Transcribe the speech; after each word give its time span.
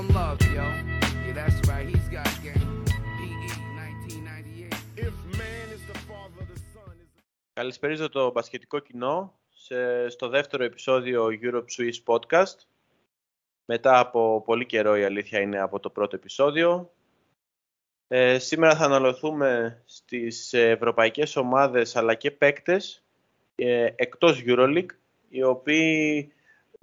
one 0.00 0.14
love, 0.14 0.40
yo. 0.56 0.66
Yeah, 1.26 1.34
that's 1.38 1.60
right, 1.68 1.86
he's 1.92 2.08
got 2.16 2.28
game. 2.46 2.84
PE 3.18 3.48
1998. 3.76 4.74
If 5.06 5.14
man 5.40 5.66
is 5.76 5.82
the 5.90 5.98
father, 6.08 6.42
the 6.52 6.58
son 6.72 6.94
is. 7.04 7.08
Καλησπέριζω 7.52 8.08
το 8.08 8.30
μπασκετικό 8.30 8.78
κοινό 8.78 9.38
σε, 9.48 10.08
στο 10.08 10.28
δεύτερο 10.28 10.64
επεισόδιο 10.64 11.28
Europe 11.42 11.64
Swiss 11.76 12.14
Podcast. 12.14 12.56
Μετά 13.64 13.98
από 13.98 14.42
πολύ 14.44 14.66
καιρό 14.66 14.96
η 14.96 15.04
αλήθεια 15.04 15.40
είναι 15.40 15.60
από 15.60 15.80
το 15.80 15.90
πρώτο 15.90 16.16
επεισόδιο. 16.16 16.92
Ε, 18.08 18.38
σήμερα 18.38 18.76
θα 18.76 18.84
αναλωθούμε 18.84 19.82
στις 19.84 20.52
ευρωπαϊκές 20.52 21.36
ομάδες 21.36 21.96
αλλά 21.96 22.14
και 22.14 22.30
παίκτες 22.30 23.04
ε, 23.54 23.88
εκτός 23.96 24.42
EuroLeague 24.46 24.94
οι 25.28 25.42
οποίοι 25.42 26.32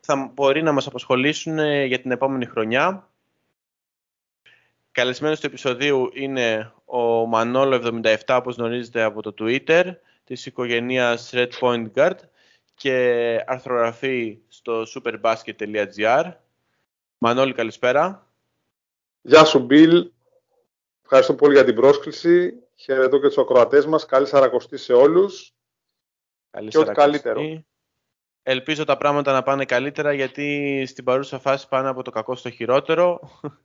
θα 0.10 0.32
μπορεί 0.34 0.64
να 0.64 0.72
μας 0.72 0.88
απασχολήσουν 0.88 1.60
ε, 1.60 1.86
για 1.86 2.00
την 2.00 2.12
επόμενη 2.12 2.46
χρονιά. 2.46 3.10
Καλεσμένος 4.92 5.40
του 5.40 5.46
επεισοδίου 5.46 6.10
είναι 6.14 6.74
ο 6.86 7.30
Manolo77 7.34 8.18
όπως 8.28 8.56
γνωρίζετε 8.56 9.02
από 9.02 9.22
το 9.22 9.34
Twitter 9.40 9.96
της 10.24 10.46
οικογένειας 10.46 11.32
Red 11.34 11.50
Point 11.60 11.92
Guard 11.96 12.16
και 12.76 12.96
αρθρογραφεί 13.48 14.40
στο 14.48 14.84
superbasket.gr. 14.94 16.34
Μανώλη, 17.18 17.54
καλησπέρα. 17.54 18.28
Γεια 19.22 19.46
σου, 19.46 19.60
Μπιλ. 19.60 20.12
Ευχαριστώ 21.04 21.36
πολύ 21.36 21.54
για 21.54 21.66
την 21.66 21.76
πρόσκληση. 21.76 22.64
Χαιρετώ 22.76 23.20
και 23.20 23.28
τους 23.28 23.38
ακροατές 23.38 23.86
μας. 23.86 24.06
Καλή 24.06 24.28
σαρακοστή 24.28 24.78
σε 24.78 24.94
όλους. 24.94 25.54
Καλή 26.52 26.70
Και 26.70 26.78
ό,τι 26.78 26.88
σαρακοστή. 26.88 27.22
καλύτερο. 27.22 27.64
Ελπίζω 28.50 28.84
τα 28.84 28.98
πράγματα 28.98 29.32
να 29.32 29.44
πάνε 29.44 29.66
καλύτερα 29.66 30.14
γιατί 30.14 30.84
στην 30.88 31.04
παρούσα 31.04 31.40
φάση 31.40 31.68
πάνε 31.68 31.88
από 31.88 32.02
το 32.02 32.12
κακό 32.12 32.36
στο 32.36 32.50
χειρότερο. 32.50 33.20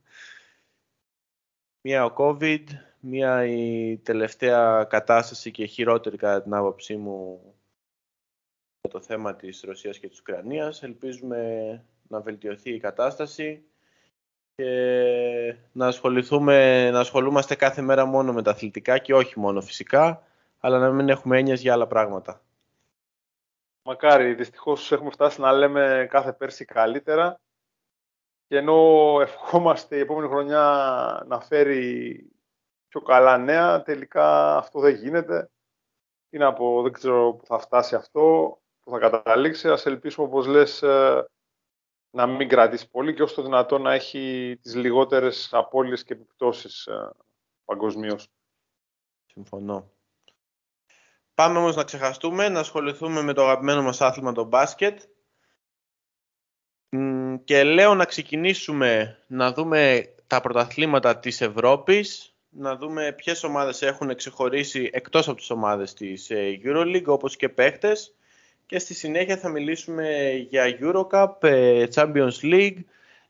μία 1.87 2.05
ο 2.05 2.15
COVID, 2.17 2.65
μία 3.01 3.47
η 3.47 3.97
τελευταία 3.97 4.85
κατάσταση 4.85 5.51
και 5.51 5.65
χειρότερη 5.65 6.17
κατά 6.17 6.43
την 6.43 6.55
άποψή 6.55 6.97
μου 6.97 7.41
για 8.81 8.91
το 8.91 9.01
θέμα 9.01 9.35
της 9.35 9.63
Ρωσίας 9.67 9.99
και 9.99 10.09
της 10.09 10.21
Ουκρανίας. 10.21 10.83
Ελπίζουμε 10.83 11.39
να 12.09 12.21
βελτιωθεί 12.21 12.75
η 12.75 12.81
κατάσταση 12.81 13.65
και 14.55 15.57
να, 15.73 15.87
ασχοληθούμε, 15.87 16.91
να 16.91 17.01
ασχολούμαστε 17.01 17.55
κάθε 17.55 17.83
μέρα 17.83 18.05
μόνο 18.05 18.33
με 18.33 18.43
τα 18.43 18.51
αθλητικά 18.51 18.99
και 18.99 19.15
όχι 19.15 19.39
μόνο 19.39 19.61
φυσικά, 19.61 20.23
αλλά 20.61 20.79
να 20.79 20.91
μην 20.91 21.09
έχουμε 21.09 21.39
έννοιες 21.39 21.61
για 21.61 21.73
άλλα 21.73 21.87
πράγματα. 21.87 22.43
Μακάρι, 23.85 24.35
δυστυχώς 24.35 24.93
έχουμε 24.93 25.11
φτάσει 25.11 25.41
να 25.41 25.53
λέμε 25.53 26.07
κάθε 26.11 26.33
πέρσι 26.33 26.65
καλύτερα 26.65 27.41
και 28.47 28.57
ενώ 28.57 29.19
ευχόμαστε 29.21 29.97
η 29.97 30.01
επόμενη 30.01 30.29
χρονιά 30.29 31.25
να 31.27 31.41
φέρει 31.41 32.31
πιο 32.89 33.01
καλά 33.01 33.39
νέα, 33.39 33.83
τελικά 33.83 34.57
αυτό 34.57 34.81
δεν 34.81 34.95
γίνεται. 34.95 35.51
Τι 36.29 36.39
να 36.39 36.53
πω, 36.53 36.83
δεν 36.83 36.93
ξέρω 36.93 37.33
που 37.35 37.47
θα 37.47 37.59
φτάσει 37.59 37.95
αυτό, 37.95 38.59
που 38.81 38.91
θα 38.91 38.99
καταλήξει. 38.99 39.69
Ας 39.69 39.87
ελπίσουμε, 39.87 40.27
όπως 40.27 40.47
λες, 40.47 40.83
ε, 40.83 41.27
να 42.11 42.27
μην 42.27 42.49
κρατήσει 42.49 42.91
πολύ 42.91 43.15
και 43.15 43.23
όσο 43.23 43.35
το 43.35 43.43
δυνατόν 43.43 43.83
να 43.83 43.93
έχει 43.93 44.59
τις 44.63 44.75
λιγότερες 44.75 45.49
απώλειες 45.53 46.05
και 46.05 46.13
επιπτώσεις 46.13 46.89
παγκοσμίως. 47.65 48.29
Συμφωνώ. 49.27 49.91
Πάμε 51.43 51.59
όμως 51.59 51.77
να 51.77 51.85
ξεχαστούμε, 51.85 52.49
να 52.49 52.61
ασχοληθούμε 52.61 53.23
με 53.23 53.33
το 53.33 53.43
αγαπημένο 53.43 53.83
μας 53.83 54.01
άθλημα, 54.01 54.33
το 54.33 54.45
μπάσκετ. 54.45 55.01
Μ, 56.89 57.35
Και 57.45 57.65
λέω 57.65 57.95
να 57.95 58.05
ξεκινήσουμε 58.05 59.19
να 59.27 59.53
δούμε 59.53 60.13
τα 60.27 60.41
πρωταθλήματα 60.41 61.19
της 61.19 61.41
Ευρώπης, 61.41 62.37
να 62.49 62.77
δούμε 62.77 63.13
ποιες 63.13 63.45
ομάδες 63.45 63.83
έχουν 63.83 64.15
ξεχωρίσει 64.15 64.91
εκτός 64.93 65.29
από 65.29 65.37
τις 65.37 65.51
ομάδες 65.51 65.95
της 65.95 66.31
ε, 66.31 66.61
EuroLeague, 66.65 67.07
όπως 67.07 67.37
και 67.37 67.49
παίχτες. 67.49 68.15
Και 68.67 68.79
στη 68.79 68.95
συνέχεια 68.95 69.37
θα 69.37 69.49
μιλήσουμε 69.49 70.31
για 70.49 70.79
Eurocup, 70.81 71.33
ε, 71.41 71.87
Champions 71.95 72.41
League, 72.43 72.79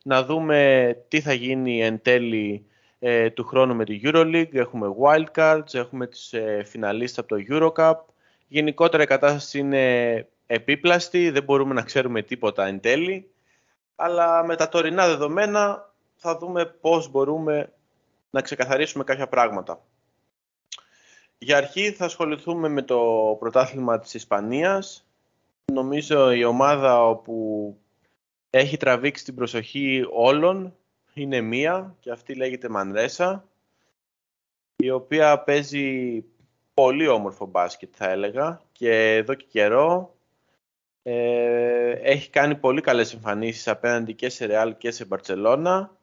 να 0.03 0.25
δούμε 0.25 0.97
τι 1.09 1.21
θα 1.21 1.33
γίνει 1.33 1.83
εν 1.83 2.03
τέλει 2.03 2.67
ε, 3.05 3.31
του 3.31 3.45
χρόνου 3.45 3.75
με 3.75 3.85
τη 3.85 4.01
EuroLeague, 4.05 4.55
έχουμε 4.55 4.95
wildcards, 5.01 5.75
έχουμε 5.75 6.07
τις 6.07 6.33
ε, 6.33 6.63
φιναλίστες 6.67 7.19
από 7.19 7.29
το 7.29 7.45
Eurocup. 7.49 7.95
Γενικότερα 8.49 9.03
η 9.03 9.07
κατάσταση 9.07 9.59
είναι 9.59 10.29
επίπλαστη, 10.47 11.31
δεν 11.31 11.43
μπορούμε 11.43 11.75
να 11.75 11.83
ξέρουμε 11.83 12.23
τίποτα 12.23 12.67
εν 12.67 12.81
τέλει, 12.81 13.31
αλλά 13.97 14.45
με 14.45 14.57
τα 14.57 14.69
τωρινά 14.69 15.07
δεδομένα 15.07 15.93
θα 16.17 16.39
δούμε 16.39 16.65
πώς 16.65 17.11
μπορούμε 17.11 17.73
να 18.31 18.41
ξεκαθαρίσουμε 18.41 19.05
κάποια 19.05 19.29
πράγματα. 19.29 19.85
Για 21.39 21.57
αρχή 21.57 21.93
θα 21.93 22.05
ασχοληθούμε 22.05 22.69
με 22.69 22.83
το 22.83 23.01
πρωτάθλημα 23.39 23.99
της 23.99 24.15
Ισπανίας. 24.15 25.07
Νομίζω 25.73 26.33
η 26.33 26.45
ομάδα 26.45 27.09
όπου 27.09 27.77
έχει 28.51 28.77
τραβήξει 28.77 29.25
την 29.25 29.35
προσοχή 29.35 30.07
όλων 30.13 30.77
είναι 31.15 31.41
μία 31.41 31.97
και 32.01 32.11
αυτή 32.11 32.35
λέγεται 32.35 32.69
Μανρέσα 32.69 33.49
η 34.77 34.91
οποία 34.91 35.39
παίζει 35.39 36.25
πολύ 36.75 37.09
όμορφο 37.09 37.47
μπάσκετ 37.47 37.93
θα 37.97 38.11
έλεγα 38.11 38.61
και 38.73 39.15
εδώ 39.15 39.35
και 39.35 39.47
καιρό 39.49 40.17
ε, 41.03 41.91
έχει 41.91 42.31
κάνει 42.31 42.55
πολύ 42.55 42.81
καλές 42.81 43.15
εμφανίσεις 43.15 43.69
απέναντι 43.69 44.15
και 44.15 44.29
σε 44.29 44.45
Ρεάλ 44.45 44.77
και 44.77 44.91
σε 44.91 45.05
Μπαρτσελώνα. 45.05 45.97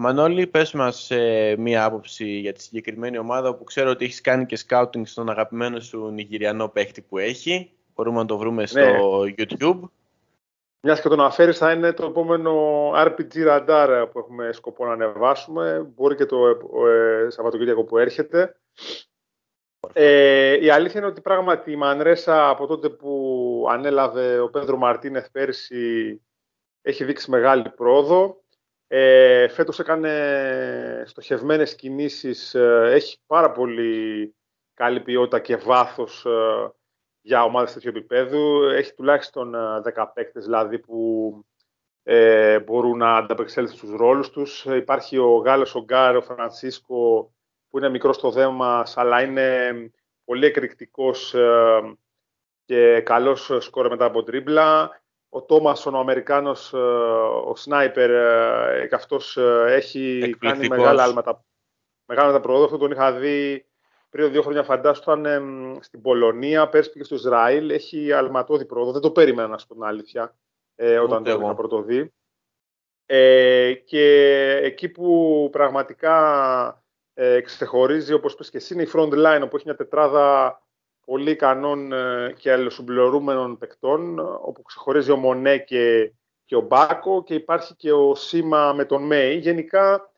Μανώλη, 0.00 0.46
πες 0.46 0.72
μας 0.72 1.10
ε, 1.10 1.54
μία 1.58 1.84
άποψη 1.84 2.26
για 2.26 2.52
τη 2.52 2.62
συγκεκριμένη 2.62 3.18
ομάδα 3.18 3.54
που 3.54 3.64
ξέρω 3.64 3.90
ότι 3.90 4.04
έχεις 4.04 4.20
κάνει 4.20 4.46
και 4.46 4.56
σκάουτινγκ 4.56 5.06
στον 5.06 5.30
αγαπημένο 5.30 5.80
σου 5.80 6.10
νιγηριανό 6.10 6.68
παίχτη 6.68 7.00
που 7.00 7.18
έχει. 7.18 7.70
Μπορούμε 7.94 8.18
να 8.18 8.26
το 8.26 8.38
βρούμε 8.38 8.66
στο 8.66 9.20
YouTube. 9.36 9.80
Μιας 10.86 11.00
και 11.00 11.08
το 11.08 11.14
αναφέρεις 11.14 11.58
θα 11.58 11.72
είναι 11.72 11.92
το 11.92 12.06
επόμενο 12.06 12.90
RPG 12.94 13.32
Radar 13.34 14.08
που 14.12 14.18
έχουμε 14.18 14.52
σκοπό 14.52 14.86
να 14.86 14.92
ανεβάσουμε. 14.92 15.92
Μπορεί 15.94 16.14
και 16.14 16.26
το 16.26 16.48
ε, 16.86 17.30
Σαββατοκύριακο 17.30 17.84
που 17.84 17.98
έρχεται. 17.98 18.56
Ε, 19.92 20.64
η 20.64 20.70
αλήθεια 20.70 21.00
είναι 21.00 21.08
ότι 21.08 21.20
πράγματι 21.20 21.70
η 21.72 21.76
Μανρέσα 21.76 22.48
από 22.48 22.66
τότε 22.66 22.88
που 22.88 23.66
ανέλαβε 23.70 24.38
ο 24.38 24.50
Πέντρο 24.50 24.76
Μαρτίνεθ 24.76 25.30
πέρσι 25.30 26.22
έχει 26.82 27.04
δείξει 27.04 27.30
μεγάλη 27.30 27.70
πρόοδο. 27.70 28.42
Ε, 28.86 29.48
φέτος 29.48 29.78
έκανε 29.78 31.04
στοχευμένες 31.06 31.74
κινήσεις, 31.74 32.54
ε, 32.54 32.90
έχει 32.92 33.18
πάρα 33.26 33.52
πολύ 33.52 34.34
καλή 34.74 35.00
ποιότητα 35.00 35.40
και 35.40 35.56
βάθος 35.56 36.24
ε, 36.24 36.72
για 37.24 37.44
ομάδες 37.44 37.72
τέτοιου 37.72 37.88
επίπεδου. 37.88 38.62
Έχει 38.62 38.94
τουλάχιστον 38.94 39.54
ε, 39.54 39.80
10 39.94 40.06
παίκτες 40.14 40.44
δηλαδή 40.44 40.78
που 40.78 41.44
ε, 42.02 42.58
μπορούν 42.60 42.98
να 42.98 43.16
ανταπεξέλθουν 43.16 43.76
στους 43.76 43.90
ρόλους 43.90 44.30
τους. 44.30 44.64
Υπάρχει 44.64 45.18
ο 45.18 45.36
Γάλλος, 45.36 45.74
ο 45.74 45.82
Γκάρ, 45.84 46.16
ο 46.16 46.22
Φρανσίσκο 46.22 47.32
που 47.68 47.78
είναι 47.78 47.88
μικρός 47.88 48.16
στο 48.16 48.30
δέμα 48.30 48.86
αλλά 48.94 49.22
είναι 49.22 49.90
πολύ 50.24 50.46
εκρηκτικός 50.46 51.34
ε, 51.34 51.96
και 52.64 53.00
καλός 53.00 53.50
σκόρ 53.58 53.88
μετά 53.88 54.04
από 54.04 54.22
τρίμπλα. 54.22 55.02
Ο 55.28 55.42
Τόμασον, 55.42 55.94
ο 55.94 55.98
Αμερικάνος, 55.98 56.72
ε, 56.72 56.76
ο 57.46 57.56
Σνάιπερ, 57.56 58.10
ε, 58.10 58.86
και 58.86 58.94
αυτός 58.94 59.36
ε, 59.36 59.64
έχει 59.68 60.18
κάνει 60.18 60.30
Εκπληκτικός. 60.30 60.68
μεγάλα 60.68 61.02
άλματα. 61.02 61.44
Μεγάλα 62.04 62.28
άλματα 62.28 62.42
προόδου. 62.46 62.64
Αυτό 62.64 62.76
τον 62.76 62.90
είχα 62.90 63.12
δει 63.12 63.66
πριν 64.14 64.30
δύο 64.30 64.42
χρόνια 64.42 64.62
φαντάσου 64.62 65.02
ήταν 65.02 65.26
εμ, 65.26 65.76
στην 65.80 66.00
Πολωνία, 66.00 66.68
πέρσι 66.68 66.92
πήγε 66.92 67.04
στο 67.04 67.14
Ισραήλ. 67.14 67.70
Έχει 67.70 68.12
αλματώδη 68.12 68.64
πρόοδο. 68.64 68.92
Δεν 68.92 69.00
το 69.00 69.10
περίμενα 69.10 69.48
να 69.48 69.58
σου 69.58 69.66
πω 69.66 69.74
την 69.74 69.82
αλήθεια 69.82 70.36
ε, 70.74 70.98
όταν 70.98 71.20
Ούτε 71.20 71.30
το 71.30 71.36
εγώ. 71.36 71.46
είχα 71.46 71.54
πρωτοδεί. 71.54 72.12
Ε, 73.06 73.72
και 73.72 74.06
εκεί 74.62 74.88
που 74.88 75.48
πραγματικά 75.52 76.84
ε, 77.14 77.40
ξεχωρίζει, 77.40 78.12
όπως 78.12 78.34
πες 78.34 78.50
και 78.50 78.56
εσύ, 78.56 78.74
είναι 78.74 78.82
η 78.82 78.88
front 78.92 79.12
line, 79.12 79.42
όπου 79.42 79.56
έχει 79.56 79.64
μια 79.66 79.76
τετράδα 79.76 80.58
πολύ 81.06 81.30
ικανών 81.30 81.92
ε, 81.92 82.34
και 82.38 82.52
αλληλοσυμπληρούμενων 82.52 83.58
παικτών, 83.58 84.18
όπου 84.18 84.62
ξεχωρίζει 84.62 85.10
ο 85.10 85.16
Μονέ 85.16 85.58
και, 85.58 86.12
και 86.44 86.56
ο 86.56 86.60
Μπάκο 86.60 87.22
και 87.22 87.34
υπάρχει 87.34 87.74
και 87.74 87.92
ο 87.92 88.14
Σίμα 88.14 88.72
με 88.72 88.84
τον 88.84 89.02
Μέι. 89.02 89.36
Γενικά 89.36 90.12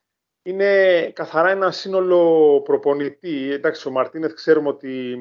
είναι 0.47 1.11
καθαρά 1.11 1.51
ένα 1.51 1.71
σύνολο 1.71 2.61
προπονητή. 2.65 3.53
Εντάξει, 3.53 3.89
ο 3.89 3.91
Μαρτίνεθ 3.91 4.35
ξέρουμε 4.35 4.69
ότι 4.69 5.17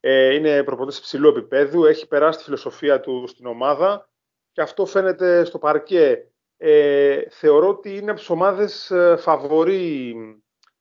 ε, 0.00 0.34
είναι 0.34 0.62
προπονητής 0.62 0.98
υψηλού 0.98 1.28
επίπεδου, 1.28 1.84
έχει 1.84 2.08
περάσει 2.08 2.38
τη 2.38 2.44
φιλοσοφία 2.44 3.00
του 3.00 3.26
στην 3.26 3.46
ομάδα 3.46 4.08
και 4.52 4.60
αυτό 4.60 4.86
φαίνεται 4.86 5.44
στο 5.44 5.58
παρκέ. 5.58 6.30
Ε, 6.56 7.22
θεωρώ 7.30 7.68
ότι 7.68 7.96
είναι 7.96 8.10
από 8.10 8.20
τις 8.20 8.30
ομάδες 8.30 8.90
ε, 8.90 9.16
φαβορή 9.16 10.14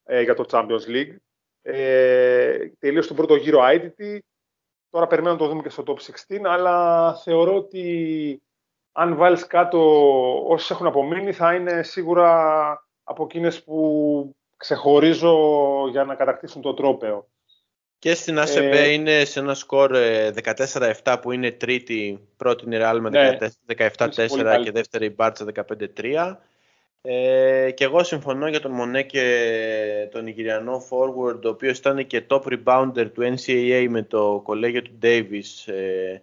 ε, 0.03 0.21
για 0.21 0.33
το 0.35 0.45
Champions 0.49 0.87
League. 0.87 1.15
Ε, 1.61 2.69
τελείωσε 2.79 3.07
τον 3.07 3.17
πρώτο 3.17 3.35
γύρο 3.35 3.59
IDT. 3.63 4.17
Τώρα 4.89 5.07
περιμένω 5.07 5.33
να 5.33 5.39
το 5.39 5.47
δούμε 5.47 5.61
και 5.61 5.69
στο 5.69 5.83
Top 5.87 5.97
16, 6.27 6.39
αλλά 6.43 7.15
θεωρώ 7.15 7.55
ότι 7.55 8.41
αν 8.91 9.15
βάλεις 9.15 9.47
κάτω 9.47 9.79
όσοι 10.47 10.73
έχουν 10.73 10.85
απομείνει, 10.85 11.31
θα 11.31 11.53
είναι 11.53 11.83
σίγουρα 11.83 12.84
από 13.07 13.23
εκείνες 13.23 13.63
που 13.63 14.35
ξεχωρίζω 14.57 15.37
για 15.89 16.03
να 16.03 16.15
κατακτήσουν 16.15 16.61
το 16.61 16.73
τρόπεο. 16.73 17.27
Και 17.99 18.13
στην 18.13 18.39
ΑΣΕΜΠ 18.39 18.73
ε, 18.73 18.91
είναι 18.91 19.25
σε 19.25 19.39
ένα 19.39 19.53
σκορ 19.53 19.91
14-7 20.43 20.81
ε, 20.81 21.15
που 21.21 21.31
είναι 21.31 21.51
τρίτη, 21.51 22.27
πρώτη 22.37 22.65
η 22.65 22.77
Real 22.81 22.97
με 23.01 23.09
ναι, 23.09 23.37
17-4 23.97 24.61
και 24.63 24.71
δεύτερη 24.71 25.05
η 25.05 25.13
Μπάρτσα 25.15 25.45
15-3. 25.97 26.35
Ε, 27.07 27.71
και 27.71 27.83
εγώ 27.83 28.03
συμφωνώ 28.03 28.47
για 28.47 28.59
τον 28.59 28.71
Μονέ 28.71 29.03
και 29.03 30.09
τον 30.11 30.27
Ιγυριανό 30.27 30.87
forward, 30.89 31.41
ο 31.43 31.47
οποίος 31.47 31.77
ήταν 31.77 32.07
και 32.07 32.23
top 32.29 32.41
rebounder 32.41 33.09
του 33.13 33.35
NCAA 33.35 33.85
με 33.89 34.01
το 34.01 34.41
κολέγιο 34.43 34.81
του 34.81 34.97
Davis. 35.01 35.73
Ε, 35.73 36.17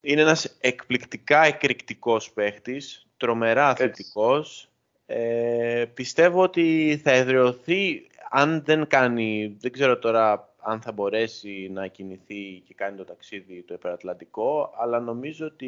είναι 0.00 0.20
ένας 0.20 0.56
εκπληκτικά 0.60 1.44
εκρηκτικός 1.44 2.30
παίχτης, 2.30 3.06
τρομερά 3.16 3.68
αθλητικός. 3.68 4.68
Ε, 5.06 5.84
πιστεύω 5.94 6.42
ότι 6.42 7.00
θα 7.04 7.10
εδραιωθεί 7.10 8.06
αν 8.30 8.62
δεν 8.64 8.86
κάνει, 8.86 9.56
δεν 9.60 9.72
ξέρω 9.72 9.98
τώρα 9.98 10.54
αν 10.58 10.80
θα 10.80 10.92
μπορέσει 10.92 11.70
να 11.72 11.86
κινηθεί 11.86 12.62
και 12.66 12.74
κάνει 12.74 12.96
το 12.96 13.04
ταξίδι 13.04 13.62
το 13.62 13.74
υπερατλαντικό, 13.74 14.74
αλλά 14.76 15.00
νομίζω 15.00 15.46
ότι 15.46 15.66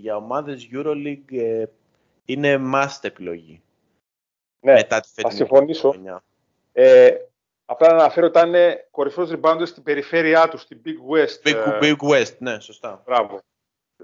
για 0.00 0.16
ομάδες 0.16 0.68
EuroLeague 0.72 1.36
ε, 1.36 1.64
είναι 2.24 2.60
must 2.74 2.98
επιλογή. 3.00 3.62
Ναι, 4.60 4.72
Μετά 4.72 5.00
τη 5.00 5.08
θα 5.14 5.30
συμφωνήσω. 5.30 5.94
Ε, 6.72 7.10
απλά 7.64 7.88
να 7.88 7.94
αναφέρω 7.94 8.26
ότι 8.26 8.38
ήταν 8.38 8.54
κορυφαίος 8.90 9.30
rebounder 9.32 9.66
στην 9.66 9.82
περιφέρειά 9.82 10.48
τους, 10.48 10.60
στην 10.60 10.80
Big 10.84 11.14
West. 11.14 11.48
Big, 11.48 11.54
ε, 11.54 11.78
Big 11.80 12.08
West, 12.08 12.36
ναι, 12.38 12.60
σωστά. 12.60 13.02
Μπράβο. 13.06 13.40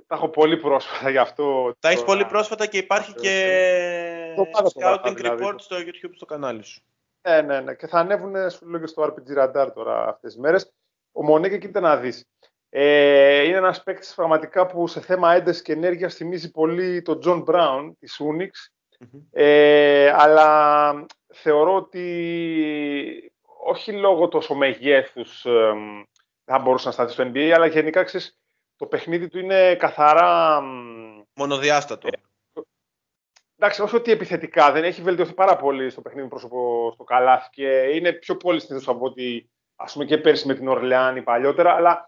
Τα 0.07 0.15
έχω 0.15 0.29
πολύ 0.29 0.57
πρόσφατα 0.57 1.11
γι' 1.11 1.19
αυτό. 1.19 1.75
Τα 1.81 1.89
έχεις 1.89 2.05
πολύ 2.05 2.25
πρόσφατα 2.25 2.67
και 2.67 2.79
υπάρχει 2.79 3.15
και 3.15 4.20
scouting 4.75 5.15
δηλαδή. 5.17 5.45
report 5.45 5.55
στο 5.57 5.77
YouTube 5.77 6.11
στο 6.15 6.27
κανάλι 6.27 6.65
σου. 6.65 6.83
Ναι, 7.29 7.41
ναι, 7.41 7.61
ναι. 7.61 7.75
Και 7.75 7.87
θα 7.87 7.99
ανέβουν, 7.99 8.51
σου 8.51 8.69
λέω, 8.69 8.87
στο 8.87 9.03
RPG 9.03 9.43
Radar 9.43 9.69
τώρα 9.75 10.09
αυτές 10.09 10.33
τις 10.33 10.41
μέρες. 10.41 10.73
Ο 11.13 11.25
Μονέκε 11.25 11.59
κοίτα 11.59 11.81
να 11.81 11.97
δεις. 11.97 12.29
Ε, 12.69 13.43
είναι 13.43 13.57
ένας 13.57 13.83
παίκτης 13.83 14.15
πραγματικά 14.15 14.67
που 14.67 14.87
σε 14.87 15.01
θέμα 15.01 15.35
έντασης 15.35 15.63
και 15.63 15.73
ενέργειας 15.73 16.15
θυμίζει 16.15 16.51
πολύ 16.51 17.03
τον 17.03 17.21
John 17.25 17.45
Brown 17.45 17.93
της 17.99 18.21
Unix. 18.21 18.51
Ε, 19.31 20.13
αλλά 20.17 21.07
θεωρώ 21.33 21.75
ότι 21.75 23.33
όχι 23.63 23.93
λόγω 23.93 24.29
τόσο 24.29 24.55
μεγέθους 24.55 25.45
ε, 25.45 25.73
θα 26.45 26.59
μπορούσε 26.59 26.87
να 26.87 26.93
σταθεί 26.93 27.13
στο 27.13 27.31
NBA, 27.35 27.51
αλλά 27.55 27.67
γενικά 27.67 28.03
ξέρεις, 28.03 28.39
το 28.77 28.87
παιχνίδι 28.87 29.29
του 29.29 29.39
είναι 29.39 29.75
καθαρά... 29.75 30.61
Μονοδιάστατο. 31.35 32.09
Ε, 33.61 33.65
εντάξει, 33.65 33.83
όσο 33.83 33.97
ότι 33.97 34.11
επιθετικά 34.11 34.73
δεν 34.73 34.85
έχει 34.85 35.03
βελτιωθεί 35.03 35.35
πάρα 35.35 35.57
πολύ 35.57 35.91
στο 35.91 36.01
παιχνίδι 36.01 36.29
πρόσωπο 36.29 36.91
στο 36.95 37.05
καλάθι 37.05 37.49
και 37.51 37.69
είναι 37.69 38.13
πιο 38.13 38.37
πολύ 38.37 38.61
συνήθω 38.61 38.93
από 38.93 39.05
ότι 39.05 39.51
ας 39.77 39.93
πούμε 39.93 40.05
και 40.05 40.19
πέρσι 40.19 40.47
με 40.47 40.55
την 40.55 40.69
Ορλεάνη 40.69 41.23
παλιότερα, 41.23 41.75
αλλά 41.75 42.07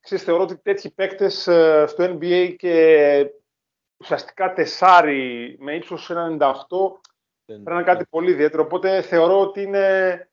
ξέρεις, 0.00 0.24
θεωρώ 0.24 0.42
ότι 0.42 0.56
τέτοιοι 0.56 0.90
παίκτες 0.90 1.46
ε, 1.46 1.84
στο 1.88 2.04
NBA 2.04 2.54
και 2.58 3.26
ουσιαστικά 3.96 4.52
τεσάρι 4.52 5.56
με 5.60 5.74
ύψος 5.74 6.10
1,98 6.14 6.52
πρέπει 7.44 7.62
να 7.62 7.74
είναι 7.74 7.82
κάτι 7.82 8.06
πολύ 8.10 8.30
ιδιαίτερο. 8.30 8.62
Οπότε 8.62 9.02
θεωρώ 9.02 9.40
ότι 9.40 9.62
είναι 9.62 10.28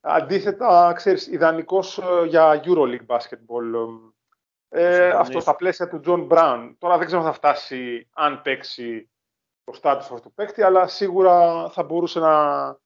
αντίθετα, 0.00 0.92
ξέρεις, 0.96 1.26
ιδανικός 1.26 1.98
ε, 1.98 2.26
για 2.26 2.62
EuroLeague 2.64 3.06
basketball. 3.06 3.88
Ε, 4.68 5.08
αυτό 5.08 5.40
στα 5.40 5.56
πλαίσια 5.56 5.88
του 5.88 6.00
John 6.06 6.28
Brown. 6.28 6.74
Τώρα 6.78 6.98
δεν 6.98 7.06
ξέρω 7.06 7.22
αν 7.22 7.26
θα 7.26 7.34
φτάσει 7.34 8.08
αν 8.12 8.42
παίξει 8.42 9.06
το 9.64 9.72
στάτους 9.72 10.10
αυτού 10.10 10.20
του 10.20 10.32
παίκτη, 10.34 10.62
αλλά 10.62 10.86
σίγουρα 10.86 11.68
θα 11.70 11.82
μπορούσε 11.82 12.20
να 12.20 12.76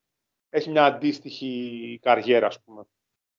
έχει 0.50 0.70
μια 0.70 0.84
αντίστοιχη 0.84 1.98
καριέρα, 2.02 2.46
ας 2.46 2.60
πούμε. 2.60 2.86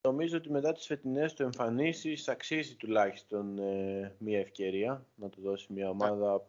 Νομίζω 0.00 0.36
ότι 0.36 0.50
μετά 0.50 0.72
τις 0.72 0.86
φετινές 0.86 1.34
του 1.34 1.42
εμφανίσεις 1.42 2.28
αξίζει 2.28 2.76
τουλάχιστον 2.76 3.58
ε, 3.58 4.16
μια 4.18 4.38
ευκαιρία 4.38 5.06
να 5.14 5.28
του 5.28 5.40
δώσει 5.40 5.72
μια 5.72 5.90
ομάδα. 5.90 6.46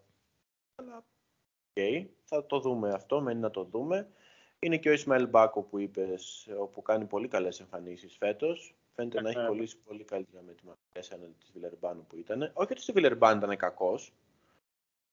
Αλλά, 0.76 1.06
okay, 1.74 2.06
θα 2.24 2.46
το 2.46 2.60
δούμε 2.60 2.90
αυτό, 2.90 3.22
μένει 3.22 3.40
να 3.40 3.52
το 3.52 3.64
δούμε. 3.64 4.10
Είναι 4.60 4.78
και 4.78 4.90
ο 4.90 4.94
Ισμαήλ 4.94 5.28
Μπάκο 5.28 5.62
που 5.62 5.80
είπες, 5.80 6.50
όπου 6.60 6.82
κάνει 6.82 7.06
πολύ 7.06 7.28
καλές 7.28 7.60
εμφανίσεις 7.60 8.18
φέτος. 8.18 8.76
Φαίνεται 8.96 9.22
να 9.22 9.30
έχει 9.30 9.46
κολλήσει 9.46 9.78
πολύ 9.78 10.04
καλύτερα 10.04 10.44
με 10.44 10.54
τη 10.54 10.66
Μαρκέσα 10.66 11.16
έναντι 11.16 11.36
της 11.40 11.52
Βιλερμπάνου 11.52 12.06
που 12.08 12.16
ήταν. 12.18 12.52
Όχι 12.54 12.72
ότι 12.72 12.82
στη 12.82 12.92
Βιλερμπάν 12.92 13.38
ήταν 13.38 13.58
κακός, 13.58 14.14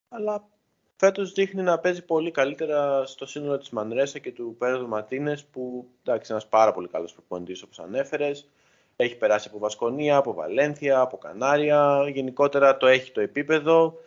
αλλά 0.09 0.49
Φέτος 0.99 1.31
δείχνει 1.33 1.61
να 1.61 1.79
παίζει 1.79 2.05
πολύ 2.05 2.31
καλύτερα 2.31 3.05
στο 3.05 3.25
σύνολο 3.25 3.57
της 3.57 3.69
Μανρέσα 3.69 4.19
και 4.19 4.31
του 4.31 4.55
Πέρδου 4.57 4.87
Ματίνε, 4.87 5.37
που 5.51 5.89
εντάξει, 6.03 6.31
ένας 6.31 6.47
πάρα 6.47 6.71
πολύ 6.71 6.87
καλός 6.87 7.13
προπονητής 7.13 7.61
όπως 7.61 7.79
ανέφερες. 7.79 8.49
Έχει 8.95 9.17
περάσει 9.17 9.47
από 9.49 9.59
Βασκονία, 9.59 10.17
από 10.17 10.33
Βαλένθια, 10.33 10.99
από 10.99 11.17
Κανάρια. 11.17 12.09
Γενικότερα 12.09 12.77
το 12.77 12.87
έχει 12.87 13.11
το 13.11 13.21
επίπεδο. 13.21 13.99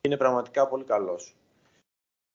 Είναι 0.00 0.16
πραγματικά 0.16 0.68
πολύ 0.68 0.84
καλός. 0.84 1.34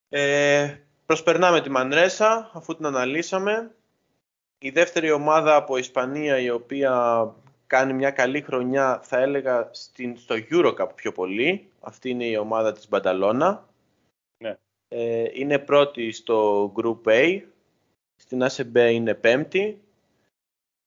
Ε, 0.09 0.75
προσπερνάμε 1.05 1.61
τη 1.61 1.69
Μανρέσα 1.69 2.51
αφού 2.53 2.75
την 2.75 2.85
αναλύσαμε. 2.85 3.75
Η 4.59 4.69
δεύτερη 4.69 5.11
ομάδα 5.11 5.55
από 5.55 5.77
Ισπανία 5.77 6.39
η 6.39 6.49
οποία 6.49 7.25
κάνει 7.67 7.93
μια 7.93 8.11
καλή 8.11 8.41
χρονιά 8.41 8.99
θα 9.03 9.17
έλεγα 9.17 9.69
στην, 9.71 10.17
στο 10.17 10.35
Eurocup 10.51 10.89
πιο 10.95 11.11
πολύ. 11.11 11.69
Αυτή 11.79 12.09
είναι 12.09 12.25
η 12.25 12.37
ομάδα 12.37 12.73
της 12.73 12.89
Μπανταλώνα 12.89 13.68
ε, 14.91 15.25
είναι 15.33 15.59
πρώτη 15.59 16.11
στο 16.11 16.71
Group 16.75 17.09
A, 17.09 17.41
στην 18.15 18.43
ACB 18.43 18.91
είναι 18.91 19.13
πέμπτη. 19.13 19.81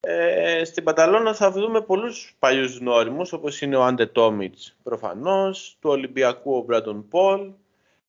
Ε, 0.00 0.64
στην 0.64 0.84
Πανταλώνα 0.84 1.34
θα 1.34 1.50
δούμε 1.50 1.80
πολλούς 1.80 2.36
παλιούς 2.38 2.78
γνώριμους, 2.78 3.32
όπως 3.32 3.60
είναι 3.60 3.76
ο 3.76 3.84
Άντε 3.84 4.06
Τόμιτς 4.06 4.76
προφανώς, 4.82 5.76
του 5.80 5.90
Ολυμπιακού 5.90 6.56
ο 6.56 6.60
Μπράντον 6.60 7.08
Πολ, 7.08 7.50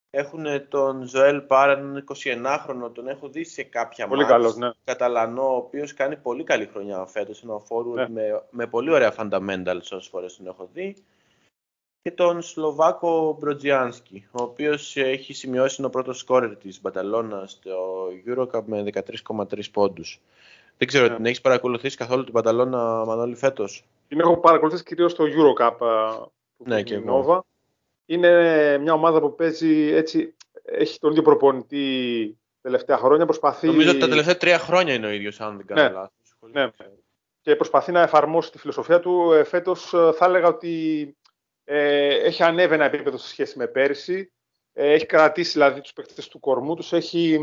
έχουν 0.09 0.67
τον 0.67 1.03
Ζωέλ 1.07 1.41
Πάραν, 1.41 2.03
21χρονο, 2.13 2.91
τον 2.93 3.07
έχω 3.07 3.29
δει 3.29 3.43
σε 3.43 3.63
κάποια 3.63 4.07
πολύ 4.07 4.25
καλός, 4.25 4.55
ναι. 4.55 4.69
Καταλανό, 4.83 5.53
ο 5.53 5.55
οποίος 5.55 5.93
κάνει 5.93 6.15
πολύ 6.15 6.43
καλή 6.43 6.65
χρονιά 6.65 7.05
φέτος, 7.05 7.41
είναι 7.41 7.51
ο 7.51 7.63
forward 7.69 7.95
ναι. 7.95 8.09
με, 8.09 8.43
με 8.49 8.67
πολύ 8.67 8.91
ωραία 8.91 9.13
fundamentals 9.17 9.81
όσες 9.81 10.07
φορές 10.07 10.35
τον 10.35 10.47
έχω 10.47 10.69
δει 10.73 10.95
και 12.03 12.11
τον 12.11 12.41
Σλοβάκο 12.41 13.37
Μπροτζιάνσκι, 13.39 14.27
ο 14.31 14.43
οποίος 14.43 14.97
έχει 14.97 15.33
σημειώσει 15.33 15.75
είναι 15.77 15.87
ο 15.87 15.89
πρώτος 15.89 16.17
σκόρερ 16.17 16.55
της 16.55 16.81
Μπαταλώνας 16.81 17.51
στο 17.51 18.07
Eurocup 18.27 18.61
με 18.65 18.83
13,3 18.93 19.45
πόντους. 19.71 20.21
Δεν 20.77 20.87
ξέρω, 20.87 21.05
yeah. 21.05 21.15
την 21.15 21.25
έχεις 21.25 21.41
παρακολουθήσει 21.41 21.97
καθόλου 21.97 22.23
την 22.23 22.31
Μπαταλώνα 22.31 23.05
Μανώλη 23.05 23.35
φέτος; 23.35 23.85
Την 24.07 24.19
έχω 24.19 24.37
παρακολουθήσει 24.37 24.83
κυρίως 24.83 25.11
στο 25.11 25.23
Eurocup 25.23 25.77
που 26.57 26.63
ναι, 26.65 26.83
και 26.83 27.01
Nova. 27.07 27.39
Είναι 28.05 28.77
μια 28.77 28.93
ομάδα 28.93 29.19
που 29.19 29.35
παίζει 29.35 29.91
έτσι, 29.93 30.35
έχει 30.63 30.99
τον 30.99 31.11
ίδιο 31.11 31.23
προπονητή 31.23 32.37
τελευταία 32.61 32.97
χρόνια. 32.97 33.25
Προσπαθεί... 33.25 33.67
Νομίζω 33.67 33.89
ότι 33.89 33.99
τα 33.99 34.07
τελευταία 34.07 34.37
τρία 34.37 34.59
χρόνια 34.59 34.93
είναι 34.93 35.07
ο 35.07 35.11
ίδιος, 35.11 35.39
αν 35.41 35.57
δεν 35.57 35.65
κάνω 35.65 35.81
ναι. 35.81 35.89
λάθος. 35.89 36.35
Ναι. 36.51 36.71
Και 37.41 37.55
προσπαθεί 37.55 37.91
να 37.91 38.01
εφαρμόσει 38.01 38.51
τη 38.51 38.57
φιλοσοφία 38.57 38.99
του. 38.99 39.31
Ε, 39.31 39.43
φέτος 39.43 39.93
ε, 39.93 40.11
θα 40.13 40.25
έλεγα 40.25 40.47
ότι 40.47 41.15
ε, 41.63 42.15
έχει 42.15 42.43
ανέβει 42.43 42.73
ένα 42.73 42.85
επίπεδο 42.85 43.17
σε 43.17 43.27
σχέση 43.27 43.57
με 43.57 43.67
πέρυσι. 43.67 44.31
Ε, 44.73 44.91
έχει 44.91 45.05
κρατήσει 45.05 45.51
δηλαδή 45.51 45.81
τους 45.81 45.93
παίκτες 45.93 46.27
του 46.27 46.39
κορμού 46.39 46.75
τους. 46.75 46.93
Έχει 46.93 47.39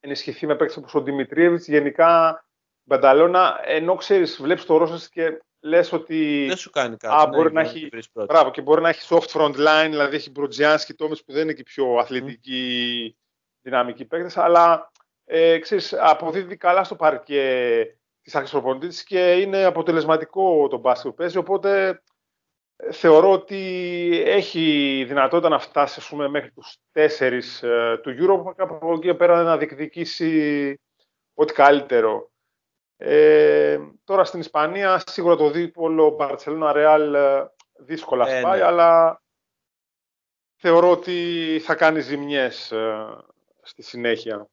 ενισχυθεί 0.00 0.46
με 0.46 0.56
παίκτες 0.56 0.76
όπως 0.76 0.94
ο 0.94 1.02
Δημητρίεβιτς. 1.02 1.68
Γενικά, 1.68 2.44
Μπανταλώνα, 2.82 3.60
ενώ 3.64 3.94
ξέρεις, 3.94 4.40
βλέπεις 4.40 4.64
το 4.64 4.76
Ρώσας 4.76 5.08
και 5.08 5.38
λες 5.60 5.92
ότι... 5.92 6.44
Δεν 6.48 6.56
σου 6.56 6.70
κάνει 6.70 6.96
κάτι. 6.96 7.22
Α, 7.22 7.28
ναι, 7.28 7.36
μπορεί 7.36 7.52
να 7.52 7.60
έχει, 7.60 7.88
μπράβο, 8.12 8.50
και 8.50 8.62
μπορεί 8.62 8.80
να 8.80 8.88
έχει 8.88 9.06
soft 9.08 9.26
front 9.26 9.54
line, 9.54 9.88
δηλαδή 9.88 10.16
έχει 10.16 10.30
Μπροτζιάνσκι, 10.30 10.94
Τόμες 10.94 11.24
που 11.24 11.32
δεν 11.32 11.42
είναι 11.42 11.52
και 11.52 11.62
πιο 11.62 11.94
αθλητικοί, 11.94 13.10
mm. 13.14 13.18
δυναμικοί 13.62 14.04
παίκτες, 14.04 14.36
αλλά 14.36 14.92
ε, 15.24 15.58
ξέρεις, 15.58 15.92
αποδίδει 15.92 16.56
καλά 16.56 16.84
στο 16.84 16.96
παρκέ 16.96 17.98
της 18.22 18.34
αρχής 18.34 19.04
και 19.04 19.32
είναι 19.32 19.64
αποτελεσματικό 19.64 20.68
το 20.68 20.78
μπάσκετ 20.78 21.10
που 21.10 21.16
παίζει, 21.16 21.36
οπότε 21.36 22.02
θεωρώ 22.90 23.30
ότι 23.32 24.22
έχει 24.26 25.04
δυνατότητα 25.08 25.48
να 25.48 25.58
φτάσει 25.58 26.08
πούμε, 26.08 26.28
μέχρι 26.28 26.50
τους 26.50 26.76
τέσσερις 26.92 27.62
ε, 27.62 28.00
του 28.02 28.10
Euro 28.10 28.52
από 28.56 28.92
εκεί 28.94 29.14
πέρα 29.14 29.42
να 29.42 29.56
διεκδικήσει 29.56 30.80
ό,τι 31.34 31.52
καλύτερο. 31.52 32.30
Ε, 32.96 33.78
τώρα 34.04 34.24
στην 34.24 34.40
Ισπανία 34.40 35.02
σίγουρα 35.06 35.36
το 35.36 35.50
δίπολο 35.50 36.16
Barcelona 36.20 36.72
Real 36.74 37.12
ε, 37.14 37.44
δύσκολα 37.78 38.28
ε, 38.28 38.38
σπάει, 38.38 38.58
ναι. 38.58 38.64
αλλά 38.64 39.22
θεωρώ 40.56 40.90
ότι 40.90 41.60
θα 41.64 41.74
κάνει 41.74 42.00
ζημιές 42.00 42.72
στη 43.62 43.82
συνέχεια. 43.82 44.48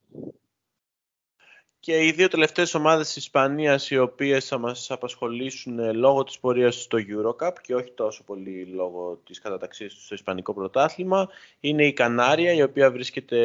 Και 1.86 2.06
οι 2.06 2.12
δύο 2.12 2.28
τελευταίες 2.28 2.74
ομάδες 2.74 3.06
της 3.08 3.16
Ισπανίας 3.16 3.90
οι 3.90 3.98
οποίες 3.98 4.48
θα 4.48 4.58
μας 4.58 4.92
απασχολήσουν 4.92 5.80
ε, 5.80 5.92
λόγω 5.92 6.24
της 6.24 6.40
πορείας 6.40 6.82
στο 6.82 6.98
Eurocup 7.02 7.52
και 7.62 7.76
όχι 7.76 7.92
τόσο 7.92 8.24
πολύ 8.24 8.66
λόγω 8.66 9.20
της 9.26 9.40
καταταξής 9.40 9.94
τους 9.94 10.06
στο 10.06 10.14
Ισπανικό 10.14 10.54
πρωτάθλημα 10.54 11.30
είναι 11.60 11.86
η 11.86 11.94
Κανάρια 11.94 12.54
η 12.54 12.62
οποία 12.62 12.92
βρίσκεται 12.92 13.40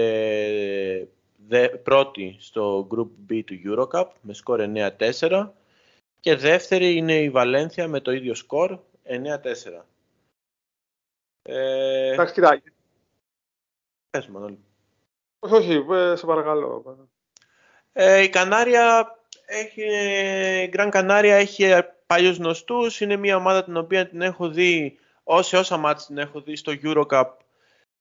ε, 1.48 1.66
πρώτη 1.66 2.36
στο 2.38 2.88
Group 2.90 3.32
B 3.32 3.42
του 3.44 3.54
Eurocup 3.64 4.06
με 4.20 4.34
σκορ 4.34 4.60
9-4 5.18 5.50
και 6.20 6.36
δεύτερη 6.36 6.96
είναι 6.96 7.18
η 7.18 7.30
Βαλένθια 7.30 7.88
με 7.88 8.00
το 8.00 8.12
ίδιο 8.12 8.34
σκορ 8.34 8.78
9-4. 9.04 9.82
Ε... 11.42 12.12
Εντάξει, 12.12 12.34
κοιτάξτε. 12.34 12.72
Πες, 14.10 14.26
Μανώλη. 14.26 14.58
Όχι, 15.38 15.54
όχι, 15.54 15.86
ε, 15.90 16.16
σε 16.16 16.26
παρακαλώ. 16.26 16.98
Ε, 17.92 18.22
η 18.22 18.28
Κανάρια 18.28 19.16
έχει, 19.46 19.82
η 20.62 20.68
Γκραν 20.68 20.90
Κανάρια 20.90 21.34
έχει 21.34 21.64
παλιούς 22.06 22.36
γνωστούς, 22.36 23.00
είναι 23.00 23.16
μια 23.16 23.36
ομάδα 23.36 23.64
την 23.64 23.76
οποία 23.76 24.08
την 24.08 24.20
έχω 24.20 24.48
δει, 24.48 24.98
όσε 25.24 25.56
όσα 25.56 25.76
μάτια 25.76 26.06
την 26.06 26.18
έχω 26.18 26.40
δει 26.40 26.56
στο 26.56 26.72
Eurocup, 26.82 27.30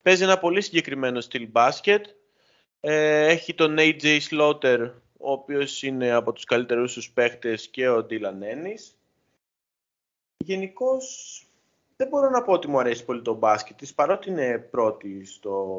παίζει 0.01 0.24
ένα 0.24 0.39
πολύ 0.39 0.62
συγκεκριμένο 0.62 1.22
στυλ 1.22 1.48
μπάσκετ. 1.48 2.05
Ε, 2.79 3.27
έχει 3.27 3.53
τον 3.53 3.75
AJ 3.79 4.19
Slaughter, 4.29 4.91
ο 5.17 5.31
οποίος 5.31 5.84
είναι 5.84 6.12
από 6.12 6.34
τους 6.34 6.43
καλύτερους 6.43 6.93
τους 6.93 7.12
παίχτες 7.12 7.67
και 7.67 7.89
ο 7.89 8.05
Dylan 8.10 8.41
Ennis. 8.53 8.93
Γενικώς 10.38 11.43
δεν 11.96 12.08
μπορώ 12.08 12.29
να 12.29 12.41
πω 12.41 12.53
ότι 12.53 12.67
μου 12.67 12.79
αρέσει 12.79 13.05
πολύ 13.05 13.22
το 13.22 13.34
μπάσκετ 13.34 13.77
της, 13.77 13.93
παρότι 13.93 14.29
είναι 14.29 14.58
πρώτη 14.58 15.25
στο 15.25 15.77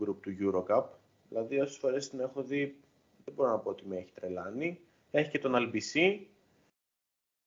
group 0.00 0.16
του 0.20 0.36
Eurocup. 0.40 0.84
Δηλαδή 1.28 1.60
όσες 1.60 1.76
φορές 1.76 2.08
την 2.08 2.20
έχω 2.20 2.42
δει 2.42 2.76
δεν 3.30 3.38
μπορώ 3.38 3.50
να 3.50 3.58
πω 3.58 3.70
ότι 3.70 3.86
με 3.86 3.96
έχει 3.96 4.12
τρελάνει. 4.12 4.80
Έχει 5.10 5.30
και 5.30 5.38
τον 5.38 5.54
LBC. 5.56 6.20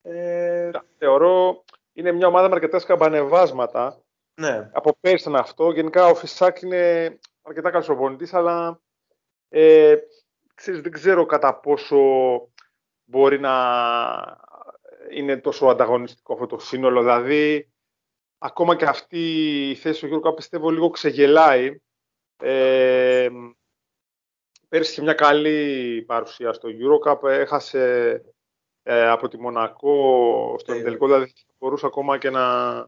Ε... 0.02 0.72
Θεωρώ 0.98 1.64
είναι 1.94 2.12
μια 2.12 2.28
ομάδα 2.28 2.48
με 2.50 2.56
αρκετά 2.56 2.80
σκαμπανεβάσματα. 2.80 4.02
Ναι. 4.42 4.70
Από 4.74 4.98
πέρσι 5.00 5.30
ήταν 5.30 5.40
αυτό. 5.40 5.72
Γενικά 5.72 6.08
ο 6.08 6.16
Φυσάκ 6.16 6.62
είναι 6.62 7.18
αρκετά 7.42 7.70
καλός 7.70 7.86
προπονητής, 7.86 8.34
αλλά 8.34 8.82
ε, 9.50 9.96
ξέρεις, 10.56 10.82
δεν 10.82 10.92
ξέρω 10.92 11.26
κατά 11.26 11.60
πόσο 11.60 11.98
μπορεί 13.04 13.40
να 13.40 13.56
είναι 15.12 15.38
τόσο 15.38 15.66
ανταγωνιστικό 15.66 16.34
αυτό 16.34 16.46
το 16.46 16.60
σύνολο. 16.60 17.00
Δηλαδή, 17.00 17.72
ακόμα 18.38 18.76
και 18.76 18.86
αυτή 18.86 19.70
η 19.70 19.76
θέση 19.76 20.00
του 20.00 20.08
Γιώργου 20.08 20.34
πιστεύω 20.34 20.70
λίγο 20.70 20.90
ξεγελάει. 20.90 21.82
Ε, 22.38 23.30
πέρυσι 24.74 24.92
είχε 24.92 25.02
μια 25.02 25.14
καλή 25.14 26.02
παρουσία 26.08 26.54
στο 26.54 26.70
Eurocup, 26.70 27.24
έχασε 27.24 28.22
ε, 28.84 29.10
από 29.10 29.28
τη 29.28 29.40
Μονακό 29.40 30.56
στο 30.60 30.74
ε. 30.74 30.82
τελικό, 30.82 31.06
δηλαδή 31.06 31.34
μπορούσε 31.60 31.86
ακόμα 31.86 32.18
και 32.18 32.30
να 32.30 32.88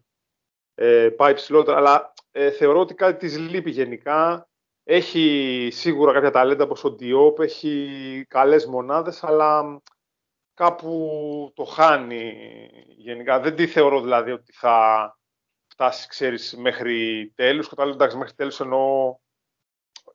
ε, 0.75 1.10
πάει 1.10 1.34
ψηλότερα, 1.34 1.77
αλλά 1.77 2.13
ε, 2.32 2.51
θεωρώ 2.51 2.80
ότι 2.80 2.94
κάτι 2.94 3.18
της 3.18 3.38
λείπει 3.38 3.72
γενικά. 3.72 4.50
Έχει 4.84 5.68
σίγουρα 5.72 6.13
κάποια 6.13 6.32
ταλέντα 6.32 6.63
όπως 6.63 6.84
ο 6.84 6.96
Diop, 7.00 7.39
έχει 7.39 8.25
καλές 8.27 8.65
μονάδες, 8.65 9.24
αλλά 9.24 9.82
κάπου 10.54 11.51
το 11.56 11.63
χάνει 11.63 12.34
γενικά. 12.98 13.39
Δεν 13.39 13.56
τη 13.56 13.68
θεωρώ 13.68 14.01
δηλαδή 14.01 14.32
ότι 14.32 14.51
θα 14.51 15.18
φτάσει, 15.68 16.08
ξέρεις, 16.08 16.56
μέχρι 16.58 17.32
τέλους. 17.36 17.70
Κατά 17.70 17.84
εντάξει, 17.84 18.18
μέχρι 18.18 18.34
τέλους 18.34 18.60
εννοώ 18.60 19.15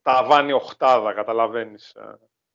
τα 0.02 0.24
βάνει 0.24 0.52
οχτάδα, 0.52 1.12
καταλαβαίνεις. 1.12 1.96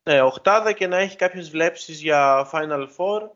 Ναι, 0.04 0.22
οχτάδα 0.22 0.72
και 0.72 0.88
να 0.88 0.98
έχει 0.98 1.16
κάποιες 1.16 1.50
βλέψεις 1.50 2.02
για 2.02 2.50
Final 2.52 2.88
Four. 2.98 3.30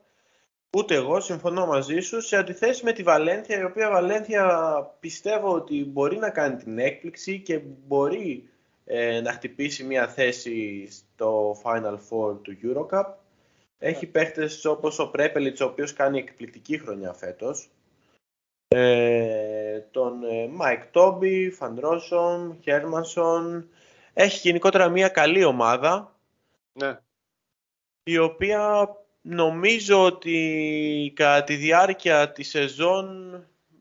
Ούτε 0.77 0.95
εγώ, 0.95 1.19
συμφωνώ 1.19 1.65
μαζί 1.65 1.99
σου, 1.99 2.21
σε 2.21 2.37
αντιθέσει 2.37 2.85
με 2.85 2.91
τη 2.91 3.03
Βαλένθια, 3.03 3.59
η 3.59 3.63
οποία 3.63 3.89
Βαλένθια 3.89 4.81
πιστεύω 4.99 5.53
ότι 5.53 5.85
μπορεί 5.85 6.17
να 6.17 6.29
κάνει 6.29 6.55
την 6.55 6.79
έκπληξη 6.79 7.39
και 7.39 7.59
μπορεί 7.59 8.49
ε, 8.85 9.21
να 9.21 9.31
χτυπήσει 9.31 9.83
μια 9.83 10.07
θέση 10.07 10.87
στο 10.91 11.55
Final 11.63 11.97
Four 12.09 12.37
του 12.41 12.57
Eurocup. 12.63 13.05
Έχει 13.77 14.05
παίχτες 14.07 14.65
όπως 14.65 14.99
ο 14.99 15.09
Πρέπελιτς, 15.09 15.61
ο 15.61 15.65
οποίος 15.65 15.93
κάνει 15.93 16.17
εκπληκτική 16.17 16.77
χρονιά 16.77 17.13
φέτος. 17.13 17.69
Ε, 18.67 19.79
τον 19.91 20.19
Μάικ 20.51 20.85
Τόμπι, 20.91 21.51
Φαν 21.51 21.95
Ρόσομ, 21.95 22.59
Χέρμανσον. 22.61 23.69
Έχει 24.21 24.39
γενικότερα 24.47 24.89
μια 24.89 25.09
καλή 25.09 25.43
ομάδα. 25.43 26.15
Ναι. 26.71 26.99
Η 28.03 28.17
οποία 28.17 28.89
νομίζω 29.21 30.05
ότι 30.05 31.13
κατά 31.15 31.43
τη 31.43 31.55
διάρκεια 31.55 32.31
της 32.31 32.49
σεζόν 32.49 33.33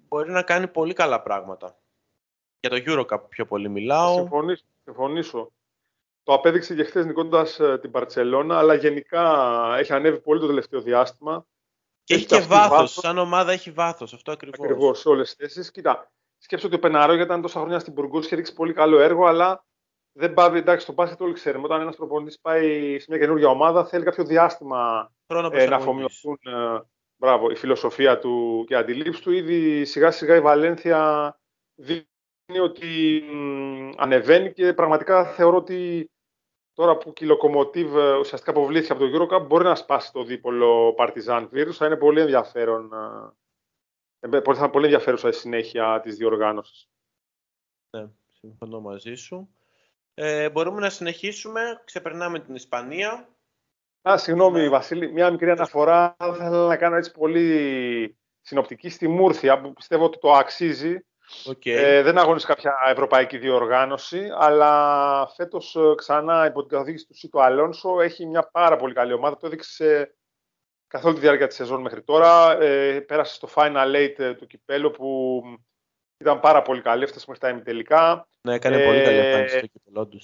μπορεί 0.09 0.31
να 0.31 0.43
κάνει 0.43 0.69
πολύ 0.69 0.93
καλά 0.93 1.23
πράγματα. 1.23 1.79
Για 2.61 2.71
το 2.71 2.77
Eurocup 2.87 3.21
πιο 3.29 3.47
πολύ 3.47 3.69
μιλάω. 3.69 4.15
Συμφωνήσω. 4.15 4.65
συμφωνήσω. 4.85 5.53
Το 6.23 6.33
απέδειξε 6.33 6.75
και 6.75 6.85
χθες 6.85 7.07
νικώντα 7.07 7.47
ε, 7.59 7.79
την 7.79 7.91
Παρσελώνα, 7.91 8.59
αλλά 8.59 8.75
γενικά 8.75 9.25
έχει 9.79 9.93
ανέβει 9.93 10.21
πολύ 10.21 10.41
το 10.41 10.47
τελευταίο 10.47 10.81
διάστημα. 10.81 11.47
Και 12.05 12.15
έχει, 12.15 12.27
και 12.27 12.41
βάθος. 12.41 12.93
Σαν 12.93 13.19
ομάδα 13.19 13.53
έχει 13.53 13.71
βάθος. 13.71 14.13
Αυτό 14.13 14.33
ακριβώς. 14.33 14.67
Ακριβώς, 14.67 14.99
σε 15.01 15.09
όλες 15.09 15.35
τις 15.35 15.37
θέσεις. 15.37 15.71
Κοίτα, 15.71 16.11
σκέψω 16.39 16.67
ότι 16.67 16.77
ο 16.77 16.79
Πεναρό 16.79 17.13
ήταν 17.13 17.43
τόσα 17.43 17.61
χρόνια 17.61 17.79
στην 17.79 17.93
Μπουργκού, 17.93 18.19
είχε 18.19 18.35
ρίξει 18.35 18.55
πολύ 18.55 18.73
καλό 18.73 18.99
έργο, 18.99 19.27
αλλά 19.27 19.67
δεν 20.19 20.35
πάει. 20.35 20.59
Εντάξει, 20.59 20.87
το 20.87 20.93
μπάσκετ 20.93 21.21
όλοι 21.21 21.33
ξέρουμε. 21.33 21.65
Όταν 21.65 21.81
ένας 21.81 21.97
προπονητής 21.97 22.41
πάει 22.41 22.99
σε 22.99 23.07
μια 23.09 23.19
καινούργια 23.19 23.49
ομάδα, 23.49 23.85
θέλει 23.85 24.05
κάποιο 24.05 24.25
διάστημα 24.25 25.13
ε, 25.53 25.67
να 25.67 25.77
αφομοιωθούν 25.77 26.39
ε, 26.43 26.81
μπράβο, 27.17 27.51
η 27.51 27.55
φιλοσοφία 27.55 28.19
του 28.19 28.65
και 28.67 28.75
η 28.75 28.77
αντιλήψη 28.77 29.23
του. 29.23 29.33
Ήδη 29.33 29.85
σιγά 29.85 30.11
σιγά 30.11 30.37
η 30.37 30.41
Βαλένθια 30.41 31.33
δείχνει 31.75 32.59
ότι 32.63 33.23
ανεβαίνει 33.97 34.53
και 34.53 34.73
πραγματικά 34.73 35.25
θεωρώ 35.25 35.57
ότι 35.57 36.11
τώρα 36.73 36.97
που 36.97 37.13
η 37.19 37.25
Λοκομοτίβ 37.25 37.97
ε, 37.97 38.17
ουσιαστικά 38.17 38.51
αποβλήθηκε 38.51 38.93
από 38.93 39.09
το 39.09 39.11
Eurocup, 39.17 39.47
μπορεί 39.47 39.65
να 39.65 39.75
σπάσει 39.75 40.13
το 40.13 40.25
δίπολο 40.25 40.95
Partizan 40.99 41.49
Virus. 41.53 41.73
Θα 41.73 41.87
είναι 41.87 41.97
πολύ 41.97 42.21
ενδιαφέρον. 42.21 42.93
Ε, 44.21 44.29
ε, 44.37 44.41
θα 44.43 44.55
είναι 44.59 44.69
πολύ 44.69 44.85
ενδιαφέρουσα 44.85 45.29
η 45.29 45.33
συνέχεια 45.33 46.01
της 46.01 46.17
διοργάνωσης. 46.17 46.89
Ναι, 47.97 48.09
συμφωνώ 48.33 48.81
μαζί 48.81 49.15
σου. 49.15 49.49
Ε, 50.21 50.51
μπορούμε 50.51 50.81
να 50.81 50.91
συνεχίσουμε. 50.91 51.61
Ξεπερνάμε 51.85 52.41
την 52.41 52.55
Ισπανία. 52.55 53.29
Α, 54.09 54.19
συγγνώμη, 54.19 54.61
ναι. 54.61 54.69
Βασίλη. 54.69 55.13
Μια 55.13 55.31
μικρή 55.31 55.51
αναφορά. 55.51 56.17
Θα 56.19 56.27
ήθελα 56.35 56.67
να 56.67 56.77
κάνω 56.77 56.97
έτσι 56.97 57.13
πολύ 57.13 58.19
συνοπτική 58.41 58.89
στη 58.89 59.09
Μούρθια, 59.09 59.61
που 59.61 59.73
πιστεύω 59.73 60.05
ότι 60.05 60.19
το 60.19 60.33
αξίζει. 60.33 60.97
Okay. 61.45 61.71
Ε, 61.71 62.03
δεν 62.03 62.19
αγωνίζεις 62.19 62.47
κάποια 62.47 62.75
ευρωπαϊκή 62.91 63.39
διοργάνωση, 63.39 64.29
αλλά 64.39 65.33
φέτος 65.37 65.77
ε, 65.77 65.95
ξανά 65.97 66.47
υπό 66.47 66.61
την 66.61 66.71
καθοδήγηση 66.71 67.07
του 67.07 67.15
Σίτο 67.15 67.39
Αλόνσο 67.39 68.01
έχει 68.01 68.27
μια 68.27 68.49
πάρα 68.53 68.77
πολύ 68.77 68.95
καλή 68.95 69.13
ομάδα. 69.13 69.37
Το 69.37 69.47
έδειξε 69.47 70.15
καθ' 70.87 71.05
όλη 71.05 71.15
τη 71.15 71.21
διάρκεια 71.21 71.47
της 71.47 71.57
σεζόν 71.57 71.81
μέχρι 71.81 72.03
τώρα. 72.03 72.61
Ε, 72.61 73.01
πέρασε 73.01 73.35
στο 73.35 73.49
Final 73.55 73.95
Eight 73.95 74.19
ε, 74.19 74.35
του 74.35 74.47
κυπέλου 74.47 74.91
που 74.91 75.43
ήταν 76.19 76.41
πάρα 76.41 76.63
πολύ 76.63 76.81
καλή, 76.81 77.03
έφτασε 77.03 77.25
μέχρι 77.29 77.43
τα 77.43 77.49
ημιτελικά. 77.49 78.29
Ναι, 78.41 78.55
έκανε 78.55 78.85
πολύ 78.85 79.03
καλή 79.03 79.17
εμφάνιση 79.17 79.59
στο 79.59 79.67
κυπέλο 79.67 80.07
του. 80.07 80.19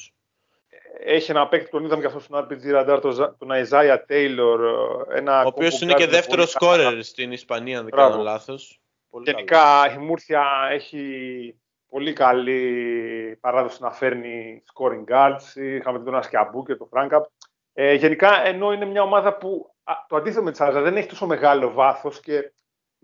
Έχει 0.98 1.30
ένα 1.30 1.48
παίκτη, 1.48 1.70
τον 1.70 1.84
είδαμε 1.84 2.00
και 2.00 2.06
αυτός 2.06 2.24
στον 2.24 2.46
RPG 2.48 2.74
Radar, 2.74 3.00
τον 3.38 3.50
Αϊζάια 3.50 4.04
Τέιλορ. 4.04 4.60
Ο 4.60 5.42
οποίος 5.44 5.80
είναι 5.80 5.92
και 5.92 6.06
δεύτερος 6.06 6.50
σκόρερ 6.50 7.02
στην 7.02 7.32
Ισπανία, 7.32 7.78
αν 7.78 7.84
δεν 7.84 7.92
κάνω 7.92 8.22
λάθος. 8.22 8.80
Γενικά 9.22 9.92
η 9.94 9.98
Μούρθια 9.98 10.68
έχει 10.70 11.54
πολύ 11.88 12.12
καλή 12.12 13.38
παράδοση 13.40 13.82
να 13.82 13.90
φέρνει 13.90 14.62
scoring 14.72 15.04
guards. 15.12 15.56
Είχαμε 15.56 15.98
τον 15.98 16.14
Ασκιαμπού 16.14 16.62
και 16.62 16.74
τον 16.74 16.88
Φράγκαπ. 16.88 17.24
Ε, 17.72 17.94
γενικά, 17.94 18.46
ενώ 18.46 18.72
είναι 18.72 18.84
μια 18.84 19.02
ομάδα 19.02 19.36
που 19.36 19.74
το 20.08 20.16
αντίθετο 20.16 20.42
με 20.42 20.50
τη 20.50 20.56
Σάζα 20.56 20.80
δεν 20.80 20.96
έχει 20.96 21.08
τόσο 21.08 21.26
μεγάλο 21.26 21.72
βάθος 21.72 22.20
και 22.20 22.52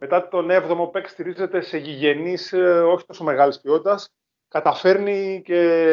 μετά 0.01 0.29
τον 0.29 0.49
7ο 0.51 0.93
παίκ 0.93 1.09
στηρίζεται 1.09 1.61
σε 1.61 1.79
γηγενείς 1.79 2.53
ε, 2.53 2.81
όχι 2.81 3.07
τόσο 3.07 3.25
μεγάλης 3.25 3.61
ποιότητας, 3.61 4.15
καταφέρνει 4.49 5.43
και 5.45 5.93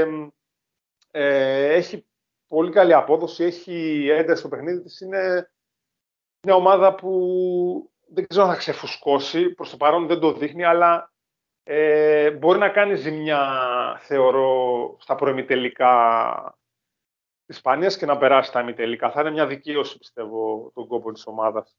ε, 1.12 1.74
έχει 1.74 2.08
πολύ 2.48 2.72
καλή 2.72 2.94
απόδοση, 2.94 3.44
έχει 3.44 4.08
ένταση 4.10 4.40
στο 4.40 4.50
παιχνίδι 4.50 4.82
της. 4.82 5.00
Είναι 5.00 5.52
μια 6.42 6.56
ομάδα 6.56 6.96
που 6.96 7.92
δεν 8.08 8.28
ξέρω 8.28 8.46
αν 8.46 8.52
θα 8.52 8.58
ξεφουσκώσει, 8.58 9.50
προς 9.50 9.70
το 9.70 9.78
παρόν 9.78 10.08
δεν 10.08 10.20
το 10.20 10.34
δείχνει, 10.34 10.64
αλλά 10.64 11.12
ε, 11.64 12.32
μπορεί 12.32 12.60
να 12.60 12.70
κάνει 12.70 12.96
ζημιά, 12.96 13.42
θεωρώ, 14.02 14.96
στα 15.00 15.16
προεμιτελικά 15.16 16.58
της 17.46 17.56
Ισπανίας 17.56 17.98
και 17.98 18.06
να 18.06 18.18
περάσει 18.18 18.52
τα 18.52 18.60
ημιτελικά. 18.60 19.12
Θα 19.12 19.22
είναι 19.22 19.32
μια 19.32 19.48
δικαίωση, 19.48 19.98
πιστεύω, 19.98 20.72
τον 20.74 20.88
κόπο 20.88 21.12
της 21.12 21.26
ομάδας. 21.26 21.78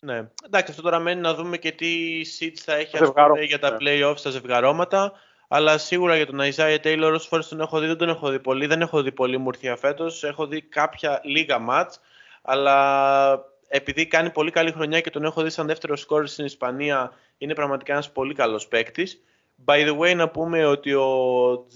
Ναι. 0.00 0.28
Εντάξει, 0.44 0.70
αυτό 0.70 0.82
τώρα 0.82 0.98
μένει 0.98 1.20
να 1.20 1.34
δούμε 1.34 1.56
και 1.56 1.72
τι 1.72 2.20
seats 2.38 2.58
θα 2.64 2.74
έχει 2.74 2.98
πούμε, 2.98 3.42
για 3.42 3.58
τα 3.58 3.70
ναι. 3.70 3.76
play-offs 3.80 4.16
στα 4.16 4.30
ζευγαρώματα. 4.30 5.12
Αλλά 5.48 5.78
σίγουρα 5.78 6.16
για 6.16 6.26
τον 6.26 6.38
Isaiah 6.40 6.78
Taylor, 6.82 7.10
όσες 7.14 7.28
φορές 7.28 7.48
τον 7.48 7.60
έχω 7.60 7.78
δει, 7.78 7.86
δεν 7.86 7.96
τον 7.96 8.08
έχω 8.08 8.30
δει 8.30 8.40
πολύ. 8.40 8.66
Δεν 8.66 8.80
έχω 8.80 9.02
δει 9.02 9.12
πολύ 9.12 9.38
μουρθία 9.38 9.76
φέτος. 9.76 10.24
Έχω 10.24 10.46
δει 10.46 10.60
κάποια 10.60 11.20
λίγα 11.24 11.58
μάτς. 11.58 12.00
αλλά 12.42 13.54
επειδή 13.68 14.06
κάνει 14.06 14.30
πολύ 14.30 14.50
καλή 14.50 14.72
χρονιά 14.72 15.00
και 15.00 15.10
τον 15.10 15.24
έχω 15.24 15.42
δει 15.42 15.50
σαν 15.50 15.66
δεύτερο 15.66 15.96
σκόρερ 15.96 16.26
στην 16.26 16.44
Ισπανία, 16.44 17.12
είναι 17.38 17.54
πραγματικά 17.54 17.92
ένας 17.92 18.12
πολύ 18.12 18.34
καλός 18.34 18.68
παίκτης. 18.68 19.22
By 19.64 19.88
the 19.88 19.98
way, 19.98 20.16
να 20.16 20.28
πούμε 20.28 20.64
ότι 20.64 20.94
ο, 20.94 21.06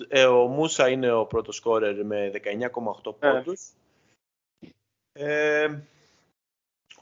ε, 0.09 0.25
ο 0.25 0.47
Μούσα 0.47 0.89
είναι 0.89 1.12
ο 1.12 1.27
πρώτος 1.27 1.57
σκόρερ 1.57 2.05
με 2.05 2.31
19,8 2.35 3.15
ναι. 3.21 3.33
πόντους. 3.33 3.61
Ε, 5.12 5.69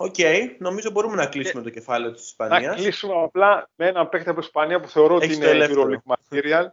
OK, 0.00 0.14
okay. 0.18 0.56
νομίζω 0.58 0.90
μπορούμε 0.90 1.14
να 1.14 1.26
κλείσουμε 1.26 1.62
το 1.62 1.70
κεφάλαιο 1.70 2.12
της 2.12 2.24
Ισπανίας. 2.24 2.62
Να 2.62 2.74
κλείσουμε 2.74 3.22
απλά 3.22 3.70
με 3.74 3.86
έναν 3.86 4.08
παίκτη 4.08 4.28
από 4.28 4.40
Ισπανία 4.40 4.80
που 4.80 4.88
θεωρώ 4.88 5.14
ότι 5.14 5.34
είναι 5.34 5.68
EuroLeague 5.70 6.12
material. 6.14 6.66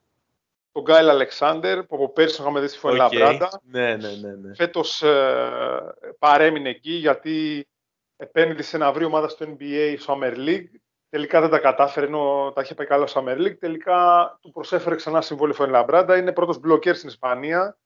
Τον 0.71 0.83
Κάιλ 0.83 1.09
Αλεξάντερ, 1.09 1.83
που 1.83 1.95
από 1.95 2.09
πέρσι 2.09 2.41
είχαμε 2.41 2.59
δει 2.59 2.67
στη 2.67 2.77
Φωνή 2.77 2.97
okay. 3.01 3.37
Ναι, 3.63 3.95
ναι, 3.95 4.09
ναι, 4.09 4.35
ναι. 4.41 4.55
Φέτος 4.55 5.01
ε, 5.01 5.93
παρέμεινε 6.19 6.69
εκεί 6.69 6.91
γιατί 6.91 7.67
επένδυσε 8.17 8.77
να 8.77 8.91
βρει 8.91 9.05
ομάδα 9.05 9.27
στο 9.27 9.45
NBA 9.45 9.97
Summer 10.05 10.35
League. 10.35 10.69
Τελικά 11.09 11.41
δεν 11.41 11.49
τα 11.49 11.59
κατάφερε, 11.59 12.05
ενώ 12.05 12.51
τα 12.55 12.61
είχε 12.61 12.73
πάει 12.73 12.87
καλά 12.87 13.07
στο 13.07 13.23
Summer 13.25 13.37
League. 13.37 13.57
Τελικά 13.59 14.37
του 14.41 14.51
προσέφερε 14.51 14.95
ξανά 14.95 15.21
συμβόλαιο 15.21 15.55
Φωνή 15.55 15.71
Λαμπράντα. 15.71 16.17
Είναι 16.17 16.31
πρώτος 16.31 16.59
μπλοκέρ 16.59 16.95
στην 16.95 17.09
Ισπανία. 17.09 17.77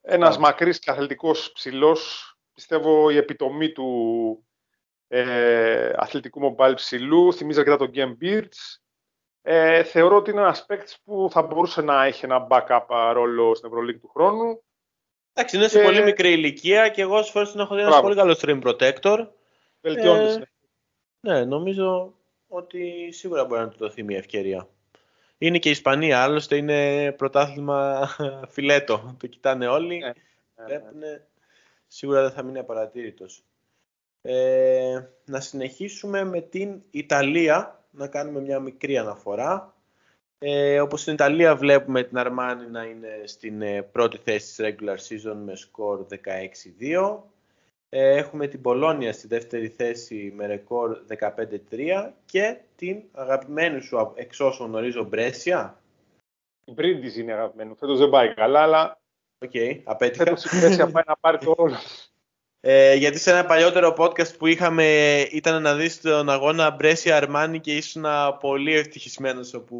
Ένας 0.00 0.36
yeah. 0.36 0.40
μακρύς 0.40 0.78
και 0.78 0.90
αθλητικός 0.90 1.52
ψηλός 1.52 2.31
πιστεύω 2.54 3.10
η 3.10 3.16
επιτομή 3.16 3.72
του 3.72 4.44
ε, 5.08 5.92
αθλητικού 5.96 6.56
mobile 6.56 6.72
ψηλού, 6.74 7.32
θυμίζει 7.32 7.58
αρκετά 7.58 7.76
τον 7.76 7.90
Game 7.94 8.24
Beards. 8.24 8.80
Ε, 9.42 9.82
θεωρώ 9.82 10.16
ότι 10.16 10.30
είναι 10.30 10.40
ένας 10.40 10.66
παίκτης 10.66 11.00
που 11.04 11.28
θα 11.30 11.42
μπορούσε 11.42 11.82
να 11.82 12.04
έχει 12.04 12.24
ένα 12.24 12.46
backup 12.50 13.10
ρόλο 13.12 13.54
στην 13.54 13.68
Ευρωλίγη 13.68 13.98
του 13.98 14.08
χρόνου. 14.08 14.62
Εντάξει, 15.32 15.56
είναι 15.56 15.68
σε 15.68 15.82
πολύ 15.82 16.02
μικρή 16.02 16.32
ηλικία 16.32 16.88
και 16.88 17.02
εγώ 17.02 17.22
φορές 17.22 17.52
τον 17.52 17.60
έχω 17.60 17.74
δει 17.74 17.80
ένας 17.80 18.00
πολύ 18.00 18.14
καλός 18.14 18.40
stream 18.42 18.62
protector. 18.62 19.28
Βελτιώνεται. 19.80 20.32
Ε, 20.32 21.30
ναι, 21.32 21.44
νομίζω 21.44 22.14
ότι 22.46 23.12
σίγουρα 23.12 23.44
μπορεί 23.44 23.60
να 23.60 23.68
του 23.68 23.76
δοθεί 23.78 24.02
μια 24.02 24.18
ευκαιρία. 24.18 24.68
Είναι 25.38 25.58
και 25.58 25.68
η 25.68 25.72
Ισπανία, 25.72 26.22
άλλωστε 26.22 26.56
είναι 26.56 27.12
πρωτάθλημα 27.12 28.08
φιλέτο. 28.52 29.16
Το 29.18 29.26
κοιτάνε 29.26 29.66
όλοι. 29.66 29.98
Ναι, 29.98 30.12
ναι, 30.66 30.90
ναι 30.98 31.22
σίγουρα 31.94 32.22
δεν 32.22 32.30
θα 32.30 32.42
μείνει 32.42 32.58
απαρατήρητος. 32.58 33.44
Ε, 34.22 35.00
να 35.24 35.40
συνεχίσουμε 35.40 36.24
με 36.24 36.40
την 36.40 36.82
Ιταλία, 36.90 37.84
να 37.90 38.08
κάνουμε 38.08 38.40
μια 38.40 38.58
μικρή 38.58 38.98
αναφορά. 38.98 39.76
Ε, 40.38 40.80
όπως 40.80 41.00
στην 41.00 41.12
Ιταλία 41.12 41.56
βλέπουμε 41.56 42.02
την 42.02 42.18
Αρμάνι 42.18 42.70
να 42.70 42.82
είναι 42.82 43.22
στην 43.24 43.62
ε, 43.62 43.82
πρώτη 43.82 44.18
θέση 44.18 44.46
της 44.46 44.56
regular 44.60 44.96
season 44.96 45.36
με 45.44 45.56
σκορ 45.56 46.06
16-2. 46.80 47.18
Ε, 47.88 48.16
έχουμε 48.16 48.46
την 48.46 48.60
Μπολόνια 48.60 49.12
στη 49.12 49.26
δεύτερη 49.26 49.68
θέση 49.68 50.32
με 50.36 50.46
ρεκόρ 50.46 50.98
15-3 51.18 52.10
και 52.24 52.58
την 52.76 53.02
αγαπημένη 53.12 53.80
σου 53.80 54.12
εξ 54.14 54.40
όσων 54.40 54.66
γνωρίζω 54.66 55.04
Μπρέσια. 55.04 55.80
Η 56.64 56.72
Μπρίντιζι 56.72 57.16
είναι 57.16 57.32
αγαπημένη. 57.32 57.74
Φέτος 57.74 57.98
δεν 57.98 58.10
πάει 58.10 58.34
καλά, 58.34 58.60
αλλά 58.60 58.96
OK, 58.96 59.01
okay, 59.52 59.80
απέτυχα. 59.84 60.24
Φέτος 60.24 60.44
η 60.44 60.90
πάει 60.92 61.02
να 61.06 61.16
πάρει 61.20 61.38
το 61.38 61.54
ρόλο. 61.56 61.76
Ε, 62.64 62.94
γιατί 62.94 63.18
σε 63.18 63.30
ένα 63.30 63.44
παλιότερο 63.44 63.94
podcast 63.98 64.36
που 64.38 64.46
είχαμε 64.46 65.18
ήταν 65.30 65.62
να 65.62 65.74
δεις 65.74 66.00
τον 66.00 66.30
αγώνα 66.30 66.70
Μπρέσια 66.70 67.16
Αρμάνι 67.16 67.60
και 67.60 67.76
ήσουν 67.76 68.04
πολύ 68.40 68.74
ευτυχισμένος 68.74 69.54
όπου... 69.54 69.76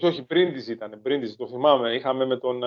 Όχι, 0.00 0.22
Μπρίντιζι 0.22 0.68
ήταν, 0.68 1.00
Μπρίντιζι, 1.02 1.36
το 1.36 1.48
θυμάμαι. 1.48 1.94
Είχαμε 1.94 2.26
με 2.26 2.36
τον, 2.36 2.58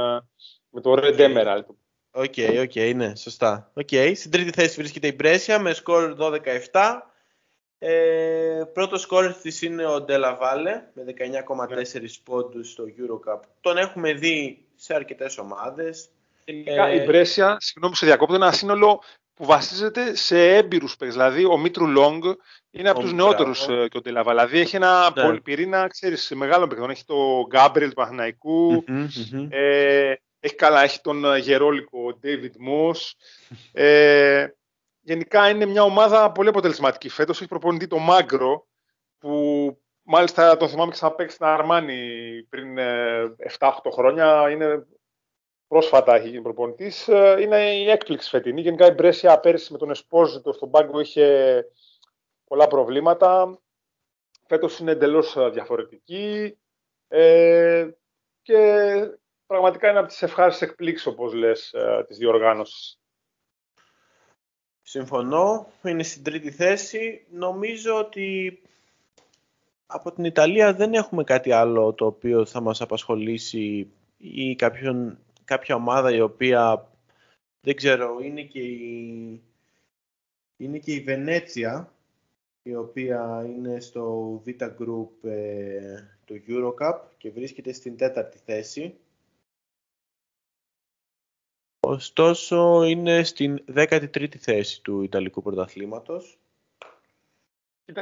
με 0.70 0.82
τον 0.82 1.00
Red 1.04 1.20
Emerald. 1.20 1.64
OK, 2.12 2.34
okay, 2.36 2.60
OK, 2.62 2.72
okay, 2.74 2.94
ναι, 2.96 3.16
σωστά. 3.16 3.72
Okay. 3.76 4.12
Στην 4.16 4.32
τρίτη 4.32 4.52
θέση 4.52 4.76
βρίσκεται 4.80 5.08
η 5.08 5.14
Μπρέσια 5.16 5.60
με 5.60 5.74
σκορ 5.74 6.16
12-17. 6.20 6.38
Ε, 7.80 8.62
πρώτος 8.74 9.02
σκόρερ 9.02 9.34
της 9.34 9.62
είναι 9.62 9.86
ο 9.86 10.02
Ντέλα 10.02 10.36
Βάλε 10.36 10.84
με 10.94 11.04
19,4 11.08 12.02
ναι. 12.02 12.08
πόντους 12.24 12.72
στο 12.72 12.84
Eurocup. 12.84 13.40
Τον 13.62 13.78
έχουμε 13.78 14.14
δει 14.14 14.66
σε 14.76 14.94
αρκετές 14.94 15.38
ομάδες. 15.38 16.10
Τελικά 16.44 16.88
ε... 16.88 17.02
η 17.02 17.04
Μπρέσια, 17.06 17.58
συγγνώμη 17.60 17.96
σε 17.96 18.06
διακόπτω, 18.06 18.36
είναι 18.36 18.46
ένα 18.46 18.54
σύνολο 18.54 19.02
που 19.34 19.46
βασίζεται 19.46 20.16
σε 20.16 20.56
έμπειρους 20.56 20.96
παίκτες. 20.96 21.18
Δηλαδή, 21.18 21.46
ο 21.46 21.58
Μίτρου 21.58 21.88
Λόγκ 21.88 22.24
είναι 22.72 22.90
από 22.90 23.00
τους 23.00 23.14
νεότερους 23.14 23.68
ε, 23.68 23.88
και 23.90 23.98
ο 23.98 24.02
Τελαβά. 24.02 24.32
Δηλαδή, 24.32 24.60
έχει 24.60 24.76
ένα 24.76 25.12
ναι. 25.16 25.24
πολυπυρήνα, 25.24 25.88
ξέρεις, 25.88 26.32
μεγάλο 26.36 26.68
παικτών. 26.68 26.90
Έχει 26.90 27.06
το 27.06 27.46
Γκάμπριελ 27.48 27.90
του 27.90 27.96
παθηναικου 27.96 28.84
Ε, 29.50 30.14
έχει 30.40 30.56
καλά, 30.56 30.84
έχει 30.84 31.02
τον 31.02 31.26
ε, 31.26 31.38
γερόλικο 31.38 32.20
David 32.24 32.70
Moss. 32.70 33.12
Ε, 33.72 34.48
γενικά 35.02 35.50
είναι 35.50 35.66
μια 35.66 35.84
ομάδα 35.84 36.32
πολύ 36.32 36.50
αποτελεσματική 36.50 37.10
φέτος. 37.10 37.40
Έχει 37.40 37.50
προπονητή 37.50 37.88
το 37.88 37.98
Μάγκρο, 37.98 38.68
που 39.18 39.78
μάλιστα 40.04 40.58
το 40.58 40.68
θυμάμαι 40.68 40.92
και 40.92 40.98
σαν 40.98 41.16
παίξει 41.16 41.36
στην 41.36 41.48
Αρμάνι 41.48 42.00
πριν 42.50 42.78
7-8 42.78 43.70
ε, 43.84 43.90
χρόνια. 43.92 44.50
Είναι 44.50 44.86
πρόσφατα 45.70 46.16
έχει 46.16 46.30
γίνει 46.30 46.42
προπονητής, 46.42 47.08
ε, 47.08 47.36
είναι 47.40 47.76
η 47.76 47.90
έκπληξη 47.90 48.30
φετινή. 48.30 48.62
Γενικά 48.62 48.86
η 48.86 48.92
Μπρέσια 48.92 49.40
πέρυσι 49.40 49.72
με 49.72 49.78
τον 49.78 49.90
Εσπόζητο 49.90 50.54
στον 50.54 50.70
πάγκο 50.70 51.00
είχε 51.00 51.66
πολλά 52.44 52.68
προβλήματα. 52.68 53.60
Φέτος 54.48 54.80
είναι 54.80 54.92
εντελώς 54.92 55.36
ε, 55.36 55.50
διαφορετική 55.50 56.58
ε, 57.08 57.90
και 58.42 58.62
πραγματικά 59.46 59.90
είναι 59.90 60.00
από 60.00 60.08
τις 60.08 60.22
ευχάριστες 60.22 60.70
εκπλήξεις, 60.70 61.08
όπως 61.08 61.34
λες, 61.34 61.74
ε, 61.74 62.04
της 62.08 62.18
διοργάνωσης. 62.18 63.00
Συμφωνώ, 64.82 65.68
είναι 65.84 66.04
στην 66.04 66.24
τρίτη 66.24 66.52
θέση. 66.52 67.26
Νομίζω 67.30 67.98
ότι 67.98 68.62
από 69.86 70.12
την 70.12 70.24
Ιταλία 70.24 70.74
δεν 70.74 70.94
έχουμε 70.94 71.24
κάτι 71.24 71.52
άλλο 71.52 71.94
το 71.94 72.06
οποίο 72.06 72.46
θα 72.46 72.62
μας 72.62 72.82
απασχολήσει 72.82 73.92
ή 74.18 74.56
κάποιον 74.56 75.20
κάποια 75.50 75.76
ομάδα 75.76 76.16
η 76.16 76.22
οποία 76.22 76.90
δεν 77.62 77.76
ξέρω, 77.76 78.20
είναι 78.20 78.44
και 78.44 78.60
η, 78.60 79.44
είναι 80.58 80.78
και 80.78 80.94
η 80.94 81.00
Βενέτσια 81.00 81.94
η 82.64 82.76
οποία 82.76 83.46
είναι 83.46 83.80
στο 83.80 84.34
Vita 84.46 84.70
Group 84.80 85.30
ε, 85.30 86.02
του 86.26 86.42
Eurocup 86.48 87.00
και 87.18 87.32
βρίσκεται 87.32 87.74
στην 87.74 87.98
τέταρτη 87.98 88.38
θέση. 88.46 88.98
Ωστόσο 91.80 92.84
είναι 92.84 93.24
στην 93.24 93.64
13η 93.76 94.36
θέση 94.38 94.82
του 94.82 95.02
Ιταλικού 95.02 95.42
Πρωταθλήματος. 95.42 96.40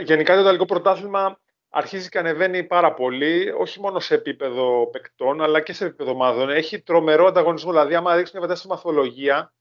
Γενικά 0.04 0.36
το 0.36 0.42
Ιταλικό 0.42 0.66
Πρωτάθλημα 0.66 1.40
αρχίζει 1.70 2.10
και 2.10 2.18
ανεβαίνει 2.20 2.64
πάρα 2.64 2.94
πολύ, 2.94 3.54
όχι 3.58 3.80
μόνο 3.80 4.00
σε 4.00 4.14
επίπεδο 4.14 4.90
παικτών, 4.92 5.42
αλλά 5.42 5.62
και 5.62 5.74
σε 5.74 5.86
επίπεδο 5.86 6.12
ομάδων. 6.12 6.50
Έχει 6.50 6.82
τρομερό 6.82 7.26
ανταγωνισμό. 7.26 7.72
Δηλαδή, 7.72 7.96
άμα 7.96 8.16
ρίξει 8.16 8.38
μια 8.38 8.56
στη 8.56 8.68
μαθολογία. 8.68 9.54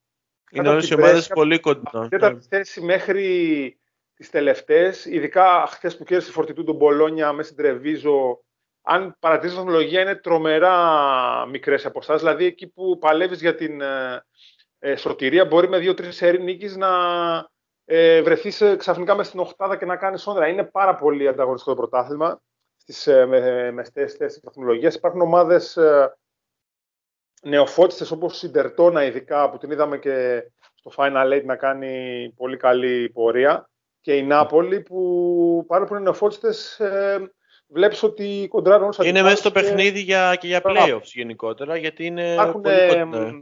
Είναι 0.50 0.68
όλες 0.68 0.88
οι 0.88 0.94
ομάδες 0.94 1.26
πολύ 1.26 1.60
κοντά. 1.60 2.08
Δεν 2.08 2.20
τα 2.20 2.38
θέση 2.48 2.80
μέχρι 2.80 3.78
τις 4.14 4.30
τελευταίες, 4.30 5.04
ειδικά 5.04 5.66
χθες 5.68 5.96
που 5.96 6.04
κέρδισε 6.04 6.30
η 6.30 6.32
φορτιτού 6.32 6.64
τον 6.64 6.76
Μπολόνια 6.76 7.32
μέσα 7.32 7.50
στην 7.50 7.62
Τρεβίζο. 7.64 8.40
Αν 8.82 9.16
παρατηρήσεις 9.18 9.58
τη 9.58 9.64
μαθολογία, 9.64 10.00
είναι 10.00 10.14
τρομερά 10.14 11.46
μικρές 11.46 11.86
αποστάσεις. 11.86 12.22
Δηλαδή, 12.22 12.44
εκεί 12.44 12.66
που 12.66 12.98
παλεύεις 12.98 13.40
για 13.40 13.54
την 13.54 13.80
ε, 13.80 14.24
ε 14.78 14.96
σωτηρία, 14.96 15.44
μπορεί 15.44 15.68
με 15.68 15.78
δύο-τρεις 15.78 16.16
σερή 16.16 16.42
νίκης 16.42 16.76
να 16.76 16.88
ε, 17.88 18.22
βρεθείς 18.22 18.62
ξαφνικά 18.76 19.14
μες 19.14 19.26
στην 19.26 19.40
Οχτάδα 19.40 19.76
και 19.76 19.84
να 19.84 19.96
κάνεις 19.96 20.26
όνειρα. 20.26 20.48
Είναι 20.48 20.64
πάρα 20.64 20.94
πολύ 20.94 21.28
ανταγωνιστικό 21.28 21.74
το 21.74 21.80
πρωτάθλημα 21.80 22.42
στις 22.76 23.06
ε, 23.06 23.70
μεστέ 23.74 24.06
θέσεις 24.06 24.40
βαθμολογία. 24.44 24.92
Υπάρχουν 24.94 25.20
ομάδες 25.20 25.76
ε, 25.76 26.16
νεοφώτιστες 27.42 28.10
όπως 28.10 28.42
η 28.42 28.48
Ντερτόνα, 28.48 29.04
ειδικά 29.04 29.50
που 29.50 29.58
την 29.58 29.70
είδαμε 29.70 29.98
και 29.98 30.42
στο 30.74 30.90
Final 30.96 31.32
Eight 31.32 31.44
να 31.44 31.56
κάνει 31.56 32.32
πολύ 32.36 32.56
καλή 32.56 33.10
πορεία. 33.10 33.70
Και 34.00 34.16
η 34.16 34.22
Νάπολη 34.22 34.80
που 34.80 35.64
παρόλο 35.66 35.88
που 35.88 35.94
είναι 35.94 36.02
νεοφώτιστες, 36.02 36.80
ε, 36.80 37.30
βλέπεις 37.66 38.02
ότι 38.02 38.46
κοντράρουν 38.50 38.92
Είναι 39.02 39.22
μέσα 39.22 39.36
στο 39.36 39.50
παιχνίδι 39.50 40.00
για, 40.00 40.36
και 40.40 40.46
για 40.46 40.60
playoffs 40.64 41.02
γενικότερα, 41.02 41.76
γιατί 41.76 42.06
είναι 42.06 42.32
Υπάρχουν, 42.32 42.62
πολύ 42.62 43.04
κοντά 43.04 43.32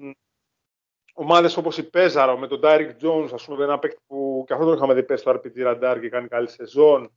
ομάδες 1.15 1.57
όπως 1.57 1.79
η 1.79 1.83
Πέζαρο 1.83 2.39
με 2.39 2.47
τον 2.47 2.61
Ντάιρικ 2.61 2.91
Jones, 3.03 3.29
ας 3.33 3.45
πούμε, 3.45 3.65
ένα 3.65 3.79
παίκτη 3.79 4.03
που 4.07 4.45
και 4.47 4.53
αυτό 4.53 4.65
τον 4.65 4.75
είχαμε 4.75 4.95
δει 4.95 5.03
πέσει 5.03 5.23
στο 5.23 5.41
RPG 5.41 5.67
Radar 5.67 5.99
και 6.01 6.09
κάνει 6.09 6.29
καλή 6.29 6.49
σεζόν. 6.49 7.13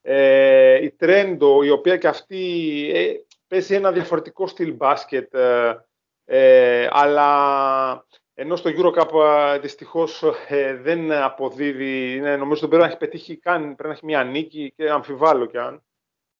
Ε, 0.00 0.82
η 0.82 0.90
Τρέντο, 0.90 1.62
η 1.62 1.70
οποία 1.70 1.96
και 1.96 2.08
αυτή 2.08 2.90
ε, 2.94 3.12
παίζει 3.48 3.74
ένα 3.74 3.92
διαφορετικό 3.92 4.46
στυλ 4.46 4.72
μπάσκετ, 4.74 5.34
ε, 5.34 5.86
ε 6.24 6.88
αλλά 6.90 8.06
ενώ 8.34 8.56
στο 8.56 8.70
Eurocup 8.70 9.20
ε, 9.54 9.58
δυστυχώς 9.58 10.22
ε, 10.48 10.74
δεν 10.74 11.12
αποδίδει, 11.12 12.14
είναι, 12.14 12.36
νομίζω 12.36 12.60
ότι 12.60 12.68
πρέπει 12.68 12.82
να 12.82 12.88
έχει 12.88 12.96
πετύχει 12.96 13.36
καν, 13.36 13.62
πρέπει 13.62 13.88
να 13.88 13.92
έχει 13.92 14.04
μια 14.04 14.24
νίκη 14.24 14.72
και 14.76 14.90
αμφιβάλλω 14.90 15.46
κι 15.46 15.58
αν. 15.58 15.82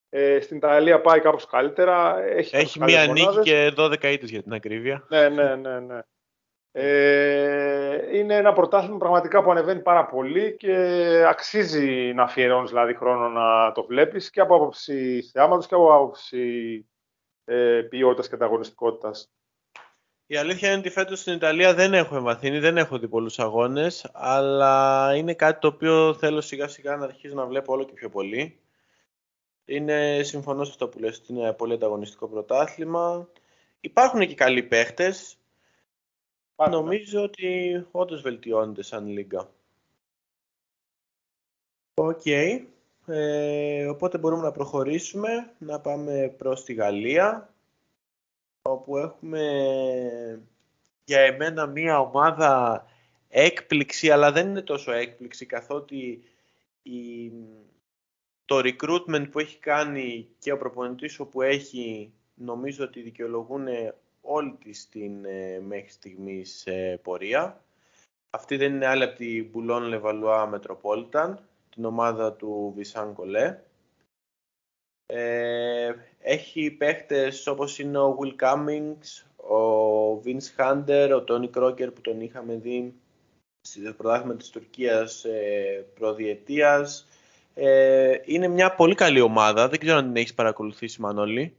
Ε, 0.09 0.41
στην 0.41 0.57
Ιταλία 0.57 1.01
πάει 1.01 1.21
κάπως 1.21 1.47
καλύτερα. 1.47 2.23
Έχει, 2.25 2.57
έχει 2.57 2.81
μια 2.83 3.07
νίκη 3.07 3.39
και 3.43 3.73
12 3.77 4.05
ήττες 4.05 4.31
για 4.31 4.43
την 4.43 4.53
ακρίβεια. 4.53 5.07
Ναι, 5.09 5.29
ναι, 5.29 5.55
ναι. 5.55 5.81
ναι. 5.81 5.99
Ε, 6.75 8.17
είναι 8.17 8.37
ένα 8.37 8.53
πρωτάθλημα 8.53 8.97
πραγματικά 8.97 9.43
που 9.43 9.51
ανεβαίνει 9.51 9.81
πάρα 9.81 10.07
πολύ 10.07 10.57
και 10.57 10.75
αξίζει 11.29 12.13
να 12.15 12.23
αφιερώνεις 12.23 12.71
δηλαδή 12.71 12.95
χρόνο 12.95 13.29
να 13.29 13.73
το 13.73 13.85
βλέπεις 13.85 14.31
και 14.31 14.41
από 14.41 14.55
άποψη 14.55 15.23
θεάματος 15.33 15.67
και 15.67 15.75
από 15.75 15.95
άποψη 15.95 16.87
ε, 17.45 17.81
ποιότητας 17.91 18.29
και 18.29 18.35
ανταγωνιστικότητας. 18.35 19.33
Η 20.27 20.37
αλήθεια 20.37 20.69
είναι 20.69 20.79
ότι 20.79 20.91
φέτος 20.91 21.21
στην 21.21 21.33
Ιταλία 21.33 21.75
δεν 21.75 21.95
έχω 21.95 22.17
εμβαθύνει, 22.17 22.59
δεν 22.59 22.77
έχω 22.77 22.99
δει 22.99 23.09
πολλούς 23.09 23.39
αγώνες, 23.39 24.11
αλλά 24.13 25.11
είναι 25.17 25.35
κάτι 25.35 25.61
το 25.61 25.67
οποίο 25.67 26.15
θέλω 26.15 26.41
σιγά 26.41 26.69
σιγά 26.69 26.97
να 26.97 27.05
αρχίσω 27.05 27.35
να 27.35 27.47
βλέπω 27.47 27.73
όλο 27.73 27.85
και 27.85 27.93
πιο 27.93 28.09
πολύ. 28.09 28.61
Είναι, 29.65 30.23
συμφωνώ 30.23 30.65
σε 30.65 30.71
αυτό 30.71 30.89
που 30.89 30.99
λες, 30.99 31.19
ότι 31.19 31.33
είναι 31.33 31.53
πολύ 31.53 31.73
ανταγωνιστικό 31.73 32.29
πρωτάθλημα. 32.29 33.29
Υπάρχουν 33.81 34.27
και 34.27 34.35
καλοί 34.35 34.63
παίχτες. 34.63 35.37
Νομίζω 36.57 37.23
ότι 37.23 37.87
όντως 37.91 38.21
βελτιώνεται 38.21 38.83
σαν 38.83 39.07
λίγα. 39.07 39.49
Οκ. 41.95 42.27
Ε, 43.07 43.87
οπότε 43.89 44.19
μπορούμε 44.19 44.43
να 44.43 44.53
προχωρήσουμε, 44.53 45.55
να 45.59 45.81
πάμε 45.81 46.35
προς 46.39 46.65
τη 46.65 46.73
Γαλλία, 46.73 47.55
όπου 48.63 48.97
έχουμε 48.97 49.43
για 51.05 51.21
εμένα 51.21 51.67
μία 51.67 52.01
ομάδα 52.01 52.85
έκπληξη, 53.29 54.11
αλλά 54.11 54.33
δεν 54.33 54.49
είναι 54.49 54.63
τόσο 54.63 54.93
έκπληξη, 54.93 55.47
καθότι 55.47 56.23
η, 56.83 57.33
το 58.45 58.59
recruitment 58.65 59.27
που 59.31 59.39
έχει 59.39 59.59
κάνει 59.59 60.29
και 60.39 60.53
ο 60.53 60.57
προπονητής 60.57 61.21
που 61.31 61.43
έχει, 61.43 62.13
νομίζω 62.35 62.85
ότι 62.85 63.01
δικαιολογούν 63.01 63.67
όλη 64.23 64.57
της 64.65 64.89
την 64.89 65.25
ε, 65.25 65.61
μέχρι 65.61 65.91
στιγμής 65.91 66.67
ε, 66.67 67.01
πορεία. 67.03 67.65
Αυτή 68.31 68.57
δεν 68.57 68.75
είναι 68.75 68.87
άλλη 68.87 69.03
από 69.03 69.17
την 69.17 69.51
Boulogne 69.55 70.01
Levallois 70.01 70.55
Metropolitan, 70.55 71.35
την 71.71 71.85
ομάδα 71.85 72.33
του 72.33 72.73
Βισάν 72.77 73.15
Κολέ. 73.15 73.59
Ε, 75.07 75.95
έχει 76.19 76.71
παίχτες 76.71 77.47
όπως 77.47 77.79
είναι 77.79 77.99
ο 77.99 78.19
Will 78.21 78.35
Cummings, 78.43 79.25
ο 79.37 80.23
Vince 80.25 80.57
Hunter, 80.57 81.21
ο 81.21 81.25
Tony 81.29 81.51
Crocker 81.55 81.95
που 81.95 82.01
τον 82.01 82.21
είχαμε 82.21 82.55
δει 82.55 82.95
στο 83.61 83.93
πρωτάθλημα 83.93 84.37
της 84.37 84.51
Τουρκίας 84.51 85.25
ε, 85.25 85.87
προδιετίας. 85.95 87.07
Ε, 87.55 88.19
είναι 88.25 88.49
μια 88.49 88.75
πολύ 88.75 88.95
καλή 88.95 89.21
ομάδα, 89.21 89.69
δεν 89.69 89.79
ξέρω 89.79 89.99
αν 89.99 90.05
την 90.05 90.17
έχεις 90.17 90.35
παρακολουθήσει 90.35 91.01
Μανώλη. 91.01 91.57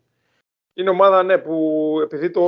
Είναι 0.75 0.89
ομάδα 0.89 1.23
ναι, 1.23 1.37
που 1.37 1.99
επειδή 2.03 2.29
το 2.31 2.41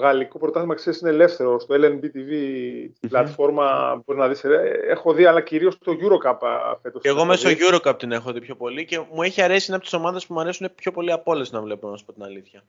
γαλλικό 0.00 0.38
πρωτάθλημα 0.38 0.74
ξέρεις 0.74 1.00
είναι 1.00 1.10
ελεύθερο 1.10 1.58
στο 1.60 1.74
LNB 1.74 2.04
TV 2.04 2.30
mm-hmm. 2.30 3.08
πλατφόρμα 3.08 4.00
μπορεί 4.04 4.18
να 4.18 4.28
δεις, 4.28 4.44
ε, 4.44 4.80
έχω 4.88 5.12
δει 5.12 5.24
αλλά 5.24 5.40
κυρίως 5.40 5.78
το 5.78 5.96
Eurocup 6.00 6.38
φέτος. 6.82 7.02
Και 7.02 7.08
εγώ 7.08 7.24
μέσω 7.24 7.48
Eurocup 7.48 7.94
την 7.98 8.12
έχω 8.12 8.32
δει 8.32 8.40
πιο 8.40 8.56
πολύ 8.56 8.84
και 8.84 8.98
μου 9.12 9.22
έχει 9.22 9.42
αρέσει 9.42 9.64
είναι 9.66 9.76
από 9.76 9.84
τις 9.84 9.94
ομάδες 9.94 10.26
που 10.26 10.34
μου 10.34 10.40
αρέσουν 10.40 10.74
πιο 10.74 10.92
πολύ 10.92 11.12
από 11.12 11.32
όλες 11.32 11.52
να 11.52 11.60
βλέπω 11.60 11.90
να 11.90 11.96
σου 11.96 12.04
πω 12.04 12.12
την 12.12 12.22
αλήθεια. 12.22 12.64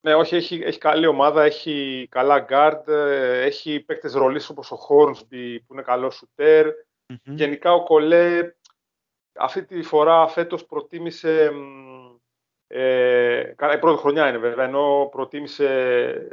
Ναι, 0.00 0.14
όχι, 0.14 0.36
έχει, 0.36 0.60
έχει 0.64 0.78
καλή 0.78 1.06
ομάδα, 1.06 1.42
έχει 1.42 2.06
καλά 2.10 2.46
guard, 2.48 2.88
ε, 2.88 3.42
έχει 3.42 3.80
παίκτες 3.80 4.12
ρολής 4.12 4.48
όπως 4.48 4.70
ο 4.70 4.78
Hornsby 4.88 5.56
που 5.66 5.72
είναι 5.72 5.82
καλός 5.82 6.14
σουτέρ. 6.14 6.66
Mm-hmm. 6.66 7.16
Γενικά 7.22 7.72
ο 7.72 7.82
Κολέ 7.82 8.54
αυτή 9.32 9.64
τη 9.64 9.82
φορά 9.82 10.26
φέτος 10.28 10.66
προτίμησε 10.66 11.52
ε, 12.72 13.54
η 13.74 13.78
πρώτη 13.80 14.00
χρονιά 14.00 14.28
είναι 14.28 14.38
βέβαια, 14.38 14.64
ενώ 14.64 15.08
προτίμησε 15.10 16.28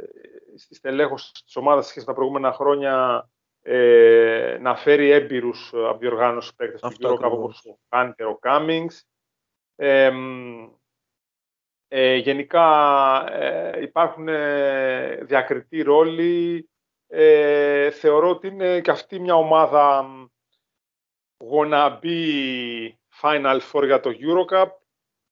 στη 0.56 0.74
στελέχωση 0.74 1.32
της 1.44 1.56
ομάδας 1.56 1.86
σχέση 1.86 1.98
με 1.98 2.12
τα 2.12 2.12
προηγούμενα 2.12 2.52
χρόνια 2.52 3.28
ε, 3.62 4.58
να 4.60 4.76
φέρει 4.76 5.10
έμπειρους 5.10 5.72
από 5.74 5.98
διοργάνωση 5.98 6.54
παίκτες 6.56 6.80
του 6.80 7.08
Euro 7.08 7.18
όπως 7.20 7.64
ο 7.64 7.78
Κάντερ, 7.88 8.26
ο 8.26 8.36
Κάμινγκς. 8.36 9.06
Ε, 9.76 10.10
ε, 11.88 12.14
γενικά 12.14 12.66
ε, 13.32 13.82
υπάρχουν 13.82 14.28
ε, 14.28 15.14
διακριτοί 15.22 15.82
ρόλοι. 15.82 16.68
Ε, 17.06 17.90
θεωρώ 17.90 18.30
ότι 18.30 18.46
είναι 18.46 18.80
και 18.80 18.90
αυτή 18.90 19.20
μια 19.20 19.34
ομάδα 19.34 20.06
gonna 21.38 21.98
be 22.02 22.18
Final 23.22 23.60
Four 23.72 23.84
για 23.84 24.00
το 24.00 24.10
Eurocup 24.10 24.68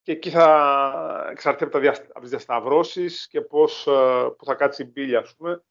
και 0.07 0.13
εκεί 0.13 0.29
θα 0.29 1.27
εξαρτηθεί 1.31 1.77
από, 1.77 1.77
από 2.09 2.19
τις 2.19 2.29
διασταυρώσεις 2.29 3.27
και 3.27 3.41
πώς 3.41 3.87
ε, 3.87 3.91
που 4.37 4.45
θα 4.45 4.53
κάτσει 4.53 4.83
η 4.83 4.89
μπίλια, 4.93 5.19
ας 5.19 5.35
πούμε. 5.35 5.63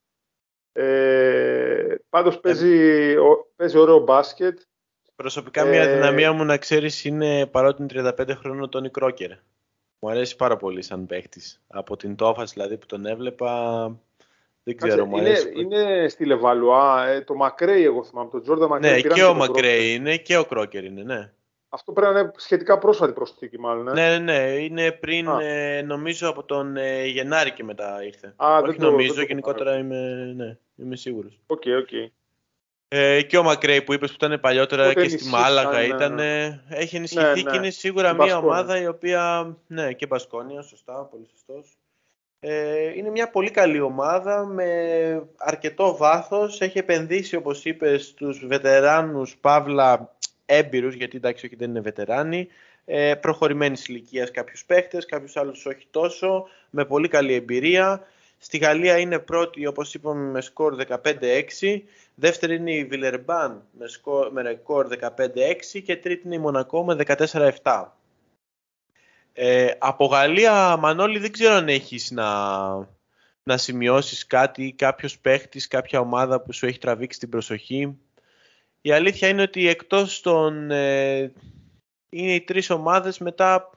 Ε, 0.73 1.95
πάντως 2.09 2.41
παίζει, 2.41 3.15
παίζει 3.57 3.79
ωραίο 3.79 3.99
μπάσκετ. 3.99 4.61
Προσωπικά 5.15 5.65
μια 5.65 5.83
ε, 5.83 5.95
δυναμία 5.95 6.33
μου 6.33 6.45
να 6.45 6.57
ξέρεις 6.57 7.05
είναι 7.05 7.47
παρότι 7.47 7.83
είναι 7.83 8.13
35 8.19 8.31
χρόνων 8.37 8.63
ο 8.63 8.69
Τόνι 8.69 8.91
Κρόκερ. 8.91 9.31
Μου 9.99 10.11
αρέσει 10.11 10.37
πάρα 10.37 10.57
πολύ 10.57 10.83
σαν 10.83 11.07
παίχτης. 11.07 11.63
Από 11.67 11.97
την 11.97 12.17
τόφαση 12.17 12.53
δηλαδή 12.55 12.77
που 12.77 12.87
τον 12.87 13.07
έβλεπα 13.07 13.85
δεν 14.63 14.77
ξέρω, 14.77 15.07
μου 15.07 15.19
αρέσει. 15.19 15.53
Είναι, 15.57 15.79
είναι 15.79 16.09
στη 16.09 16.25
Λεβαλουά, 16.25 17.07
ε, 17.07 17.21
το 17.21 17.35
Μακρέι 17.35 17.85
εγώ 17.85 18.05
θυμάμαι, 18.05 18.31
τον 18.31 18.43
Τζόρντα 18.43 18.69
Μακρέι. 18.69 19.03
Ναι, 19.03 19.15
και 19.15 19.25
ο 19.25 19.35
Μακρέι 19.35 19.95
είναι 19.95 20.17
και 20.17 20.37
ο 20.37 20.45
Κρόκερ 20.45 20.85
είναι, 20.85 21.03
ναι. 21.03 21.33
Αυτό 21.69 21.93
πρέπει 21.93 22.13
να 22.13 22.21
είναι 22.21 22.31
σχετικά 22.37 22.79
πρόσφατη 22.79 23.13
προσθήκη, 23.13 23.59
μάλλον. 23.59 23.89
Ε. 23.89 23.93
Ναι, 23.93 24.19
ναι, 24.19 24.19
ναι. 24.19 24.51
Είναι 24.51 24.93
πριν, 24.93 25.29
ε, 25.41 25.83
νομίζω, 25.83 26.29
από 26.29 26.43
τον 26.45 26.77
ε, 26.77 27.05
Γενάρη 27.05 27.53
και 27.53 27.65
μετά 27.65 28.05
ήρθε. 28.05 28.35
Α, 28.37 28.59
Όχι 28.59 28.77
δεν 28.77 28.91
νομίζω, 28.91 29.15
δεν 29.15 29.25
γενικότερα 29.25 29.79
είμαι, 29.79 30.33
ναι, 30.37 30.59
είμαι 30.77 30.97
σίγουρος. 30.97 31.41
OK, 31.47 31.63
okay, 31.65 31.79
OK. 31.79 31.89
Okay. 31.91 32.11
Ε, 32.89 33.23
και 33.23 33.39
ο 33.39 33.43
Μακρέι 33.43 33.83
που 33.83 33.93
είπες 33.93 34.11
που 34.11 34.25
ήταν 34.25 34.41
παλιότερα 34.41 34.95
και 34.95 35.09
στη 35.09 35.29
Μάλαγα 35.29 35.79
ναι, 35.79 35.85
ήταν, 35.85 36.15
ναι. 36.15 36.61
έχει 36.69 36.97
ενισχυθεί 36.97 37.27
ναι, 37.27 37.43
ναι. 37.43 37.51
και 37.51 37.57
είναι 37.57 37.71
σίγουρα 37.71 38.15
μια 38.15 38.39
ομάδα 38.39 38.81
η 38.81 38.87
οποία, 38.87 39.55
ναι, 39.67 39.93
και 39.93 40.07
Μπασκόνια, 40.07 40.63
σωστά, 40.63 41.09
πολύ 41.11 41.27
σωστός. 41.31 41.77
Ε, 42.41 42.97
είναι 42.97 43.11
μια 43.11 43.31
πολύ 43.31 43.51
καλή 43.51 43.81
ομάδα 43.81 44.45
με 44.45 44.67
αρκετό 45.37 45.97
βάθος, 45.97 46.61
έχει 46.61 46.79
επενδύσει 46.79 47.37
όπως 47.37 47.65
είπες 47.65 48.05
στους 48.07 48.47
βετεράνους 48.47 49.37
Παύλα 49.37 50.16
έμπειρους, 50.47 50.95
γιατί 50.95 51.17
εντάξει 51.17 51.47
όχι 51.47 51.57
δεν 51.57 51.71
είναι 51.71 51.81
βετεράνοι, 51.81 52.49
ε, 52.85 53.15
προχωρημένης 53.15 53.87
ηλικίας 53.87 54.31
κάποιους 54.31 54.65
παίχτες, 54.65 55.07
κάποιους 55.07 55.37
άλλους 55.37 55.67
όχι 55.67 55.87
τόσο, 55.91 56.49
με 56.71 56.85
πολύ 56.85 57.09
καλή 57.09 57.35
εμπειρία. 57.35 58.07
Στη 58.39 58.59
Γαλλία 58.59 58.99
είναι 58.99 59.19
πρώτη, 59.19 59.67
όπως 59.67 59.95
είπαμε, 59.95 60.31
με 60.31 60.41
σκορ 60.41 60.75
15-6. 60.75 61.85
Δεύτερη 62.15 62.55
είναι 62.55 62.73
η 62.73 62.85
Βιλερμπάν 62.85 63.63
με, 63.79 63.89
σκορ, 63.89 64.33
με 64.33 64.43
ρεκόρ 64.43 64.87
15-6 64.87 65.83
και 65.83 65.97
τρίτη 65.97 66.27
είναι 66.27 66.35
η 66.35 66.39
Μονακό 66.39 66.85
με 66.85 66.97
14-7. 67.07 67.97
Ε, 69.33 69.71
από 69.79 70.07
Γαλλία, 70.07 70.77
Μανώλη, 70.77 71.19
δεν 71.19 71.33
ξέρω 71.33 71.55
αν 71.55 71.69
έχεις 71.69 72.11
να, 72.11 72.29
να 73.43 73.57
σημειώσεις 73.57 74.27
κάτι 74.27 74.65
ή 74.65 74.73
κάποιος 74.73 75.19
παίχτης, 75.19 75.67
κάποια 75.67 76.01
ομάδα 76.01 76.41
που 76.41 76.53
σου 76.53 76.67
έχει 76.67 76.79
τραβήξει 76.79 77.19
την 77.19 77.29
προσοχή. 77.29 77.97
Η 78.87 78.93
αλήθεια 78.93 79.29
είναι 79.29 79.43
ότι 79.43 79.69
εκτός 79.69 80.21
των... 80.21 80.71
Ε, 80.71 81.33
είναι 82.09 82.35
οι 82.35 82.41
τρεις 82.41 82.71
ομάδες 82.71 83.19
μετά 83.19 83.71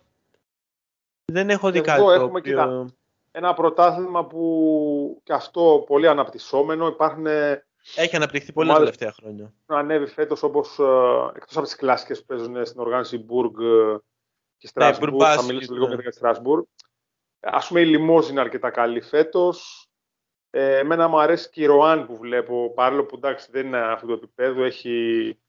δεν 1.25 1.49
έχω 1.49 1.71
δει 1.71 1.81
κάτι 1.81 2.01
το 2.01 2.23
οποίο... 2.23 2.89
ένα 3.31 3.53
πρωτάθλημα 3.53 4.25
που 4.25 5.21
και 5.23 5.33
αυτό 5.33 5.83
πολύ 5.87 6.07
αναπτυσσόμενο. 6.07 6.87
Υπάρχουν 6.87 7.25
έχει 7.95 8.15
αναπτυχθεί 8.15 8.51
πολύ 8.51 8.69
τα 8.69 8.77
τελευταία 8.77 9.11
χρόνια. 9.11 9.53
Ανέβει 9.65 10.05
φέτος 10.05 10.43
όπως 10.43 10.79
ε, 10.79 10.83
εκτός 11.35 11.57
από 11.57 11.65
τις 11.65 11.75
κλασικές 11.75 12.19
που 12.19 12.25
παίζουν 12.25 12.65
στην 12.65 12.79
οργάνωση 12.79 13.17
Μπουργκ 13.17 13.59
ε, 13.59 13.97
και 14.57 14.67
Στρασβούργ. 14.67 15.13
Ναι, 15.13 15.35
θα 15.35 15.43
μιλήσω 15.43 15.73
λίγο 15.73 15.85
για 15.85 15.97
τη 15.97 16.15
Στρασβούργ. 16.15 16.63
Α 17.39 17.67
πούμε, 17.67 17.79
η 17.79 17.85
Λιμόζ 17.85 18.29
είναι 18.29 18.39
αρκετά 18.39 18.69
καλή 18.69 19.01
φέτος. 19.01 19.88
Ε, 20.51 20.77
εμένα 20.77 21.07
μου 21.07 21.19
αρέσει 21.19 21.49
και 21.49 21.61
η 21.61 21.65
Ροάν 21.65 22.05
που 22.05 22.17
βλέπω, 22.17 22.73
παρόλο 22.73 23.05
που 23.05 23.15
εντάξει 23.15 23.47
δεν 23.51 23.65
είναι 23.65 23.79
αυτού 23.79 24.07
του 24.07 24.13
επίπεδου, 24.13 24.63
έχει 24.63 25.39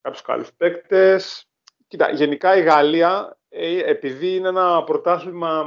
κάποιους 0.00 0.22
καλούς 0.22 0.52
παίκτες. 0.52 1.48
Κοίτα, 1.86 2.10
γενικά 2.10 2.56
η 2.56 2.62
Γαλλία, 2.62 3.38
ε, 3.48 3.90
επειδή 3.90 4.34
είναι 4.34 4.48
ένα 4.48 4.84
πρωτάθλημα 4.84 5.66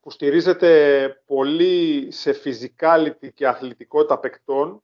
που 0.00 0.10
στηρίζεται 0.10 1.22
πολύ 1.26 2.10
σε 2.10 2.40
physicality 2.44 3.32
και 3.34 3.46
αθλητικότητα 3.46 4.18
παικτών, 4.18 4.82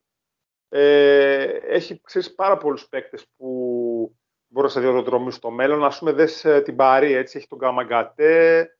ε, 0.68 1.42
έχει 1.52 2.00
ξέρεις, 2.00 2.34
πάρα 2.34 2.56
πολλούς 2.56 2.88
παίκτες 2.88 3.26
που 3.36 3.46
μπορεί 4.46 4.66
να 4.66 4.72
σε 4.72 4.80
διοδρομήσουν 4.80 5.32
στο 5.32 5.50
μέλλον. 5.50 5.84
Ας 5.84 5.98
πούμε, 5.98 6.12
δες 6.12 6.44
ε, 6.44 6.60
την 6.60 6.76
Παρή, 6.76 7.12
έτσι, 7.12 7.38
έχει 7.38 7.46
τον 7.46 7.58
Καμαγκατέ, 7.58 8.78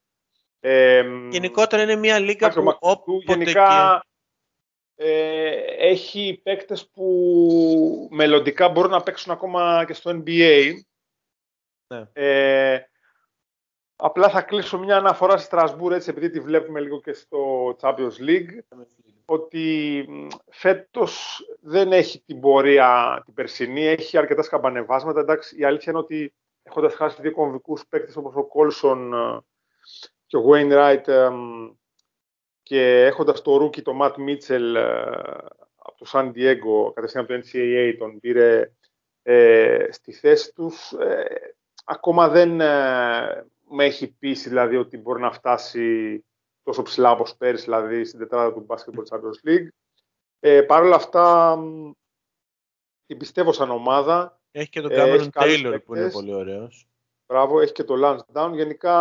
ε, 0.63 1.03
Γενικότερα 1.29 1.83
είναι 1.83 1.95
μια 1.95 2.19
λίγα 2.19 2.49
που 2.49 2.77
όποτε 2.79 3.33
γενικά, 3.33 4.03
ε, 4.95 5.49
έχει 5.77 6.39
παίκτες 6.43 6.89
που 6.89 8.07
μελλοντικά 8.11 8.69
μπορούν 8.69 8.91
να 8.91 9.03
παίξουν 9.03 9.31
ακόμα 9.31 9.83
και 9.87 9.93
στο 9.93 10.21
NBA. 10.25 10.73
Ναι. 11.87 12.07
Ε, 12.13 12.79
απλά 13.95 14.29
θα 14.29 14.41
κλείσω 14.41 14.79
μια 14.79 14.97
αναφορά 14.97 15.37
στη 15.37 15.45
Στρασβούρ, 15.45 15.93
έτσι, 15.93 16.09
επειδή 16.09 16.29
τη 16.29 16.39
βλέπουμε 16.39 16.79
λίγο 16.79 17.01
και 17.01 17.13
στο 17.13 17.69
Champions 17.81 18.17
League. 18.27 18.59
ότι 19.25 20.07
φέτος 20.49 21.41
δεν 21.61 21.91
έχει 21.91 22.19
την 22.19 22.39
πορεία 22.39 23.21
την 23.25 23.33
περσινή, 23.33 23.85
έχει 23.85 24.17
αρκετά 24.17 24.41
σκαμπανεβάσματα. 24.41 25.19
Εντάξει, 25.19 25.57
η 25.59 25.63
αλήθεια 25.63 25.91
είναι 25.91 26.01
ότι 26.01 26.33
έχοντας 26.63 26.93
χάσει 26.93 27.21
δύο 27.21 27.31
κομβικούς 27.31 27.85
παίκτες 27.89 28.15
όπως 28.15 28.35
ο 28.35 28.43
Κόλσον 28.43 29.13
ε, 29.13 29.39
και 30.31 30.37
ο 30.37 30.45
Wainwright 30.47 31.07
ε, 31.07 31.29
και 32.63 33.05
έχοντας 33.05 33.41
το 33.41 33.57
rookie, 33.57 33.81
το 33.81 33.99
Matt 34.01 34.13
Mitchell 34.13 34.75
από 35.75 35.97
το 35.97 36.05
San 36.13 36.31
Diego, 36.31 36.93
κατευθείαν 36.93 37.23
από 37.23 37.33
το 37.33 37.39
NCAA, 37.39 37.95
τον 37.97 38.19
πήρε 38.19 38.71
ε, 39.21 39.87
στη 39.91 40.11
θέση 40.13 40.53
τους, 40.53 40.91
ε, 40.91 41.55
ακόμα 41.83 42.29
δεν 42.29 42.61
ε, 42.61 43.45
με 43.69 43.85
έχει 43.85 44.11
πείσει 44.11 44.49
δηλαδή 44.49 44.75
ότι 44.75 44.97
μπορεί 44.97 45.21
να 45.21 45.31
φτάσει 45.31 46.25
τόσο 46.63 46.81
ψηλά 46.81 47.11
όπως 47.11 47.35
πέρυσι, 47.35 47.63
δηλαδή 47.63 48.05
στην 48.05 48.19
τετράδα 48.19 48.53
του 48.53 48.65
Basketball 48.69 49.15
Champions 49.15 49.49
League. 49.49 49.67
Ε, 50.39 50.61
Παρ' 50.61 50.83
όλα 50.83 50.95
αυτά, 50.95 51.57
την 53.05 53.17
πιστεύω 53.17 53.51
σαν 53.51 53.69
ομάδα. 53.69 54.39
Έχει 54.51 54.69
και 54.69 54.81
τον 54.81 54.91
Cameron 54.93 55.27
Taylor 55.31 55.79
που 55.85 55.95
είναι 55.95 56.11
πολύ 56.11 56.33
ωραίος. 56.33 56.90
Μπράβο, 57.31 57.59
έχει 57.59 57.71
και 57.71 57.83
το 57.83 57.95
Lance 58.03 58.33
Down. 58.33 58.51
Γενικά 58.53 58.95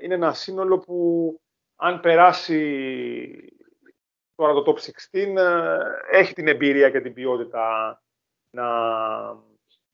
είναι 0.00 0.14
ένα 0.14 0.32
σύνολο 0.32 0.78
που 0.78 1.40
αν 1.76 2.00
περάσει 2.00 3.54
τώρα 4.34 4.52
το 4.52 4.62
Top 4.66 4.78
16 5.12 5.26
έχει 6.10 6.32
την 6.34 6.48
εμπειρία 6.48 6.90
και 6.90 7.00
την 7.00 7.12
ποιότητα 7.12 8.02
να 8.50 8.64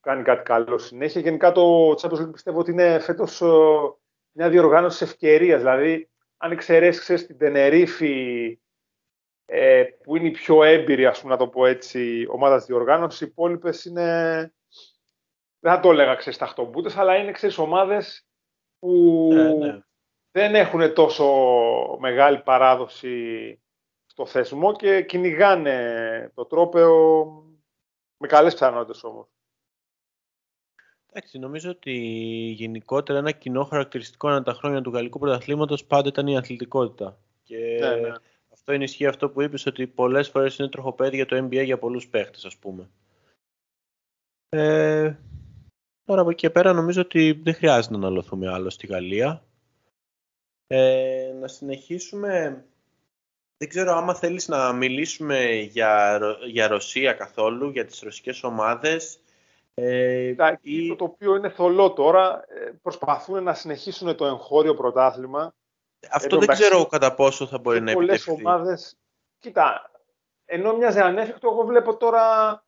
κάνει 0.00 0.22
κάτι 0.22 0.42
καλό 0.42 0.78
συνέχεια. 0.78 1.20
Γενικά 1.20 1.52
το 1.52 1.90
Champions 1.90 2.20
League 2.20 2.32
πιστεύω 2.32 2.58
ότι 2.58 2.70
είναι 2.70 2.98
φέτος 2.98 3.40
μια 4.32 4.48
διοργάνωση 4.48 5.04
ευκαιρίας. 5.04 5.58
Δηλαδή, 5.58 6.10
αν 6.36 6.52
εξαιρέσεις 6.52 7.26
την 7.26 7.38
Τενερίφη, 7.38 8.58
ε, 9.44 9.84
που 10.02 10.16
είναι 10.16 10.28
η 10.28 10.30
πιο 10.30 10.62
έμπειρη, 10.62 11.06
ας 11.06 11.20
πούμε, 11.20 11.32
να 11.32 11.38
το 11.38 11.48
πω 11.48 11.66
έτσι, 11.66 12.26
ομάδας 12.28 12.66
διοργάνωσης, 12.66 13.20
οι 13.20 13.26
υπόλοιπες 13.28 13.84
είναι, 13.84 14.54
δεν 15.66 15.74
θα 15.74 15.80
το 15.80 15.90
έλεγα, 15.90 16.14
ξέρεις, 16.14 16.38
ταχτομπούτες, 16.38 16.96
αλλά 16.96 17.16
είναι, 17.16 17.32
ξέρεις, 17.32 17.58
ομάδες 17.58 18.26
που 18.78 19.28
ε, 19.32 19.52
ναι. 19.52 19.80
δεν 20.30 20.54
έχουν 20.54 20.94
τόσο 20.94 21.26
μεγάλη 22.00 22.38
παράδοση 22.38 23.58
στο 24.06 24.26
θεσμό 24.26 24.76
και 24.76 25.02
κυνηγάνε 25.02 26.32
το 26.34 26.44
τρόπεο 26.44 27.24
με 28.16 28.26
καλές 28.26 28.52
πιθανότητες 28.52 29.04
όμως. 29.04 29.26
Εντάξει, 31.10 31.38
νομίζω 31.38 31.70
ότι 31.70 31.92
γενικότερα 32.56 33.18
ένα 33.18 33.32
κοινό 33.32 33.64
χαρακτηριστικό 33.64 34.28
ανά 34.28 34.42
τα 34.42 34.52
χρόνια 34.52 34.80
του 34.80 34.90
γαλλικού 34.90 35.18
πρωταθλήματος 35.18 35.84
πάντα 35.84 36.08
ήταν 36.08 36.26
η 36.26 36.36
αθλητικότητα. 36.36 37.18
Και 37.42 37.78
ναι, 37.80 37.94
ναι. 37.94 38.12
αυτό 38.52 38.72
είναι 38.72 38.84
ισχύει 38.84 39.06
αυτό 39.06 39.30
που 39.30 39.42
είπες 39.42 39.66
ότι 39.66 39.86
πολλές 39.86 40.28
φορές 40.28 40.58
είναι 40.58 40.68
τροχοπέδι 40.68 41.16
για 41.16 41.26
το 41.26 41.36
NBA 41.36 41.64
για 41.64 41.78
πολλούς 41.78 42.08
παίχτες 42.08 42.44
ας 42.44 42.56
πούμε. 42.56 42.90
Ε, 44.48 45.16
τώρα 46.06 46.20
από 46.20 46.30
εκεί 46.30 46.40
και 46.40 46.50
πέρα 46.50 46.72
νομίζω 46.72 47.00
ότι 47.00 47.32
δεν 47.32 47.54
χρειάζεται 47.54 47.96
να 47.96 48.06
αναλωθούμε 48.06 48.52
άλλο 48.52 48.70
στη 48.70 48.86
Γαλλία. 48.86 49.42
Ε, 50.66 51.32
να 51.40 51.48
συνεχίσουμε 51.48 52.64
δεν 53.58 53.68
ξέρω 53.68 53.92
άμα 53.92 54.14
θέλεις 54.14 54.48
να 54.48 54.72
μιλήσουμε 54.72 55.50
για, 55.50 56.20
για 56.46 56.68
Ρωσία 56.68 57.12
καθόλου, 57.12 57.70
για 57.70 57.84
τις 57.84 58.00
ρωσικές 58.00 58.42
ομάδες. 58.42 59.18
Ε, 59.74 60.34
ή... 60.60 60.96
Το 60.96 61.04
οποίο 61.04 61.36
είναι 61.36 61.48
θολό 61.48 61.92
τώρα, 61.92 62.44
ε, 62.48 62.70
προσπαθούν 62.82 63.42
να 63.42 63.54
συνεχίσουν 63.54 64.16
το 64.16 64.26
εγχώριο 64.26 64.74
πρωτάθλημα. 64.74 65.54
Αυτό 66.10 66.38
δεν 66.38 66.48
ξέρω 66.48 66.86
κατά 66.86 67.14
πόσο 67.14 67.46
θα 67.46 67.58
μπορεί 67.58 67.80
να 67.80 67.90
επιτευχθεί. 67.90 68.26
Πολλές 68.26 68.44
ομάδες, 68.44 68.96
κοίτα, 69.38 69.90
ενώ 70.44 70.76
μοιάζει 70.76 71.00
ανέφικτο, 71.00 71.48
εγώ 71.48 71.64
βλέπω 71.64 71.96
τώρα 71.96 72.64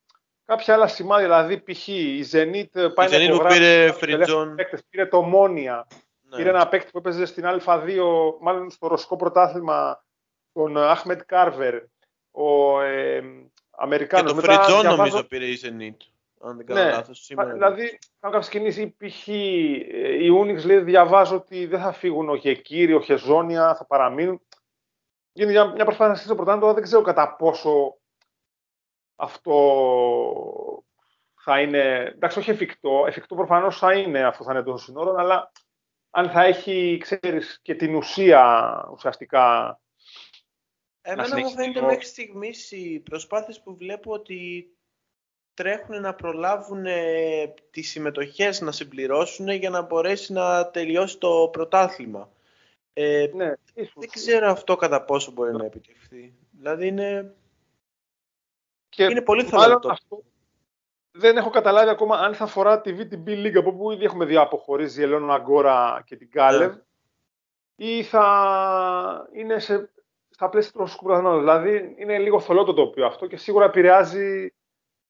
κάποια 0.49 0.75
άλλα 0.75 0.87
σημάδια. 0.87 1.27
Δηλαδή, 1.27 1.61
π.χ. 1.61 1.89
η 1.89 2.25
Zenit 2.33 2.95
πάει 2.95 3.09
η 3.09 3.11
Zenit 3.13 3.39
που 3.39 3.47
πήρε 3.47 3.93
Φριτζόν. 3.93 4.55
Πήρε 4.91 5.07
το 5.07 5.23
Μόνια. 5.23 5.87
Ναι. 6.21 6.37
Πήρε 6.37 6.49
ένα 6.49 6.69
παίκτη 6.69 6.91
που 6.91 6.99
έπαιζε 6.99 7.27
στην 7.27 7.45
Α2, 7.47 7.99
μάλλον 8.41 8.71
στο 8.71 8.87
ρωσικό 8.87 9.17
πρωτάθλημα 9.17 10.05
τον 10.53 10.77
Αχμετ 10.77 11.21
Κάρβερ, 11.27 11.75
ο 12.31 12.81
ε, 12.81 13.23
Αμερικάνος. 13.71 14.33
Και 14.33 14.41
τον 14.41 14.45
Φριτζόν 14.45 14.81
διαβάζω... 14.81 14.97
νομίζω 14.97 15.25
πήρε 15.25 15.47
η 15.47 15.61
Zenit. 15.63 15.97
Αν 16.41 16.57
δεν 16.57 16.67
κάνω 16.67 16.83
ναι, 16.83 16.91
λάθος, 16.91 17.19
σήμερα. 17.19 17.53
Δηλαδή, 17.53 17.99
κάνω 18.21 18.35
κάποιες 18.35 18.49
κινήσεις, 18.49 18.93
π.χ. 18.97 19.29
Ε, 19.29 19.33
η 20.25 20.29
Unix 20.43 20.65
λέει, 20.65 20.79
διαβάζω 20.79 21.37
ότι 21.37 21.67
δεν 21.67 21.81
θα 21.81 21.93
φύγουν 21.93 22.29
ο 22.29 22.35
Γεκύρη, 22.35 22.95
ο 22.95 23.01
Χεζόνια, 23.01 23.75
θα 23.75 23.87
παραμείνουν. 23.87 24.41
Γίνει 25.33 25.51
μια, 25.51 25.65
μια 25.65 25.85
προσπάθεια 25.85 26.09
να 26.09 26.15
στήσει 26.15 26.29
το 26.29 26.35
πρωτάθλημα, 26.35 26.73
δεν 26.73 26.83
ξέρω 26.83 27.03
κατά 27.03 27.37
πόσο 27.37 27.99
αυτό 29.21 30.83
θα 31.35 31.61
είναι, 31.61 32.13
εντάξει 32.15 32.39
όχι 32.39 32.51
εφικτό, 32.51 33.05
εφικτό 33.07 33.35
προφανώς 33.35 33.79
θα 33.79 33.95
είναι 33.95 34.25
αυτό 34.25 34.45
θα 34.45 34.53
είναι 34.53 34.63
τόσο 34.63 34.85
σύνορων, 34.85 35.19
αλλά 35.19 35.53
αν 36.11 36.31
θα 36.31 36.45
έχει, 36.45 36.99
ξέρεις, 37.01 37.59
και 37.63 37.75
την 37.75 37.95
ουσία 37.95 38.89
ουσιαστικά 38.93 39.79
Εμένα 41.11 41.39
μου 41.39 41.51
φαίνεται 41.51 41.81
μέχρι 41.81 42.05
στιγμής 42.05 42.71
οι 42.71 43.03
προσπάθειες 43.05 43.61
που 43.61 43.77
βλέπω 43.77 44.13
ότι 44.13 44.71
τρέχουν 45.55 46.01
να 46.01 46.15
προλάβουν 46.15 46.87
ε, 46.87 47.55
τις 47.71 47.91
συμμετοχές 47.91 48.61
να 48.61 48.73
συμπληρώσουν 48.73 49.49
για 49.49 49.71
να 49.71 49.83
μπορέσει 49.83 50.33
να 50.33 50.71
τελειώσει 50.71 51.19
το 51.19 51.49
πρωτάθλημα. 51.53 52.31
Ε, 52.93 53.31
ναι, 53.35 53.53
δεν 53.75 54.09
ξέρω 54.13 54.51
αυτό 54.51 54.77
κατά 54.77 55.05
πόσο 55.05 55.31
μπορεί 55.31 55.57
να 55.57 55.65
επιτευχθεί. 55.65 56.35
Δηλαδή 56.51 56.87
είναι, 56.87 57.35
και 58.89 59.05
είναι 59.05 59.23
πολύ 59.23 59.45
θολό 59.45 59.81
αυτό. 59.91 60.23
Δεν 61.11 61.37
έχω 61.37 61.51
καταλάβει 61.51 61.91
ακόμα 61.91 62.17
αν 62.17 62.35
θα 62.35 62.45
αφορά 62.45 62.81
τη 62.81 62.95
VTB 62.99 63.29
League 63.29 63.57
από 63.57 63.75
που 63.75 63.91
ήδη 63.91 64.05
έχουμε 64.05 64.25
δει 64.25 64.37
αποχωρήσει 64.37 65.01
η 65.01 65.03
Ελένα 65.03 65.35
Αγκόρα 65.35 66.03
και 66.07 66.17
την 66.17 66.31
Κάλεβ 66.31 66.75
ναι. 66.75 66.83
ή 67.77 68.03
θα 68.03 69.29
είναι 69.33 69.59
σε 69.59 69.93
στα 70.39 70.49
πλαίσια 70.49 70.73
του 70.73 70.79
ρωσικού 70.79 71.05
πρωταθλήματο. 71.05 71.39
Δηλαδή 71.39 71.95
είναι 71.99 72.19
λίγο 72.19 72.41
θολό 72.41 72.65
το 72.65 72.73
τοπίο 72.73 73.07
αυτό 73.07 73.27
και 73.27 73.37
σίγουρα 73.37 73.65
επηρεάζει 73.65 74.55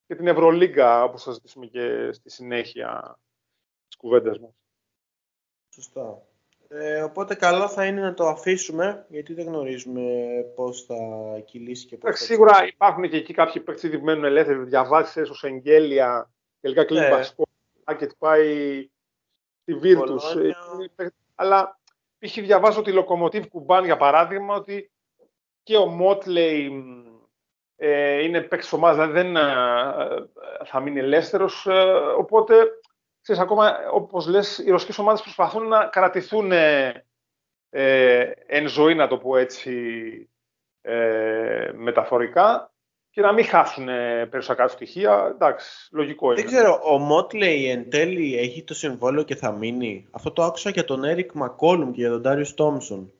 και 0.07 0.15
την 0.15 0.27
Ευρωλίγκα, 0.27 1.05
όπως 1.05 1.23
θα 1.23 1.33
ζητήσουμε 1.33 1.67
και 1.67 2.13
στη 2.13 2.31
συνέχεια 2.31 3.19
της 3.87 3.97
κουβέντας 3.97 4.39
μας. 4.39 4.53
Σωστά. 5.69 6.23
Ε, 6.71 7.03
οπότε 7.03 7.35
καλό 7.35 7.69
θα 7.69 7.85
είναι 7.87 8.01
να 8.01 8.15
το 8.15 8.27
αφήσουμε, 8.27 9.07
γιατί 9.09 9.35
δεν 9.35 9.47
γνωρίζουμε 9.47 10.03
πώς 10.55 10.85
θα 10.85 10.95
κυλήσει 11.45 11.87
και 11.87 11.97
πώς 11.97 12.19
θα... 12.19 12.25
Σίγουρα 12.25 12.67
υπάρχουν 12.67 13.09
και 13.09 13.17
εκεί 13.17 13.33
κάποιοι 13.35 13.63
παίκτες 13.63 13.99
που 13.99 14.05
μένουν 14.05 14.25
ελεύθεροι, 14.25 14.65
διαβάσει 14.65 15.21
ω 15.21 15.35
Εγγέλια, 15.43 16.31
τελικά 16.61 16.85
κλείνει 16.85 17.05
ναι. 17.05 17.11
βασικό, 17.11 17.45
και 17.99 18.11
πάει 18.19 18.89
στη 19.63 19.75
Βίρτους. 19.75 20.37
Αλλά 21.35 21.81
π.χ. 22.19 22.35
διαβάζω 22.35 22.83
τη 22.83 22.93
Λοκομοτίβ 22.93 23.47
Κουμπάν, 23.47 23.85
για 23.85 23.97
παράδειγμα, 23.97 24.55
ότι 24.55 24.91
και 25.63 25.77
ο 25.77 25.87
Μότλεϊ 25.87 26.85
ε, 27.77 28.23
είναι 28.23 28.41
παίκτης 28.41 28.73
ομάδας, 28.73 29.07
δηλαδή 29.07 29.29
δεν 29.29 29.37
ε, 29.37 29.45
θα 30.65 30.81
μείνει 30.81 30.99
ελεύθερος, 30.99 31.67
ε, 31.67 31.83
οπότε 32.19 32.55
ξέρεις, 33.29 33.43
ακόμα 33.43 33.77
όπως 33.93 34.27
λες 34.27 34.59
οι 34.59 34.71
ρωσικές 34.71 34.99
ομάδες 34.99 35.23
προσπαθούν 35.23 35.69
να 35.69 35.85
κρατηθούν 35.85 36.53
ε, 36.53 37.05
εν 38.47 38.69
ζωή, 38.69 38.95
να 38.95 39.09
το 39.09 39.19
πω 39.19 39.37
έτσι 39.37 39.73
μεταφορικά 41.73 42.73
και 43.11 43.21
να 43.21 43.33
μην 43.33 43.45
χάσουν 43.45 43.87
περισσότερα 44.31 44.69
στοιχεία. 44.69 45.29
Εντάξει, 45.31 45.89
λογικό 45.93 46.27
είναι. 46.27 46.35
Δεν 46.41 46.47
ξέρω, 46.51 46.81
ο 46.85 46.99
Μότλεϊ 46.99 47.71
εν 47.71 47.91
τέλει 47.91 48.39
έχει 48.39 48.65
το 48.65 48.75
συμβόλαιο 48.75 49.23
και 49.23 49.37
θα 49.37 49.53
μείνει; 49.53 50.09
Αυτό 50.11 50.33
το 50.33 50.43
άκουσα 50.43 50.71
για 50.71 50.85
τον 50.85 51.05
Έρικ 51.05 51.33
Μακόλουμ 51.33 51.93
και 51.93 52.01
για 52.01 52.11
τον 52.11 52.21
Ντάριο 52.21 52.55
Τόμσον. 52.55 53.13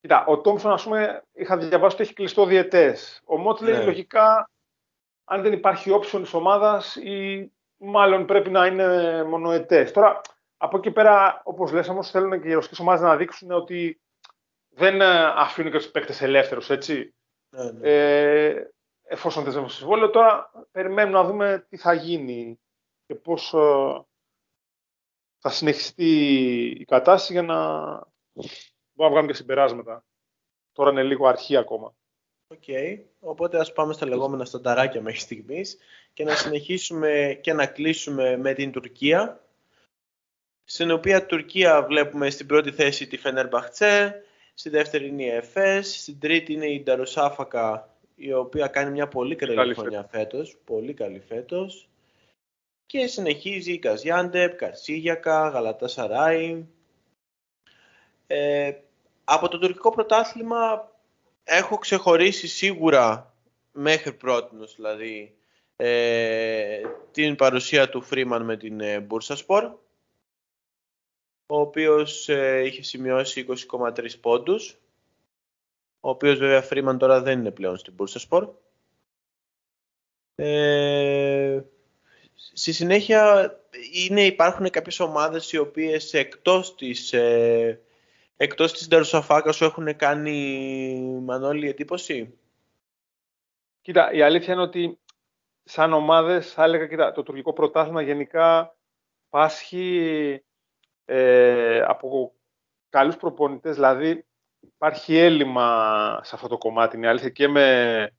Κοίτα, 0.00 0.24
ο 0.26 0.40
Τόμψον, 0.40 0.72
ας 0.72 0.82
πούμε, 0.82 1.22
είχα 1.32 1.56
διαβάσει 1.56 1.94
ότι 1.94 2.04
έχει 2.04 2.14
κλειστό 2.14 2.46
διαιτές. 2.46 3.22
Ο 3.24 3.38
Μότ 3.38 3.60
λέει 3.60 3.76
ναι. 3.76 3.84
λογικά, 3.84 4.50
αν 5.24 5.42
δεν 5.42 5.52
υπάρχει 5.52 5.90
όψιον 5.90 6.22
της 6.22 6.34
ομάδας, 6.34 6.96
ή 6.96 7.50
μάλλον 7.82 8.26
πρέπει 8.26 8.50
να 8.50 8.66
είναι 8.66 9.22
μονοετές. 9.24 9.92
Τώρα, 9.92 10.20
από 10.56 10.76
εκεί 10.76 10.90
πέρα, 10.90 11.40
όπως 11.44 11.72
λες, 11.72 11.88
όμως 11.88 12.10
θέλουν 12.10 12.42
και 12.42 12.48
οι 12.48 12.52
ρωσικές 12.52 12.78
ομάδες 12.78 13.00
να 13.00 13.16
δείξουν 13.16 13.50
ότι 13.50 14.00
δεν 14.68 15.00
ε, 15.00 15.24
αφήνουν 15.24 15.72
και 15.72 15.78
τους 15.78 15.90
παίκτες 15.90 16.22
ελεύθερους, 16.22 16.70
έτσι. 16.70 17.14
Ναι, 17.48 17.70
ναι. 17.70 17.90
Ε, 17.90 18.72
εφόσον 19.02 19.44
δεν 19.44 19.68
συμβόλαιο, 19.68 20.10
τώρα 20.10 20.50
περιμένουμε 20.70 21.18
να 21.18 21.24
δούμε 21.24 21.66
τι 21.68 21.76
θα 21.76 21.92
γίνει 21.92 22.60
και 23.06 23.14
πώς 23.14 23.54
ε, 23.54 24.04
θα 25.38 25.50
συνεχιστεί 25.50 26.14
η 26.78 26.84
κατάσταση 26.84 27.32
για 27.32 27.42
να 27.42 27.56
μπορούμε 28.92 28.94
να 28.94 29.08
βγάλουμε 29.08 29.32
και 29.32 29.38
συμπεράσματα. 29.38 30.04
Τώρα 30.72 30.90
είναι 30.90 31.02
λίγο 31.02 31.26
αρχή 31.26 31.56
ακόμα. 31.56 31.94
OK, 32.46 32.62
okay. 32.66 33.02
οπότε 33.20 33.58
ας 33.58 33.72
πάμε 33.72 33.92
στα 33.92 34.06
λεγόμενα 34.06 34.44
στανταράκια 34.44 35.02
μέχρι 35.02 35.20
στιγμής 35.20 35.78
και 36.12 36.24
να 36.24 36.34
συνεχίσουμε 36.34 37.38
και 37.40 37.52
να 37.52 37.66
κλείσουμε 37.66 38.36
με 38.36 38.52
την 38.52 38.72
Τουρκία 38.72 39.42
στην 40.64 40.90
οποία 40.90 41.26
Τουρκία 41.26 41.82
βλέπουμε 41.82 42.30
στην 42.30 42.46
πρώτη 42.46 42.70
θέση 42.70 43.06
τη 43.06 43.16
Φενέρμπαχτσε, 43.16 44.22
Στη 44.54 44.68
δεύτερη 44.70 45.06
είναι 45.08 45.22
η 45.22 45.28
Εφές, 45.28 46.00
στην 46.00 46.18
τρίτη 46.18 46.52
είναι 46.52 46.66
η 46.66 46.82
Νταρουσάφακα, 46.82 47.96
η 48.14 48.32
οποία 48.32 48.66
κάνει 48.66 48.90
μια 48.90 49.08
πολύ 49.08 49.36
καλή, 49.36 49.54
καλή 49.54 49.74
χρονιά 49.74 50.08
φέτος. 50.10 50.58
Πολύ 50.64 50.94
καλή 50.94 51.20
φέτος. 51.20 51.88
Και 52.86 53.06
συνεχίζει 53.06 53.72
η 53.72 53.78
Καζιάντεπ, 53.78 54.56
Καρσίγιακα, 54.56 55.48
Γαλατά 55.48 55.88
Σαράι. 55.88 56.66
Ε, 58.26 58.72
από 59.24 59.48
το 59.48 59.58
τουρκικό 59.58 59.90
πρωτάθλημα 59.90 60.92
έχω 61.44 61.78
ξεχωρίσει 61.78 62.46
σίγουρα 62.48 63.34
μέχρι 63.72 64.12
πρότινος 64.12 64.74
δηλαδή 64.76 65.36
ε, 65.76 66.80
την 67.10 67.36
παρουσία 67.36 67.88
του 67.88 68.02
Φρήμαν 68.02 68.44
με 68.44 68.56
την 68.56 68.80
ε, 68.80 69.00
Μπούρσασπορ 69.00 69.64
ο 71.46 71.60
οποίος 71.60 72.28
ε, 72.28 72.62
είχε 72.64 72.82
σημειώσει 72.82 73.46
20,3 73.70 74.20
πόντους 74.20 74.78
ο 76.00 76.08
οποίος 76.08 76.38
βέβαια 76.38 76.62
Φρήμαν 76.62 76.98
τώρα 76.98 77.22
δεν 77.22 77.38
είναι 77.38 77.50
πλέον 77.50 77.76
στην 77.76 77.92
Μπούρσασπορ 77.92 78.48
ε, 80.34 81.60
στη 82.34 82.72
συνέχεια 82.72 83.52
είναι, 83.92 84.24
υπάρχουν 84.24 84.70
κάποιες 84.70 85.00
ομάδες 85.00 85.52
οι 85.52 85.58
οποίες 85.58 86.14
εκτός 86.14 86.74
της 86.74 87.12
ε, 87.12 87.80
εκτός 88.36 88.72
της 88.72 88.88
Ντερουσαφάκα 88.88 89.52
σου 89.52 89.64
έχουν 89.64 89.96
κάνει 89.96 91.20
Μανώλη 91.22 91.68
εντύπωση; 91.68 92.34
Κοίτα, 93.82 94.12
η 94.12 94.22
αλήθεια 94.22 94.52
είναι 94.52 94.62
ότι 94.62 94.98
σαν 95.64 95.92
ομάδες 95.92 96.52
θα 96.52 96.64
έλεγα, 96.64 96.86
κοίτα, 96.86 97.12
το 97.12 97.22
τουρκικό 97.22 97.52
πρωτάθλημα 97.52 98.02
γενικά 98.02 98.76
πάσχει 99.28 100.44
ε, 101.04 101.80
από 101.80 102.34
καλούς 102.88 103.16
προπονητές, 103.16 103.74
δηλαδή 103.74 104.26
υπάρχει 104.60 105.16
έλλειμμα 105.16 106.20
σε 106.22 106.34
αυτό 106.34 106.48
το 106.48 106.58
κομμάτι, 106.58 106.96
είναι 106.96 107.08
αλήθεια. 107.08 107.30
Και 107.30 107.48
με 107.48 108.16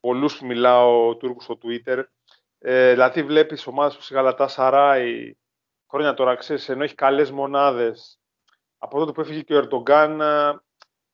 πολλούς 0.00 0.38
που 0.38 0.46
μιλάω 0.46 1.16
Τούρκους 1.16 1.44
στο 1.44 1.58
Twitter, 1.62 2.04
ε, 2.58 2.90
δηλαδή 2.90 3.22
βλέπεις 3.22 3.66
ομάδες 3.66 3.96
που 3.96 4.06
η 4.10 4.14
Γαλατά 4.14 4.48
Σαράι, 4.48 5.36
χρόνια 5.90 6.14
τώρα 6.14 6.34
ξέρεις, 6.34 6.68
ενώ 6.68 6.82
έχει 6.82 6.94
καλές 6.94 7.30
μονάδες, 7.30 8.20
από 8.78 8.98
τότε 8.98 9.12
που 9.12 9.20
έφυγε 9.20 9.42
και 9.42 9.54
ο 9.54 9.58
Ερντογκάν 9.58 10.22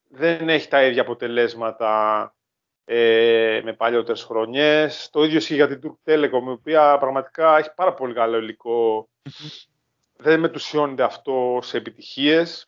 δεν 0.08 0.48
έχει 0.48 0.68
τα 0.68 0.84
ίδια 0.84 1.02
αποτελέσματα 1.02 2.34
ε, 2.84 3.60
με 3.64 3.72
παλιότερες 3.72 4.22
χρονιές. 4.22 5.08
Το 5.12 5.24
ίδιο 5.24 5.36
ισχύει 5.36 5.54
για 5.54 5.68
την 5.68 5.80
Turk 5.82 6.12
Telecom, 6.12 6.46
η 6.46 6.50
οποία 6.50 6.98
πραγματικά 6.98 7.58
έχει 7.58 7.74
πάρα 7.74 7.94
πολύ 7.94 8.14
καλό 8.14 8.36
υλικό. 8.36 9.08
δεν 10.16 10.40
μετουσιώνεται 10.40 11.02
αυτό 11.02 11.58
σε 11.62 11.76
επιτυχίες. 11.76 12.66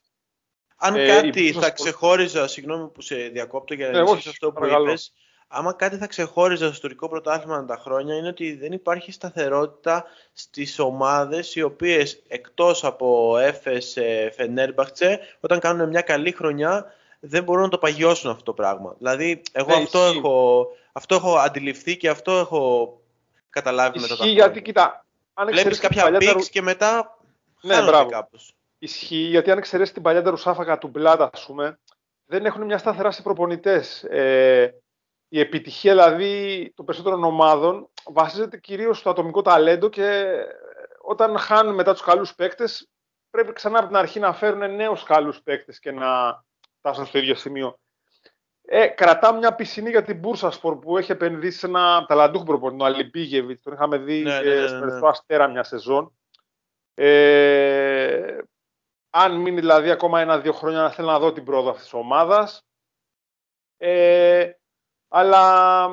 Αν 0.76 0.94
ε, 0.94 1.06
κάτι 1.06 1.52
θα 1.52 1.70
ξεχώριζα, 1.70 2.48
συγγνώμη 2.48 2.88
που 2.88 3.00
σε 3.00 3.14
διακόπτω 3.16 3.74
για 3.74 3.90
να 3.90 4.02
ναι, 4.02 4.10
αυτό 4.10 4.52
που 4.52 4.66
είπες, 4.66 5.12
άμα 5.48 5.72
κάτι 5.72 5.96
θα 5.96 6.06
ξεχώριζα 6.06 6.72
στο 6.72 6.80
τουρκικό 6.80 7.08
πρωτάθλημα 7.08 7.64
τα 7.64 7.76
χρόνια 7.76 8.14
είναι 8.14 8.28
ότι 8.28 8.56
δεν 8.56 8.72
υπάρχει 8.72 9.12
σταθερότητα 9.12 10.04
στις 10.32 10.78
ομάδες 10.78 11.54
οι 11.54 11.62
οποίες 11.62 12.22
εκτός 12.28 12.84
από 12.84 13.38
Έφες, 13.38 13.98
Φενέρμπαχτσε, 14.32 15.20
όταν 15.40 15.58
κάνουν 15.58 15.88
μια 15.88 16.00
καλή 16.00 16.32
χρονιά 16.32 16.94
δεν 17.26 17.44
μπορούν 17.44 17.62
να 17.62 17.68
το 17.68 17.78
παγιώσουν 17.78 18.30
αυτό 18.30 18.42
το 18.42 18.52
πράγμα. 18.52 18.94
Δηλαδή, 18.98 19.42
εγώ 19.52 19.76
ναι, 19.76 19.82
αυτό, 19.82 19.98
έχω, 19.98 20.66
αυτό 20.92 21.14
έχω 21.14 21.36
αντιληφθεί 21.36 21.96
και 21.96 22.08
αυτό 22.08 22.32
έχω 22.32 23.00
καταλάβει 23.50 23.96
ισχύει 23.98 24.10
μετά 24.10 24.22
τα 24.22 24.30
γιατί, 24.30 24.62
κοίτα, 24.62 25.04
αν 25.34 25.46
Βλέπεις 25.46 25.78
κάποια 25.78 26.02
παλιά... 26.02 26.34
και 26.50 26.62
μετά 26.62 27.18
ναι, 27.60 27.82
μπράβο. 27.82 28.10
κάπως. 28.10 28.54
Ισχύει, 28.78 29.16
γιατί 29.16 29.50
αν 29.50 29.58
εξαιρέσεις 29.58 29.94
την 29.94 30.02
παλιά 30.02 30.22
ρουσάφακα 30.22 30.78
του 30.78 30.88
Μπλάτα, 30.88 31.30
ας 31.32 31.46
πούμε, 31.46 31.78
δεν 32.26 32.46
έχουν 32.46 32.64
μια 32.64 32.78
σταθερά 32.78 33.10
σε 33.10 33.22
προπονητές. 33.22 34.02
Ε, 34.02 34.74
η 35.28 35.40
επιτυχία 35.40 35.92
δηλαδή 35.92 36.72
των 36.76 36.84
περισσότερων 36.84 37.24
ομάδων 37.24 37.88
βασίζεται 38.04 38.58
κυρίως 38.58 38.98
στο 38.98 39.10
ατομικό 39.10 39.42
ταλέντο 39.42 39.88
και 39.88 40.34
όταν 41.00 41.38
χάνουν 41.38 41.74
μετά 41.74 41.92
τους 41.92 42.02
καλούς 42.02 42.34
παίκτες 42.34 42.88
πρέπει 43.30 43.52
ξανά 43.52 43.78
από 43.78 43.86
την 43.86 43.96
αρχή 43.96 44.20
να 44.20 44.32
φέρουν 44.32 44.74
νέους 44.74 45.02
καλούς 45.02 45.40
παίκτες 45.42 45.78
και 45.78 45.92
να 45.92 46.42
φτάσουν 46.84 47.06
στο 47.06 47.18
ίδιο 47.18 47.34
σημείο. 47.34 47.78
Ε, 48.66 48.86
κρατάμε 48.86 49.38
μια 49.38 49.54
πισινή 49.54 49.90
για 49.90 50.02
την 50.02 50.18
Μπούρσα 50.18 50.50
Σπορ 50.50 50.78
που 50.78 50.98
έχει 50.98 51.12
επενδύσει 51.12 51.58
σε 51.58 51.66
ένα 51.66 52.04
ταλαντούχο 52.08 52.44
προπονητή, 52.44 52.78
τον 52.78 52.86
Αλιμπίγεβιτ. 52.86 53.62
Τον 53.62 53.72
είχαμε 53.72 53.96
δει 53.96 54.22
ναι, 54.22 54.40
ναι, 54.40 54.54
ναι, 54.54 54.78
ναι, 54.78 54.96
στο 54.96 55.06
Αστέρα 55.06 55.48
μια 55.48 55.62
σεζόν. 55.62 56.18
Ε, 56.94 58.38
αν 59.10 59.36
μείνει 59.36 59.60
δηλαδή 59.60 59.90
ακόμα 59.90 60.20
ένα-δύο 60.20 60.52
χρόνια 60.52 60.80
να 60.80 60.90
θέλω 60.90 61.08
να 61.08 61.18
δω 61.18 61.32
την 61.32 61.44
πρόοδο 61.44 61.68
αυτής 61.68 61.84
της 61.84 61.92
ομάδας. 61.92 62.66
Ε, 63.76 64.50
αλλά 65.08 65.86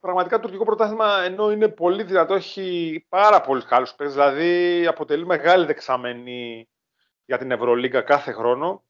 πραγματικά 0.00 0.36
το 0.36 0.42
τουρκικό 0.42 0.64
πρωτάθλημα 0.64 1.22
ενώ 1.22 1.50
είναι 1.50 1.68
πολύ 1.68 2.02
δυνατό, 2.02 2.34
έχει 2.34 3.06
πάρα 3.08 3.40
πολλούς 3.40 3.64
καλούς 3.64 3.94
παίκτες. 3.94 4.14
Δηλαδή 4.14 4.86
αποτελεί 4.86 5.26
μεγάλη 5.26 5.66
δεξαμενή 5.66 6.68
για 7.24 7.38
την 7.38 7.50
Ευρωλίγκα 7.50 8.02
κάθε 8.02 8.32
χρόνο. 8.32 8.82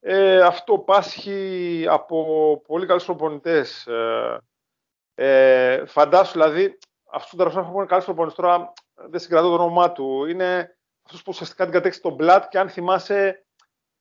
Ε, 0.00 0.40
αυτό 0.40 0.78
πάσχει 0.78 1.84
από 1.88 2.62
πολύ 2.66 2.86
καλούς 2.86 3.04
προπονητές. 3.04 3.86
Ε, 3.86 4.38
ε, 5.14 5.86
φαντάσου, 5.86 6.32
δηλαδή, 6.32 6.78
αυτός 7.10 7.30
τον 7.30 7.38
τερασμό 7.38 7.72
που 7.72 7.78
είναι 7.78 7.86
καλός 7.86 8.04
προπονητής, 8.04 8.36
τώρα 8.36 8.72
δεν 8.94 9.20
συγκρατώ 9.20 9.48
το 9.48 9.62
όνομά 9.62 9.92
του, 9.92 10.24
είναι 10.24 10.78
αυτός 11.02 11.22
που 11.22 11.30
ουσιαστικά 11.34 11.64
την 11.64 11.72
κατέξει 11.72 12.00
τον 12.00 12.14
Μπλατ 12.14 12.48
και 12.48 12.58
αν 12.58 12.68
θυμάσαι 12.68 13.44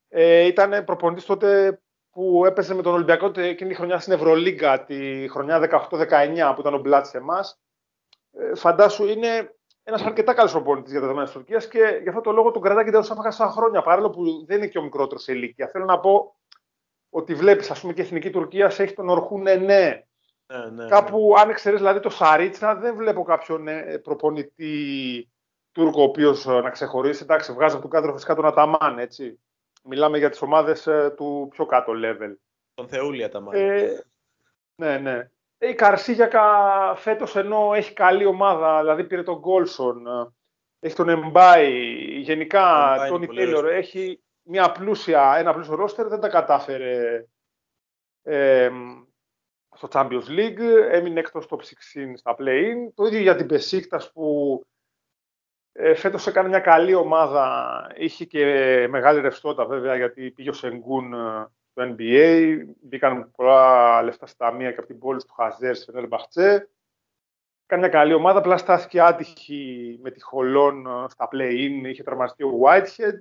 ε, 0.10 0.46
ήταν 0.46 0.84
προπονητής 0.84 1.26
τότε 1.26 1.82
που 2.12 2.46
έπαιζε 2.46 2.74
με 2.74 2.82
τον 2.82 2.94
Ολυμπιακό 2.94 3.32
εκείνη 3.36 3.70
τη 3.70 3.76
χρονιά 3.76 4.00
στην 4.00 4.14
Ευρωλίγκα, 4.14 4.84
τη 4.84 5.28
χρονιά 5.30 5.88
18-19 5.90 6.52
που 6.56 6.62
ήταν 6.62 6.74
ο 6.74 6.80
Μπλατ 6.80 7.06
σε 7.06 7.18
εμάς. 7.18 7.60
Ε, 8.32 8.56
φαντάσου, 8.56 9.08
είναι 9.08 9.57
ένας 9.88 10.02
αρκετά 10.02 10.34
καλός 10.34 10.52
προπονητής 10.52 10.91
για 10.91 11.00
τα 11.00 11.06
δεδομένα 11.06 11.32
της 11.32 11.36
Τουρκίας 11.36 11.67
και 11.67 12.00
γι' 12.02 12.10
αυτό 12.10 12.21
το 12.21 12.32
λόγο 12.32 12.52
τον 12.52 12.62
κρατάει 12.62 12.84
και 12.84 12.91
τέλο 12.91 13.04
σαν 13.30 13.50
χρόνια, 13.50 13.82
παρόλο 13.82 14.10
που 14.10 14.45
δεν 14.45 14.58
είναι 14.58 14.67
και 14.67 14.78
ο 14.78 14.82
μικρότερος 14.82 15.23
σε 15.23 15.34
ηλικία. 15.34 15.67
Θέλω 15.67 15.86
να 15.86 16.00
πω 16.00 16.36
ότι 17.10 17.34
βλέπεις, 17.34 17.71
ας 17.71 17.80
πούμε, 17.80 17.93
και 17.93 18.02
η 18.02 18.04
εθνική 18.04 18.30
Τουρκία 18.30 18.65
έχει 18.65 18.93
τον 18.93 19.10
Ορχούνε 19.10 19.56
ναι. 19.56 20.04
ναι, 20.45 20.69
ναι 20.69 20.86
Κάπου, 20.88 21.34
ναι. 21.34 21.41
αν 21.41 21.50
εξαιρέσει 21.50 21.82
δηλαδή 21.82 22.00
το 22.00 22.10
Σαρίτσα, 22.10 22.76
δεν 22.76 22.95
βλέπω 22.95 23.23
κάποιον 23.23 23.67
ε, 23.67 23.97
προπονητή 23.97 25.30
Τούρκο 25.71 26.02
ο 26.02 26.04
οποίος 26.04 26.45
ε, 26.45 26.62
να 26.62 26.69
ξεχωρίσει. 26.69 27.23
Εντάξει, 27.23 27.54
βγάζει 27.54 27.73
από 27.73 27.82
τον 27.82 27.91
κάδρο 27.91 28.13
φυσικά 28.13 28.36
τον 28.36 28.45
Αταμάν, 28.45 29.00
έτσι. 29.00 29.39
Μιλάμε 29.84 30.17
για 30.17 30.30
τις 30.30 30.41
ομάδες 30.41 30.88
ε, 30.88 31.13
του 31.17 31.47
πιο 31.52 31.65
κάτω 31.65 31.93
level. 31.95 32.36
Τον 32.73 32.88
Θεούλη 32.88 33.23
Αταμάν. 33.23 33.56
Ε, 33.56 34.04
ναι, 34.76 34.97
ναι. 34.97 35.30
Η 35.60 35.74
Καρσίγιακα 35.74 36.46
φέτος 36.96 37.36
ενώ 37.36 37.72
έχει 37.74 37.93
καλή 37.93 38.26
ομάδα, 38.26 38.80
δηλαδή 38.80 39.04
πήρε 39.04 39.24
τον 39.24 39.39
Γκόλσον, 39.39 40.08
έχει 40.80 40.96
τον 40.96 41.10
Εμπάι, 41.10 41.70
γενικά 42.20 42.96
τον 43.10 43.36
Τέιλορ, 43.36 43.65
έχει 43.65 44.22
μια 44.43 44.72
πλούσια, 44.72 45.36
ένα 45.38 45.54
πλούσιο 45.54 45.76
ρόστερ, 45.76 46.08
δεν 46.08 46.20
τα 46.20 46.30
κατάφερε 46.30 47.26
ε, 48.24 48.70
στο 49.76 49.88
Champions 49.91 50.28
League, 50.28 50.89
έμεινε 50.91 51.20
εκτός 51.20 51.48
top 51.50 51.58
16 51.58 51.60
στα 52.15 52.36
play-in. 52.39 52.91
Το 52.96 53.06
ίδιο 53.06 53.20
για 53.20 53.36
την 53.36 53.48
Πεσίκτας 53.48 54.12
που 54.12 54.62
ε, 55.72 55.93
φέτος 55.93 56.28
έκανε 56.28 56.48
μια 56.48 56.60
καλή 56.60 56.93
ομάδα, 56.93 57.88
είχε 57.96 58.26
και 58.26 58.46
μεγάλη 58.89 59.22
ρευστότητα 59.22 59.65
βέβαια 59.65 59.96
γιατί 59.96 60.32
πήγε 60.32 60.50
ο 60.50 60.54
Σενγκούν 60.54 61.13
στο 61.78 61.96
NBA. 61.98 62.60
Μπήκαν 62.82 63.32
πολλά 63.32 64.02
λεφτά 64.04 64.26
στα 64.26 64.46
ταμεία 64.46 64.72
και 64.72 64.78
από 64.78 64.88
την 64.88 65.00
πόλη 65.00 65.24
του 65.24 65.34
Χαζέρς 65.34 65.78
στη 65.78 65.92
Φενέρ 65.92 66.08
Κάνει 67.66 67.82
μια 67.82 67.92
καλή 67.92 68.13
ομάδα, 68.13 68.40
απλά 68.40 68.58
στάθηκε 68.58 69.02
άτυχη 69.02 70.00
με 70.02 70.12
τη 70.12 70.22
Χολόν 70.22 70.86
ε, 70.86 71.10
στα 71.10 71.28
play-in, 71.32 71.82
είχε 71.84 72.04
τραυματιστεί 72.04 72.44
ο 72.44 72.60
Whitehead. 72.63 73.20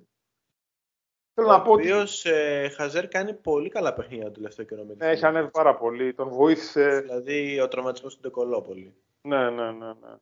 Θέλω 1.35 1.49
ο 1.49 1.51
να 1.51 1.63
πω 1.63 1.73
ότι. 1.73 1.93
Ο 1.93 2.05
ε, 2.23 2.69
Χαζέρ 2.69 3.09
κάνει 3.09 3.35
πολύ 3.35 3.69
καλά 3.69 3.95
παιχνίδια 3.95 4.25
το 4.25 4.31
τελευταίο 4.31 4.67
καιρό. 4.67 4.85
Ναι, 4.85 5.07
έχει 5.07 5.27
ανέβει 5.27 5.51
πάρα 5.51 5.77
πολύ. 5.77 6.15
Τον 6.15 6.29
βοήθησε. 6.29 7.01
Δηλαδή 7.01 7.61
ο 7.61 7.69
τραυματισμός 7.69 8.15
του 8.15 8.21
Ντεκολόπολη. 8.21 8.95
Ναι, 9.21 9.51
ναι, 9.51 9.71
ναι. 9.71 9.87
ναι. 9.87 10.17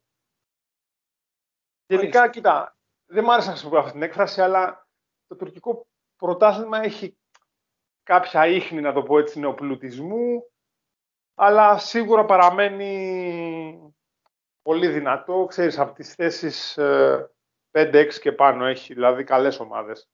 Γενικά, 1.87 2.31
κοίτα, 2.31 2.77
δεν 3.07 3.25
μ' 3.25 3.31
άρεσε 3.31 3.47
να 3.47 3.53
χρησιμοποιώ 3.53 3.81
αυτή 3.81 3.93
την 3.93 4.03
έκφραση, 4.03 4.41
αλλά 4.41 4.89
το 5.27 5.37
τουρκικό 5.37 5.87
πρωτάθλημα 6.17 6.79
έχει 6.83 7.17
κάποια 8.05 8.47
ίχνη, 8.47 8.81
να 8.81 8.93
το 8.93 9.03
πω 9.03 9.19
έτσι, 9.19 9.41
νεοπλουτισμού, 9.41 10.43
αλλά 11.35 11.79
σίγουρα 11.79 12.25
παραμένει 12.25 13.95
πολύ 14.63 14.89
δυνατό. 14.89 15.47
Ξέρεις, 15.49 15.79
από 15.79 15.95
τις 15.95 16.15
θέσεις 16.15 16.79
5-6 16.79 16.79
ε, 17.71 18.07
και 18.21 18.33
πάνω 18.33 18.67
έχει, 18.67 18.95
δηλαδή 18.95 19.25
καλές 19.25 19.61
ομάδες. 19.61 20.09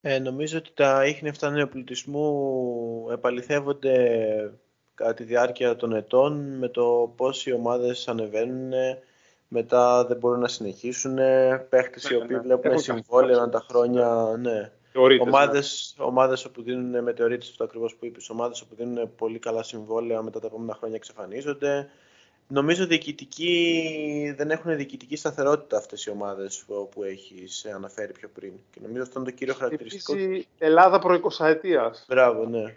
Ε, 0.00 0.18
νομίζω 0.18 0.58
ότι 0.58 0.72
τα 0.72 1.06
ίχνη 1.06 1.28
αυτά 1.28 1.50
νεοπλουτισμού 1.50 3.06
επαληθεύονται 3.10 4.54
κατά 4.94 5.14
τη 5.14 5.24
διάρκεια 5.24 5.76
των 5.76 5.92
ετών 5.92 6.58
με 6.58 6.68
το 6.68 7.12
πώς 7.16 7.46
οι 7.46 7.52
ομάδες 7.52 8.08
ανεβαίνουν, 8.08 8.72
μετά 9.48 10.04
δεν 10.06 10.16
μπορούν 10.16 10.40
να 10.40 10.48
συνεχίσουν, 10.48 11.18
παίχτες 11.68 12.10
οι 12.10 12.16
ναι, 12.16 12.22
οποίοι 12.22 12.36
ναι. 12.36 12.42
βλέπουν 12.42 12.78
συμβόλαια 12.78 13.48
τα 13.48 13.60
χρόνια, 13.68 14.36
ναι 14.38 14.72
ομάδες, 15.20 15.94
ομάδες 15.98 16.44
όπου 16.44 16.62
δίνουν 16.62 17.02
μετεωρίτες, 17.02 17.48
αυτό 17.48 17.64
ακριβώς 17.64 17.94
που 17.94 18.06
είπες, 18.06 18.30
ομάδες 18.30 18.60
όπου 18.60 18.74
δίνουν 18.74 19.14
πολύ 19.16 19.38
καλά 19.38 19.62
συμβόλαια 19.62 20.22
μετά 20.22 20.40
τα 20.40 20.46
επόμενα 20.46 20.74
χρόνια 20.74 20.96
εξαφανίζονται. 20.96 21.90
Νομίζω 22.48 22.86
διοικητική, 22.86 24.34
δεν 24.36 24.50
έχουν 24.50 24.76
διοικητική 24.76 25.16
σταθερότητα 25.16 25.76
αυτές 25.76 26.04
οι 26.04 26.10
ομάδες 26.10 26.64
που 26.66 27.02
έχεις 27.02 27.66
αναφέρει 27.66 28.12
πιο 28.12 28.28
πριν. 28.28 28.52
Και 28.70 28.80
νομίζω 28.82 29.02
αυτό 29.02 29.20
είναι 29.20 29.30
το 29.30 29.34
κύριο 29.34 29.54
χαρακτηριστικό. 29.54 30.16
Η 30.18 30.46
Ελλάδα 30.58 30.98
προ 30.98 31.20
20 31.38 31.46
ετίας. 31.46 32.04
Μπράβο, 32.08 32.44
ναι. 32.44 32.74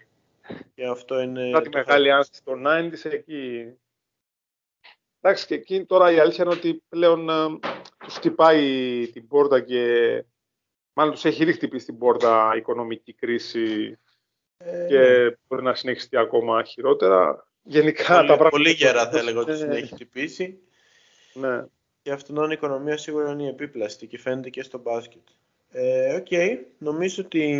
Και 0.75 0.85
αυτό 0.85 1.19
είναι... 1.19 1.45
Μετά 1.45 1.61
τη 1.61 1.69
μεγάλη 1.69 2.11
άνση 2.11 2.29
στο 2.33 2.53
90's 2.65 3.11
εκεί. 3.11 3.73
Εντάξει, 5.21 5.45
και 5.45 5.53
εκεί 5.55 5.85
τώρα 5.85 6.11
η 6.11 6.19
αλήθεια 6.19 6.43
είναι 6.43 6.53
ότι 6.53 6.83
πλέον 6.89 7.29
ε, 7.29 7.59
τους 7.97 8.15
χτυπάει 8.15 9.07
την 9.13 9.27
πόρτα 9.27 9.59
και 9.59 10.23
μάλλον 10.93 11.13
τους 11.13 11.25
έχει 11.25 11.43
ρίχτυπη 11.43 11.79
στην 11.79 11.97
πόρτα 11.97 12.51
η 12.55 12.57
οικονομική 12.57 13.13
κρίση 13.13 13.97
ε, 14.57 14.85
και 14.87 14.99
ναι. 14.99 15.35
μπορεί 15.47 15.63
να 15.63 15.75
συνεχιστεί 15.75 16.17
ακόμα 16.17 16.63
χειρότερα. 16.63 17.47
Γενικά 17.63 18.15
πολύ, 18.15 18.27
τα 18.27 18.33
πράγματα... 18.33 18.49
Πολύ 18.49 18.71
γερά 18.71 19.09
θα 19.09 19.17
έλεγα 19.17 19.39
ότι 19.39 19.57
την 19.57 19.71
έχει 19.71 19.93
χτυπήσει. 19.93 20.59
Ναι. 21.33 21.65
Και 22.01 22.11
αυτόν 22.11 22.49
η 22.49 22.53
οικονομία 22.53 22.97
σίγουρα 22.97 23.31
είναι 23.31 23.43
η 23.43 23.47
επίπλαστη 23.47 24.07
και 24.07 24.19
φαίνεται 24.19 24.49
και 24.49 24.63
στο 24.63 24.77
μπάσκετ. 24.77 25.27
Ε, 25.71 26.15
OK, 26.15 26.27
okay. 26.29 26.57
νομίζω 26.77 27.23
ότι 27.25 27.55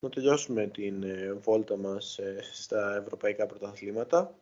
να 0.00 0.08
τελειώσουμε 0.08 0.66
την 0.66 1.02
ε, 1.02 1.32
βόλτα 1.32 1.76
μας 1.76 2.18
ε, 2.18 2.38
στα 2.52 2.96
ευρωπαϊκά 2.96 3.46
πρωταθλήματα. 3.46 4.34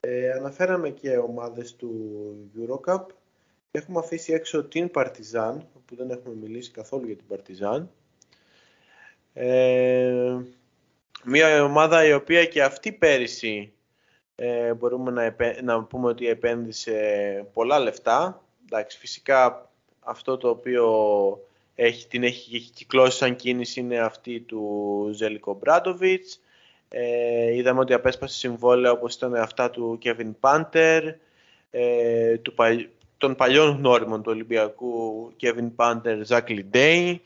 Ε, 0.00 0.30
αναφέραμε 0.30 0.90
και 0.90 1.16
ομάδες 1.16 1.76
του 1.76 2.50
Eurocup. 2.58 3.04
Έχουμε 3.76 3.98
αφήσει 3.98 4.32
έξω 4.32 4.64
την 4.64 4.90
Partizan, 4.94 5.56
που 5.86 5.96
δεν 5.96 6.10
έχουμε 6.10 6.34
μιλήσει 6.34 6.70
καθόλου 6.70 7.06
για 7.06 7.16
την 7.16 7.26
Partizan. 7.28 7.86
Ε, 9.32 10.36
μια 11.24 11.64
ομάδα 11.64 12.06
η 12.06 12.12
οποία 12.12 12.44
και 12.44 12.62
αυτή 12.62 12.92
πέρυσι 12.92 13.72
ε, 14.34 14.74
μπορούμε 14.74 15.10
να, 15.10 15.36
να 15.62 15.84
πούμε 15.84 16.08
ότι 16.08 16.28
επένδυσε 16.28 17.46
πολλά 17.52 17.78
λεφτά. 17.78 18.42
Εντάξει, 18.64 18.98
φυσικά 18.98 19.70
αυτό 20.00 20.36
το 20.36 20.48
οποίο 20.48 20.86
έχει, 21.74 22.06
την 22.08 22.22
έχει, 22.22 22.56
έχει 22.56 22.70
κυκλώσει 22.70 23.16
σαν 23.16 23.36
κίνηση 23.36 23.80
είναι 23.80 23.98
αυτή 23.98 24.40
του 24.40 25.10
Ζέλικο 25.12 25.54
Μπράντοβιτς. 25.54 26.40
Ε, 26.88 27.54
είδαμε 27.54 27.80
ότι 27.80 27.92
απέσπασε 27.92 28.38
συμβόλαια 28.38 28.90
όπως 28.90 29.14
ήταν 29.14 29.34
αυτά 29.34 29.70
του 29.70 29.96
Κέβιν 30.00 30.38
Πάντερ, 30.40 31.04
ε, 31.70 32.38
του, 32.38 32.54
των 33.24 33.34
παλιών 33.34 33.76
γνώριμων 33.76 34.22
του 34.22 34.30
Ολυμπιακού 34.30 35.32
Κέβιν 35.36 35.74
Πάντερ, 35.74 36.24
Ζακ 36.24 36.48
Λιντέι. 36.48 37.22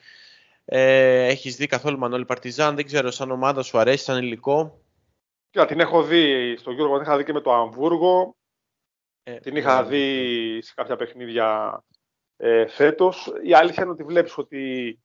Ε, 0.64 1.26
έχεις 1.26 1.56
δει 1.56 1.66
καθόλου 1.66 1.98
Μανώλη 1.98 2.24
Παρτιζάν, 2.24 2.74
δεν 2.74 2.84
ξέρω, 2.84 3.10
σαν 3.10 3.30
ομάδα 3.30 3.62
σου 3.62 3.78
αρέσει, 3.78 4.04
σαν 4.04 4.22
υλικό; 4.22 4.80
Yeah, 5.52 5.64
την 5.68 5.80
έχω 5.80 6.02
δει 6.02 6.56
στο 6.56 6.70
Γιώργο, 6.70 6.94
την 6.94 7.02
είχα 7.02 7.16
δει 7.16 7.24
και 7.24 7.32
με 7.32 7.40
το 7.40 7.52
Αμβούργο. 7.52 8.36
Ε, 9.22 9.36
την 9.38 9.56
είχα 9.56 9.82
ναι. 9.82 9.88
δει 9.88 10.62
σε 10.62 10.72
κάποια 10.76 10.96
παιχνίδια 10.96 11.80
ε, 12.36 12.66
φέτος. 12.66 13.32
Η 13.44 13.54
αλήθεια 13.54 13.82
είναι 13.82 13.92
ότι 13.92 14.02
βλέπεις 14.02 14.38
ότι 14.38 14.98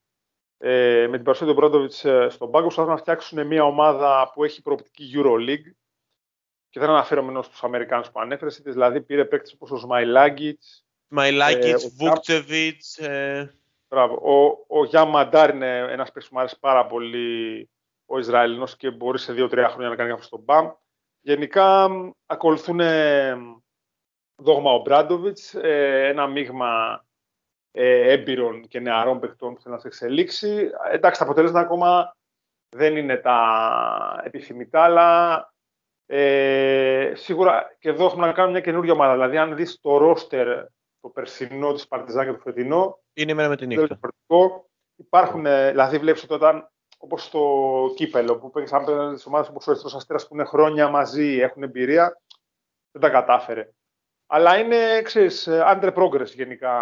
ε, 0.57 1.07
με 1.09 1.15
την 1.15 1.25
παρουσία 1.25 1.47
του 1.47 1.53
Μπρόντοβιτς 1.53 2.05
ε, 2.05 2.27
στον 2.29 2.51
πάγκο 2.51 2.71
θα 2.71 2.85
να 2.85 2.97
φτιάξουν 2.97 3.47
μια 3.47 3.63
ομάδα 3.63 4.31
που 4.33 4.43
έχει 4.43 4.61
προοπτική 4.61 5.11
EuroLeague 5.15 5.71
και 6.73 6.79
δεν 6.79 6.89
αναφέρομαι 6.89 7.43
στους 7.43 7.63
Αμερικάνους 7.63 8.11
που 8.11 8.19
ανέφερες, 8.19 8.61
δηλαδή 8.61 9.01
πήρε 9.01 9.25
παίκτες 9.25 9.53
όπως 9.53 9.71
ο 9.71 9.77
Σμαϊλάγκητς, 9.77 10.85
Σμαϊλάγκητς, 11.07 11.83
ε, 11.83 11.89
Βούκτσεβιτς. 11.97 12.97
Ε... 12.97 13.55
Μπράβο. 13.89 14.15
Ο, 14.15 14.65
ο 14.79 14.85
Γιάν 14.85 15.09
Μαντάρ 15.09 15.49
είναι 15.49 15.77
ένας 15.77 16.11
παίκτης 16.11 16.27
που 16.27 16.33
μου 16.33 16.39
αρέσει 16.39 16.59
πάρα 16.59 16.85
πολύ 16.85 17.69
ο 18.05 18.19
Ισραηλινός 18.19 18.75
και 18.75 18.91
μπορεί 18.91 19.19
σε 19.19 19.33
δύο-τρία 19.33 19.69
χρόνια 19.69 19.89
να 19.89 19.95
κάνει 19.95 20.11
αυτό 20.11 20.23
στον 20.23 20.45
ΠΑΜ. 20.45 20.71
Γενικά 21.21 21.89
ακολουθούν 22.25 22.79
δόγμα 24.35 24.71
ο 24.71 24.81
Μπράντοβιτς, 24.81 25.53
ένα 25.53 26.27
μείγμα 26.27 27.05
ε, 27.71 28.11
έμπειρων 28.11 28.67
και 28.67 28.79
νεαρών 28.79 29.19
παιχτών 29.19 29.53
που 29.53 29.61
θέλουν 29.61 29.75
να 29.75 29.81
σε 29.81 29.87
εξελίξει. 29.87 30.69
Εντάξει, 30.91 31.19
τα 31.19 31.25
αποτελέσματα 31.25 31.65
ακόμα 31.65 32.15
δεν 32.69 32.97
είναι 32.97 33.17
τα 33.17 34.21
επιθυμητά, 34.23 34.83
αλλά 34.83 35.52
ε, 36.15 37.11
σίγουρα 37.15 37.75
και 37.79 37.89
εδώ 37.89 38.05
έχουμε 38.05 38.25
να 38.25 38.33
κάνουμε 38.33 38.53
μια 38.53 38.61
καινούργια 38.61 38.93
ομάδα. 38.93 39.13
Δηλαδή, 39.13 39.37
αν 39.37 39.55
δεις 39.55 39.79
το 39.81 39.97
ρόστερ 39.97 40.47
το 40.99 41.09
περσινό 41.09 41.73
της 41.73 41.87
Παρτιζάν 41.87 42.25
και 42.25 42.31
το 42.31 42.37
φετινό, 42.37 42.99
είναι 43.13 43.33
μέρα 43.33 43.49
με 43.49 43.55
την 43.55 43.67
νύχτα. 43.67 43.99
Υπάρχουν, 44.95 45.45
ε, 45.45 45.69
δηλαδή 45.69 45.97
βλέπεις 45.97 46.23
ότι 46.23 46.33
όταν 46.33 46.71
όπως 46.97 47.23
στο 47.23 47.93
κύπελο 47.95 48.37
που 48.37 48.49
παίρνει 48.49 48.67
σαν 48.67 49.13
τις 49.13 49.25
ομάδες 49.25 49.49
όπως 49.49 49.67
ο 49.67 49.71
Ερυθρός 49.71 49.95
Αστέρας 49.95 50.27
που 50.27 50.33
είναι 50.33 50.43
χρόνια 50.43 50.89
μαζί, 50.89 51.37
έχουν 51.39 51.63
εμπειρία, 51.63 52.21
δεν 52.91 53.01
τα 53.01 53.09
κατάφερε. 53.09 53.69
Αλλά 54.27 54.59
είναι, 54.59 55.01
ξέρεις, 55.01 55.47
ε, 55.47 55.63
under 55.65 55.93
progress 55.93 56.33
γενικά 56.35 56.73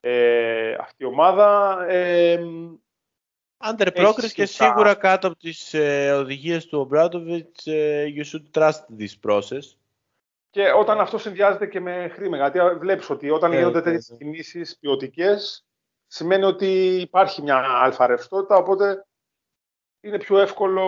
ε, 0.00 0.74
αυτή 0.74 1.02
η 1.02 1.06
ομάδα. 1.06 1.78
Ε, 1.88 2.40
Under 3.62 3.86
progress 3.94 4.30
και 4.32 4.46
σίγουρα 4.46 4.94
κάτω 4.94 5.26
από 5.26 5.36
τις 5.36 5.74
ε, 5.74 6.12
οδηγίες 6.12 6.66
του 6.66 6.78
Ομπράτοβιτς 6.78 7.66
ε, 7.66 8.06
you 8.16 8.24
should 8.24 8.60
trust 8.60 8.80
this 8.98 9.30
process. 9.30 9.76
Και 10.50 10.72
όταν 10.72 11.00
αυτό 11.00 11.18
συνδυάζεται 11.18 11.66
και 11.66 11.80
με 11.80 12.08
χρήμα, 12.08 12.36
γιατί 12.36 12.58
βλέπεις 12.78 13.10
ότι 13.10 13.30
όταν 13.30 13.52
ε, 13.52 13.56
γίνονται 13.56 13.80
τέτοιες 13.80 14.14
κινήσεις 14.18 14.78
ποιοτικές, 14.80 15.66
σημαίνει 16.06 16.44
ότι 16.44 16.96
υπάρχει 17.00 17.42
μια 17.42 17.56
αλφα 17.56 18.06
ρευστότητα, 18.06 18.56
οπότε 18.56 19.06
είναι 20.00 20.18
πιο 20.18 20.38
εύκολο 20.38 20.86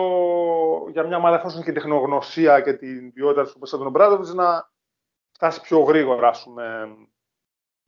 για 0.91 1.03
μια 1.03 1.17
ομάδα 1.17 1.35
εφόσον 1.35 1.63
και 1.63 1.71
τεχνογνωσία 1.71 2.61
και 2.61 2.73
την 2.73 3.13
ποιότητα 3.13 3.43
του 3.43 3.59
μέσα 3.59 3.77
τον 3.77 3.87
Ομπράτοβιτς 3.87 4.33
να 4.33 4.71
φτάσει 5.31 5.61
πιο 5.61 5.79
γρήγορα, 5.79 6.27
ας 6.27 6.43
πούμε, 6.43 6.95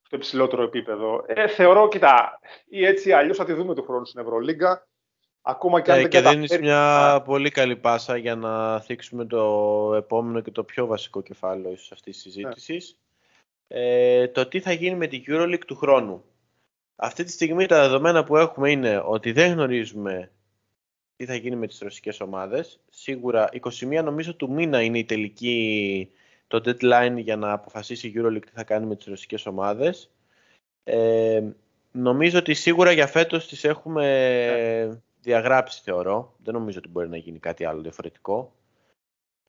στο 0.05 0.15
υψηλότερο 0.15 0.63
επίπεδο. 0.63 1.23
Ε, 1.27 1.47
θεωρώ, 1.47 1.87
κοιτά, 1.87 2.39
ή 2.65 2.85
έτσι 2.85 3.11
αλλιώς 3.11 3.37
θα 3.37 3.45
τη 3.45 3.53
δούμε 3.53 3.75
του 3.75 3.83
χρόνου 3.83 4.05
στην 4.05 4.21
Ευρωλίγκα. 4.21 4.87
Ακόμα 5.41 5.81
και 5.81 5.91
αν 5.91 5.97
ε, 5.97 6.01
δεν 6.01 6.09
και 6.09 6.21
δίνεις 6.21 6.59
μια 6.59 7.21
πολύ 7.25 7.49
καλή 7.49 7.75
πάσα 7.75 8.17
για 8.17 8.35
να 8.35 8.79
θίξουμε 8.79 9.25
το 9.25 9.93
επόμενο 9.95 10.41
και 10.41 10.51
το 10.51 10.63
πιο 10.63 10.85
βασικό 10.85 11.21
κεφάλαιο 11.21 11.71
ίσως 11.71 11.91
αυτής 11.91 12.21
της 12.21 12.25
ναι. 12.25 12.31
συζήτησης. 12.31 12.99
Ε, 13.67 14.27
το 14.27 14.45
τι 14.45 14.59
θα 14.59 14.71
γίνει 14.71 14.95
με 14.95 15.07
την 15.07 15.23
EuroLeague 15.27 15.65
του 15.67 15.75
χρόνου. 15.75 16.23
Αυτή 16.95 17.23
τη 17.23 17.31
στιγμή 17.31 17.65
τα 17.65 17.81
δεδομένα 17.81 18.23
που 18.23 18.37
έχουμε 18.37 18.71
είναι 18.71 19.01
ότι 19.05 19.31
δεν 19.31 19.51
γνωρίζουμε 19.51 20.31
τι 21.15 21.25
θα 21.25 21.35
γίνει 21.35 21.55
με 21.55 21.67
τις 21.67 21.79
ρωσικές 21.79 22.19
ομάδες. 22.19 22.79
Σίγουρα 22.89 23.49
21 23.61 24.01
νομίζω 24.03 24.35
του 24.35 24.51
μήνα 24.51 24.81
είναι 24.81 24.97
η 24.97 25.05
τελική 25.05 26.09
το 26.47 26.61
deadline 26.65 27.15
για 27.17 27.35
να 27.35 27.51
αποφασίσει 27.51 28.07
η 28.07 28.13
EuroLeague 28.17 28.45
τι 28.45 28.51
θα 28.53 28.63
κάνει 28.63 28.85
με 28.85 28.95
τις 28.95 29.05
ρωσικές 29.05 29.45
ομάδες. 29.45 30.11
Ε, 30.83 31.43
νομίζω 31.91 32.39
ότι 32.39 32.53
σίγουρα 32.53 32.91
για 32.91 33.07
φέτος 33.07 33.47
τις 33.47 33.63
έχουμε 33.63 35.01
διαγράψει 35.21 35.81
θεωρώ. 35.83 36.35
Δεν 36.43 36.53
νομίζω 36.53 36.79
ότι 36.79 36.89
μπορεί 36.89 37.09
να 37.09 37.17
γίνει 37.17 37.39
κάτι 37.39 37.65
άλλο 37.65 37.81
διαφορετικό. 37.81 38.53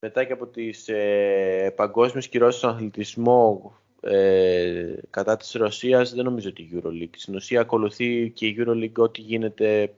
Μετά 0.01 0.25
και 0.25 0.33
από 0.33 0.47
τις 0.47 0.89
ε, 0.89 1.73
παγκόσμιες 1.77 2.29
κυρώσεις 2.29 2.59
στον 2.59 2.71
αθλητισμό 2.71 3.75
ε, 4.01 4.95
κατά 5.11 5.37
της 5.37 5.53
Ρωσίας 5.53 6.15
δεν 6.15 6.25
νομίζω 6.25 6.49
ότι 6.49 6.63
η 6.63 6.71
EuroLeague. 6.75 7.17
Στην 7.17 7.35
ουσία 7.35 7.61
ακολουθεί 7.61 8.31
και 8.31 8.47
η 8.47 8.57
EuroLeague 8.59 8.97
ό,τι 8.97 9.21
γίνεται 9.21 9.95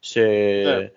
σε, 0.00 0.20
ναι. 0.20 0.92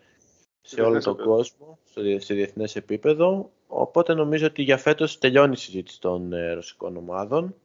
σε 0.62 0.82
όλο 0.82 1.00
τον 1.00 1.18
κόσμο, 1.18 1.80
σε 2.18 2.34
διεθνές 2.34 2.76
επίπεδο. 2.76 3.52
Οπότε 3.78 4.14
νομίζω 4.14 4.46
ότι 4.46 4.62
για 4.62 4.78
φέτος 4.78 5.18
τελειώνει 5.18 5.54
η 5.54 5.58
συζήτηση 5.58 6.02
των 6.02 6.34
ε, 6.34 6.54
ρωσικών 6.54 6.98
ομάδων. 6.98 7.56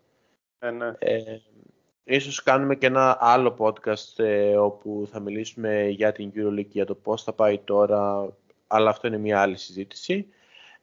Ε, 0.59 0.71
ναι. 0.71 0.93
Ε, 0.99 1.39
ίσως 2.05 2.43
κάνουμε 2.43 2.77
και 2.77 2.87
ένα 2.87 3.17
άλλο 3.21 3.57
podcast 3.59 4.25
ε, 4.25 4.57
όπου 4.57 5.09
θα 5.11 5.21
μιλήσουμε 5.21 5.89
για 5.89 6.13
την 6.13 6.33
EuroLeague 6.35 6.69
για 6.69 6.87
το 6.87 6.95
πώς 6.95 7.23
θα 7.23 7.33
πάει 7.33 7.59
τώρα, 7.59 8.33
αλλά 8.67 8.91
αυτό 8.91 9.07
είναι 9.07 9.19
μια 9.19 9.41
άλλη 9.41 9.57
συζήτηση. 9.57 10.27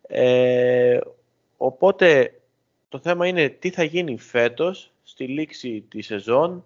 Ε, 0.02 1.00
οπότε 1.58 2.40
το 2.90 3.00
θέμα 3.00 3.28
είναι 3.28 3.50
τι 3.50 3.70
θα 3.70 3.84
γίνει 3.84 4.18
φέτος 4.18 4.92
στη 5.04 5.28
λήξη 5.28 5.86
της 5.90 6.06
σεζόν, 6.06 6.66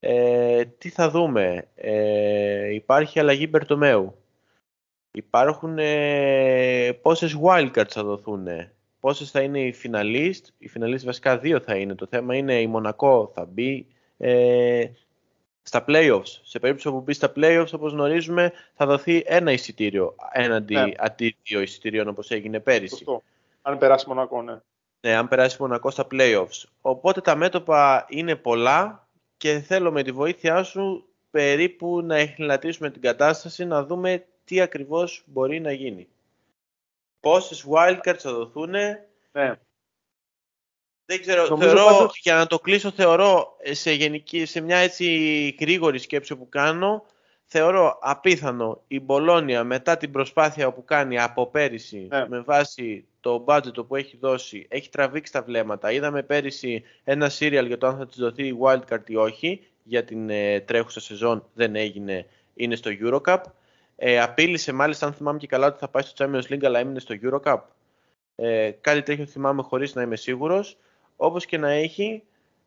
ε, 0.00 0.64
τι 0.64 0.88
θα 0.88 1.10
δούμε. 1.10 1.68
Ε, 1.74 2.74
υπάρχει 2.74 3.18
αλλαγή 3.18 3.46
Μπερτομέου. 3.50 4.14
Υπάρχουν 5.16 5.78
ε, 5.78 6.92
πόσες 7.02 7.36
wildcards 7.42 7.88
θα 7.88 8.04
δοθούν, 8.04 8.46
πόσες 9.00 9.30
θα 9.30 9.40
είναι 9.40 9.60
οι 9.60 9.74
finalist, 9.82 10.42
οι 10.58 10.70
finalist 10.74 11.04
βασικά 11.04 11.38
δύο 11.38 11.60
θα 11.60 11.76
είναι, 11.76 11.94
το 11.94 12.06
θέμα 12.06 12.34
είναι 12.34 12.60
η 12.60 12.66
Μονακό 12.66 13.30
θα 13.34 13.44
μπει 13.44 13.86
ε, 14.16 14.84
στα 15.62 15.84
playoffs. 15.88 16.40
Σε 16.42 16.58
περίπτωση 16.58 16.90
που 16.90 17.00
μπει 17.00 17.12
στα 17.12 17.32
playoffs, 17.36 17.72
όπως 17.72 17.92
γνωρίζουμε, 17.92 18.52
θα 18.74 18.86
δοθεί 18.86 19.22
ένα 19.26 19.52
εισιτήριο 19.52 20.14
έναντι 20.32 20.74
ναι. 20.74 20.92
αντί 20.96 21.36
δύο 21.42 21.60
εισιτήριων 21.60 22.08
όπως 22.08 22.30
έγινε 22.30 22.60
πέρυσι. 22.60 23.04
Αν 23.62 23.78
περάσει 23.78 24.08
Μονακό, 24.08 24.42
ναι. 24.42 24.60
Ναι, 25.00 25.14
αν 25.14 25.28
περάσει 25.28 25.56
Μονακό 25.60 25.90
στα 25.90 26.06
playoffs. 26.10 26.64
Οπότε 26.80 27.20
τα 27.20 27.36
μέτωπα 27.36 28.06
είναι 28.08 28.36
πολλά 28.36 29.08
και 29.36 29.58
θέλω 29.58 29.92
με 29.92 30.02
τη 30.02 30.12
βοήθειά 30.12 30.62
σου 30.62 31.08
περίπου 31.30 32.00
να 32.02 32.16
εχνηλατήσουμε 32.16 32.90
την 32.90 33.02
κατάσταση, 33.02 33.64
να 33.64 33.84
δούμε 33.84 34.26
τι 34.46 34.60
ακριβώς 34.60 35.22
μπορεί 35.26 35.60
να 35.60 35.72
γίνει. 35.72 36.08
Πόσες 37.20 37.66
wildcards 37.70 38.18
θα 38.18 38.32
δοθούν. 38.32 38.70
Ναι. 38.70 39.58
Δεν 41.08 41.20
ξέρω, 41.20 41.48
Νομίζω 41.48 41.68
θεωρώ, 41.70 41.84
πάντως- 41.86 42.18
για 42.22 42.34
να 42.34 42.46
το 42.46 42.58
κλείσω, 42.58 42.90
θεωρώ 42.90 43.56
ε, 43.60 43.74
σε, 43.74 43.92
γενική, 43.92 44.44
σε 44.44 44.60
μια 44.60 44.76
έτσι 44.76 45.56
γρήγορη 45.60 45.98
σκέψη 45.98 46.36
που 46.36 46.48
κάνω, 46.48 47.04
θεωρώ 47.44 47.98
απίθανο 48.00 48.82
η 48.88 49.00
Μπολόνια 49.00 49.64
μετά 49.64 49.96
την 49.96 50.10
προσπάθεια 50.10 50.72
που 50.72 50.84
κάνει 50.84 51.20
από 51.20 51.46
πέρυσι 51.46 52.06
Ναι. 52.10 52.28
με 52.28 52.40
βάση 52.40 53.04
το 53.20 53.44
budget 53.48 53.86
που 53.86 53.96
έχει 53.96 54.16
δώσει, 54.16 54.66
έχει 54.68 54.88
τραβήξει 54.88 55.32
τα 55.32 55.42
βλέμματα. 55.42 55.92
Είδαμε 55.92 56.22
πέρυσι 56.22 56.82
ένα 57.04 57.30
serial 57.38 57.64
για 57.66 57.78
το 57.78 57.86
αν 57.86 57.96
θα 57.98 58.06
της 58.06 58.16
δοθεί 58.16 58.46
η 58.46 58.58
wildcard 58.62 59.02
ή 59.10 59.16
όχι, 59.16 59.66
για 59.82 60.04
την 60.04 60.30
ε, 60.30 60.60
τρέχουσα 60.60 61.00
σεζόν 61.00 61.46
δεν 61.54 61.76
έγινε, 61.76 62.26
είναι 62.54 62.76
στο 62.76 62.90
Eurocup. 63.00 63.40
Ε, 63.96 64.20
απείλησε 64.20 64.72
μάλιστα, 64.72 65.06
αν 65.06 65.12
θυμάμαι 65.12 65.38
και 65.38 65.46
καλά, 65.46 65.66
ότι 65.66 65.78
θα 65.78 65.88
πάει 65.88 66.02
στο 66.02 66.24
Champions 66.24 66.52
League, 66.52 66.64
αλλά 66.64 66.78
έμεινε 66.78 66.98
στο 66.98 67.14
Eurocup. 67.22 67.60
Ε, 68.36 68.70
κάτι 68.70 69.02
τέτοιο 69.02 69.26
θυμάμαι 69.26 69.62
χωρίς 69.62 69.94
να 69.94 70.02
είμαι 70.02 70.16
σίγουρος. 70.16 70.76
Όπως 71.16 71.46
και 71.46 71.58
να 71.58 71.70
έχει, 71.70 72.22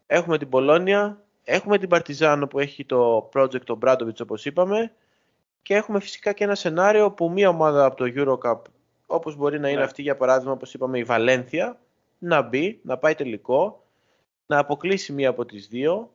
έχουμε 0.07 0.37
την 0.37 0.49
Πολόνια, 0.49 1.23
έχουμε 1.43 1.77
την 1.77 1.89
Παρτιζάνο 1.89 2.47
που 2.47 2.59
έχει 2.59 2.85
το 2.85 3.29
project 3.33 3.61
το 3.63 3.75
Μπράντοβιτς 3.75 4.19
όπως 4.19 4.45
είπαμε 4.45 4.91
και 5.61 5.75
έχουμε 5.75 5.99
φυσικά 5.99 6.33
και 6.33 6.43
ένα 6.43 6.55
σενάριο 6.55 7.11
που 7.11 7.29
μία 7.31 7.49
ομάδα 7.49 7.85
από 7.85 7.95
το 7.95 8.13
Eurocup 8.15 8.61
όπως 9.05 9.35
μπορεί 9.35 9.59
να 9.59 9.69
είναι 9.69 9.77
Ναι. 9.79 9.83
αυτή 9.83 10.01
για 10.01 10.17
παράδειγμα 10.17 10.51
όπως 10.51 10.73
είπαμε 10.73 10.97
η 10.97 11.03
Βαλένθια 11.03 11.79
να 12.19 12.41
μπει, 12.41 12.79
να 12.83 12.97
πάει 12.97 13.15
τελικό, 13.15 13.83
να 14.45 14.57
αποκλείσει 14.57 15.13
μία 15.13 15.29
από 15.29 15.45
τις 15.45 15.67
δύο 15.67 16.13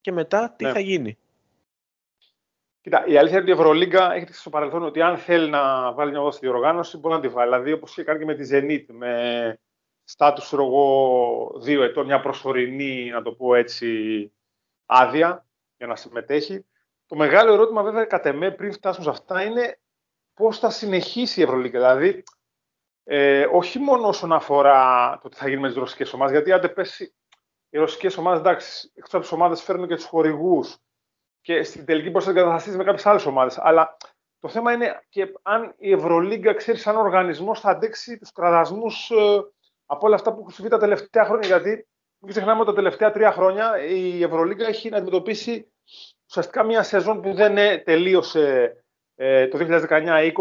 και 0.00 0.12
μετά 0.12 0.54
τι 0.56 0.64
Ναι. 0.64 0.72
θα 0.72 0.78
γίνει. 0.78 1.18
Κοίτα, 2.88 3.06
η 3.06 3.16
αλήθεια 3.16 3.38
είναι 3.38 3.50
ότι 3.50 3.60
η 3.60 3.62
Ευρωλίγκα 3.62 4.12
έχει 4.12 4.24
δείξει 4.24 4.40
στο 4.40 4.50
παρελθόν 4.50 4.82
ότι 4.82 5.00
αν 5.00 5.16
θέλει 5.16 5.50
να 5.50 5.92
βάλει 5.92 6.10
μια 6.10 6.18
ομάδα 6.18 6.36
στη 6.36 6.46
διοργάνωση, 6.46 6.98
μπορεί 6.98 7.14
να 7.14 7.20
τη 7.20 7.28
βάλει. 7.28 7.50
Δηλαδή, 7.50 7.72
όπως 7.72 7.90
είχε 7.90 8.02
κάνει 8.02 8.18
και 8.18 8.24
με 8.24 8.34
τη 8.34 8.48
Zenit, 8.52 8.84
με 8.88 9.60
στάτου 10.04 10.42
εγώ 10.56 11.60
δύο 11.60 11.82
ετών, 11.82 12.06
μια 12.06 12.20
προσωρινή, 12.20 13.10
να 13.10 13.22
το 13.22 13.32
πω 13.32 13.54
έτσι, 13.54 14.32
άδεια 14.86 15.46
για 15.76 15.86
να 15.86 15.96
συμμετέχει. 15.96 16.66
Το 17.06 17.16
μεγάλο 17.16 17.52
ερώτημα, 17.52 17.82
βέβαια, 17.82 18.04
κατ' 18.04 18.26
εμέ, 18.26 18.50
πριν 18.50 18.72
φτάσουμε 18.72 19.04
σε 19.04 19.10
αυτά, 19.10 19.42
είναι 19.42 19.78
πώς 20.34 20.58
θα 20.58 20.70
συνεχίσει 20.70 21.40
η 21.40 21.42
Ευρωλίγκα. 21.42 21.78
Δηλαδή, 21.78 22.22
ε, 23.04 23.46
όχι 23.52 23.78
μόνο 23.78 24.08
όσον 24.08 24.32
αφορά 24.32 25.18
το 25.22 25.28
τι 25.28 25.36
θα 25.36 25.48
γίνει 25.48 25.60
με 25.60 25.68
τις 25.68 25.76
ρωσικές 25.76 26.12
ομάδες, 26.12 26.32
γιατί 26.34 26.52
αν 26.52 26.60
δεν 26.60 26.72
πέσει. 26.72 27.14
Οι 27.70 27.78
ρωσικές 27.78 28.16
ομάδες, 28.16 28.40
εντάξει, 28.40 28.92
εκτός 28.94 29.14
από 29.14 29.22
τις 29.22 29.32
ομάδες 29.32 29.62
φέρνουν 29.62 29.88
και 29.88 29.94
τους 29.94 30.04
χορηγούς, 30.04 30.76
και 31.40 31.62
στην 31.62 31.84
τελική 31.84 32.10
μπορείς 32.10 32.26
να 32.26 32.32
εγκατασταθεί 32.32 32.76
με 32.76 32.84
κάποιες 32.84 33.06
άλλες 33.06 33.26
ομάδες. 33.26 33.58
Αλλά 33.58 33.96
το 34.40 34.48
θέμα 34.48 34.72
είναι 34.72 35.02
και 35.08 35.32
αν 35.42 35.74
η 35.78 35.92
Ευρωλίγκα, 35.92 36.54
ξέρεις, 36.54 36.80
σαν 36.80 36.96
οργανισμός 36.96 37.60
θα 37.60 37.70
αντέξει 37.70 38.18
τους 38.18 38.32
κραδασμούς 38.32 39.10
ε, 39.10 39.14
από 39.86 40.06
όλα 40.06 40.14
αυτά 40.14 40.32
που 40.32 40.38
έχουν 40.38 40.50
συμβεί 40.50 40.70
τα 40.70 40.78
τελευταία 40.78 41.24
χρόνια. 41.24 41.46
Γιατί 41.48 41.88
μην 42.18 42.30
ξεχνάμε 42.30 42.60
ότι 42.60 42.68
τα 42.68 42.74
τελευταία 42.74 43.10
τρία 43.10 43.32
χρόνια 43.32 43.84
η 43.84 44.22
Ευρωλίγκα 44.22 44.66
έχει 44.66 44.88
να 44.88 44.96
αντιμετωπίσει 44.96 45.72
ουσιαστικά 46.28 46.64
μια 46.64 46.82
σεζόν 46.82 47.20
που 47.20 47.34
δεν 47.34 47.58
ε, 47.58 47.78
τελείωσε 47.78 48.76
ε, 49.14 49.46
το 49.48 49.58
2019-20 49.60 50.32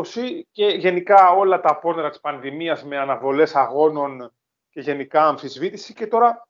και 0.51 0.65
γενικά 0.65 1.29
όλα 1.29 1.59
τα 1.59 1.69
απόνερα 1.69 2.09
της 2.09 2.19
πανδημίας 2.19 2.83
με 2.83 2.97
αναβολές 2.97 3.55
αγώνων 3.55 4.33
και 4.69 4.79
γενικά 4.79 5.27
αμφισβήτηση 5.27 5.93
και 5.93 6.07
τώρα 6.07 6.46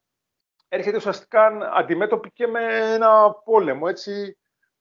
έρχεται 0.67 0.97
ουσιαστικά 0.97 1.47
αντιμέτωπη 1.73 2.31
και 2.31 2.47
με 2.47 2.93
ένα 2.93 3.31
πόλεμο 3.33 3.85
έτσι, 3.89 4.37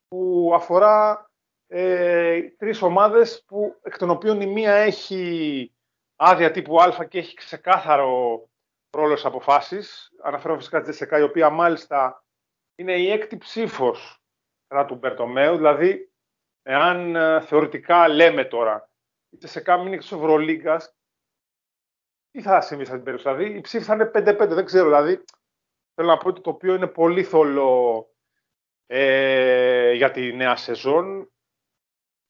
που 0.09 0.51
αφορά 0.55 1.31
ε, 1.67 2.41
τρεις 2.57 2.83
ομάδες 2.83 3.45
που, 3.47 3.79
εκ 3.83 3.99
των 3.99 4.11
οποίων 4.11 4.41
η 4.41 4.47
μία 4.47 4.73
έχει 4.73 5.73
άδεια 6.17 6.51
τύπου 6.51 6.81
Α 6.81 7.05
και 7.05 7.19
έχει 7.19 7.35
ξεκάθαρο 7.35 8.43
ρόλο 8.91 9.13
στις 9.13 9.25
αποφάσεις. 9.25 10.11
Αναφέρομαι 10.23 10.59
φυσικά 10.59 10.79
τη 10.79 10.85
Τζεσεκά, 10.85 11.19
η 11.19 11.23
οποία 11.23 11.51
μάλιστα 11.51 12.25
είναι 12.75 12.93
η 12.93 13.11
έκτη 13.11 13.37
ψήφος 13.37 14.23
κατά 14.67 14.85
του 14.85 14.95
Μπερτομέου. 14.95 15.57
Δηλαδή, 15.57 16.13
εάν 16.63 17.17
ε, 17.17 17.41
θεωρητικά 17.41 18.09
λέμε 18.09 18.45
τώρα 18.45 18.91
η 19.31 19.37
Τζεσεκά 19.37 19.77
μείνει 19.77 19.99
της 19.99 20.13
Ευρωλίγκας, 20.13 20.95
τι 22.31 22.43
θα 22.43 22.61
συμβεί 22.61 22.85
σε 22.85 22.93
αυτή 22.93 23.05
την 23.05 23.13
περίπτωση; 23.13 23.37
Δηλαδή, 23.37 23.59
η 23.59 23.61
ψήφη 23.61 23.85
θα 23.85 23.95
είναι 23.95 24.11
5-5, 24.15 24.49
δεν 24.49 24.65
ξέρω. 24.65 24.85
Δηλαδή, 24.85 25.25
θέλω 25.97 26.09
να 26.09 26.17
πω 26.17 26.29
ότι 26.29 26.41
το 26.41 26.51
οποίο 26.51 26.75
είναι 26.75 26.87
πολύ 26.87 27.25
θολό 27.25 28.09
ε, 28.87 29.93
για 29.93 30.11
τη 30.11 30.33
νέα 30.33 30.57
σεζόν. 30.57 31.31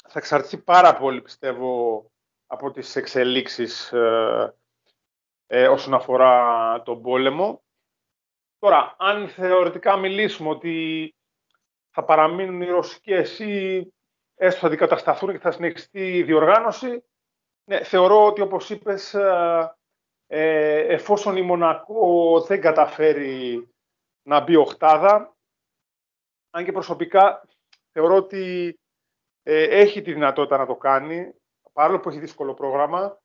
Θα 0.08 0.18
εξαρτηθεί 0.18 0.58
πάρα 0.58 0.96
πολύ, 0.96 1.22
πιστεύω, 1.22 2.04
από 2.46 2.70
τις 2.70 2.96
εξελίξεις 2.96 3.92
ε, 3.92 4.54
ε, 5.46 5.68
όσον 5.68 5.94
αφορά 5.94 6.82
τον 6.82 7.02
πόλεμο. 7.02 7.64
Τώρα, 8.58 8.96
αν 8.98 9.28
θεωρητικά 9.28 9.96
μιλήσουμε 9.96 10.48
ότι 10.48 11.14
θα 11.90 12.04
παραμείνουν 12.04 12.60
οι 12.60 12.70
ρωσικές 12.70 13.38
ή 13.38 13.92
έστω 14.34 14.60
θα 14.60 14.66
αντικατασταθούν 14.66 15.32
και 15.32 15.38
θα 15.38 15.50
συνεχιστεί 15.50 16.16
η 16.16 16.22
διοργάνωση, 16.22 17.04
ναι, 17.64 17.84
θεωρώ 17.84 18.26
ότι 18.26 18.40
όπως 18.40 18.70
είπες, 18.70 19.14
ε, 20.26 20.40
ε, 20.78 20.94
εφόσον 20.94 21.36
η 21.36 21.42
Μονακό 21.42 22.40
δεν 22.40 22.60
καταφέρει 22.60 23.68
να 24.22 24.40
μπει 24.40 24.56
οχτάδα, 24.56 25.36
αν 26.50 26.64
και 26.64 26.72
προσωπικά 26.72 27.48
θεωρώ 27.92 28.16
ότι 28.16 28.74
ε, 29.42 29.62
έχει 29.62 30.02
τη 30.02 30.12
δυνατότητα 30.12 30.56
να 30.56 30.66
το 30.66 30.76
κάνει, 30.76 31.34
παρόλο 31.72 32.00
που 32.00 32.08
έχει 32.08 32.18
δύσκολο 32.18 32.54
πρόγραμμα. 32.54 33.20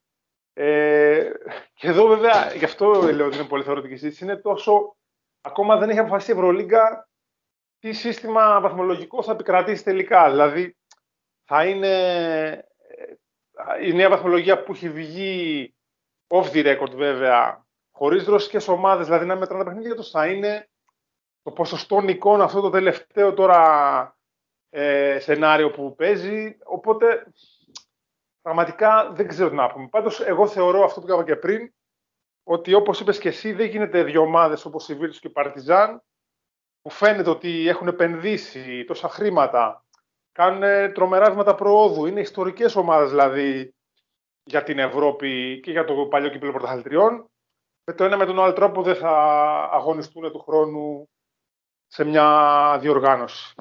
Ε, 0.53 1.31
και 1.73 1.87
εδώ 1.87 2.07
βέβαια, 2.07 2.53
γι' 2.55 2.65
αυτό 2.65 2.91
λέω 2.91 3.25
ότι 3.25 3.35
είναι 3.35 3.47
πολύ 3.47 3.63
θεωρητική 3.63 3.95
συζήτηση, 3.95 4.23
είναι 4.23 4.35
τόσο, 4.35 4.95
ακόμα 5.41 5.77
δεν 5.77 5.89
έχει 5.89 5.99
αποφασίσει 5.99 6.31
η 6.31 6.33
Ευρωλίγκα 6.33 7.09
τι 7.79 7.93
σύστημα 7.93 8.61
βαθμολογικό 8.61 9.23
θα 9.23 9.31
επικρατήσει 9.31 9.83
τελικά. 9.83 10.29
Δηλαδή, 10.29 10.77
θα 11.43 11.65
είναι 11.65 11.87
ε, 12.47 13.85
η 13.85 13.93
νέα 13.93 14.09
βαθμολογία 14.09 14.63
που 14.63 14.71
έχει 14.71 14.89
βγει 14.89 15.73
off 16.31 16.51
the 16.51 16.63
record 16.65 16.91
βέβαια, 16.95 17.65
χωρίς 17.91 18.25
ρωσικές 18.25 18.67
ομάδες, 18.67 19.05
δηλαδή 19.05 19.25
να 19.25 19.35
μετράνε 19.35 19.63
τα 19.63 19.69
παιχνίδια 19.69 19.95
τους, 19.95 20.09
θα 20.09 20.27
είναι 20.27 20.69
το 21.43 21.51
ποσοστό 21.51 22.01
νικών 22.01 22.41
αυτό 22.41 22.61
το 22.61 22.69
τελευταίο 22.69 23.33
τώρα 23.33 24.17
ε, 24.69 25.19
σενάριο 25.19 25.71
που 25.71 25.95
παίζει. 25.95 26.57
Οπότε 26.63 27.25
πραγματικά 28.41 29.11
δεν 29.11 29.27
ξέρω 29.27 29.49
τι 29.49 29.55
να 29.55 29.71
πούμε. 29.71 29.87
Πάντως 29.87 30.19
εγώ 30.19 30.47
θεωρώ 30.47 30.83
αυτό 30.83 31.01
που 31.01 31.11
είπα 31.11 31.23
και 31.23 31.35
πριν, 31.35 31.73
ότι 32.43 32.73
όπως 32.73 32.99
είπες 32.99 33.19
και 33.19 33.27
εσύ 33.27 33.53
δεν 33.53 33.67
γίνεται 33.67 34.03
δύο 34.03 34.21
ομάδες 34.21 34.65
όπως 34.65 34.89
η 34.89 34.95
Βίρτους 34.95 35.19
και 35.19 35.27
η 35.27 35.31
Παρτιζάν, 35.31 36.03
που 36.81 36.89
φαίνεται 36.89 37.29
ότι 37.29 37.67
έχουν 37.67 37.87
επενδύσει 37.87 38.83
τόσα 38.85 39.09
χρήματα, 39.09 39.85
κάνουν 40.31 40.93
τρομερά 40.93 41.29
βήματα 41.29 41.55
προόδου, 41.55 42.05
είναι 42.05 42.19
ιστορικές 42.19 42.75
ομάδες 42.75 43.09
δηλαδή 43.09 43.75
για 44.43 44.63
την 44.63 44.79
Ευρώπη 44.79 45.59
και 45.63 45.71
για 45.71 45.85
το 45.85 45.93
παλιό 45.93 46.29
κύπελο 46.29 46.51
πρωταθλητριών. 46.51 47.25
Με 47.83 47.93
το 47.93 48.03
ένα 48.03 48.17
με 48.17 48.25
τον 48.25 48.39
άλλο 48.39 48.53
τρόπο 48.53 48.81
δεν 48.81 48.95
θα 48.95 49.13
αγωνιστούν 49.71 50.31
του 50.31 50.39
χρόνου 50.39 51.09
σε 51.87 52.03
μια 52.03 52.77
διοργάνωση. 52.81 53.55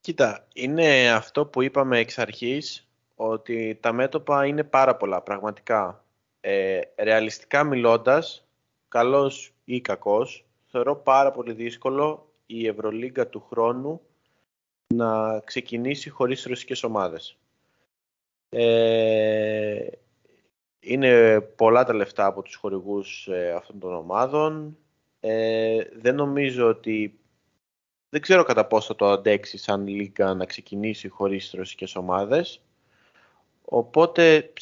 Κοίτα, 0.00 0.46
είναι 0.54 1.10
αυτό 1.10 1.46
που 1.46 1.62
είπαμε 1.62 1.98
εξ 1.98 2.18
αρχής, 2.18 2.88
ότι 3.14 3.78
τα 3.82 3.92
μέτωπα 3.92 4.46
είναι 4.46 4.64
πάρα 4.64 4.96
πολλά, 4.96 5.22
πραγματικά. 5.22 6.04
Ε, 6.40 6.80
ρεαλιστικά 6.98 7.64
μιλώντας, 7.64 8.46
καλός 8.88 9.52
ή 9.64 9.80
κακός, 9.80 10.44
θεωρώ 10.66 10.96
πάρα 10.96 11.30
πολύ 11.30 11.52
δύσκολο 11.52 12.32
η 12.46 12.66
Ευρωλίγκα 12.66 13.28
του 13.28 13.46
χρόνου 13.50 14.00
να 14.94 15.40
ξεκινήσει 15.40 16.10
χωρίς 16.10 16.44
ρωσικές 16.44 16.82
ομάδες. 16.82 17.38
Ε, 18.50 19.86
είναι 20.80 21.40
πολλά 21.40 21.84
τα 21.84 21.94
λεφτά 21.94 22.26
από 22.26 22.42
τους 22.42 22.54
χορηγούς 22.54 23.28
ε, 23.30 23.52
αυτών 23.56 23.78
των 23.78 23.94
ομάδων. 23.94 24.76
Ε, 25.20 25.78
δεν 26.00 26.14
νομίζω 26.14 26.68
ότι 26.68 27.18
δεν 28.10 28.20
ξέρω 28.20 28.42
κατά 28.42 28.66
πόσο 28.66 28.86
θα 28.86 28.94
το 28.94 29.10
αντέξει 29.10 29.58
σαν 29.58 29.86
λίγα 29.86 30.34
να 30.34 30.44
ξεκινήσει 30.44 31.08
χωρίς 31.08 31.52
ρωσικές 31.56 31.96
ομάδες. 31.96 32.60
Οπότε, 33.64 34.52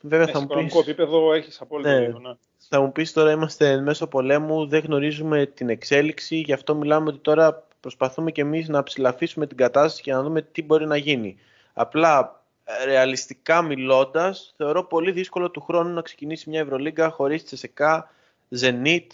βέβαια 0.00 0.26
Ναι, 0.26 0.32
θα 0.32 0.38
σε 0.38 0.44
μου 0.44 0.44
οικονομικό 0.50 0.78
πεις, 0.78 0.88
επίπεδο 0.88 1.32
έχεις 1.32 1.60
απόλυτο 1.60 1.88
Ναι. 1.88 1.98
δίκιο. 1.98 2.18
Ναι. 2.18 2.34
θα 2.68 2.80
μου 2.80 2.92
πεις 2.92 3.12
τώρα 3.12 3.30
είμαστε 3.30 3.70
εν 3.70 3.82
μέσω 3.82 4.06
πολέμου, 4.06 4.66
δεν 4.66 4.82
γνωρίζουμε 4.84 5.46
την 5.46 5.68
εξέλιξη, 5.68 6.36
γι' 6.36 6.52
αυτό 6.52 6.74
μιλάμε 6.74 7.08
ότι 7.08 7.18
τώρα 7.18 7.66
προσπαθούμε 7.80 8.30
και 8.30 8.40
εμείς 8.40 8.68
να 8.68 8.82
ψηλαφίσουμε 8.82 9.46
την 9.46 9.56
κατάσταση 9.56 10.02
και 10.02 10.12
να 10.12 10.22
δούμε 10.22 10.42
τι 10.42 10.62
μπορεί 10.62 10.86
να 10.86 10.96
γίνει. 10.96 11.36
Απλά, 11.72 12.18
ε, 12.20 12.45
ρεαλιστικά 12.84 13.62
μιλώντας, 13.62 14.54
θεωρώ 14.56 14.84
πολύ 14.84 15.10
δύσκολο 15.10 15.50
του 15.50 15.60
χρόνου 15.60 15.94
να 15.94 16.02
ξεκινήσει 16.02 16.50
μια 16.50 16.60
Ευρωλίγκα 16.60 17.10
χωρίς 17.10 17.44
Τσεσεκά, 17.44 18.10
Zenit. 18.60 19.06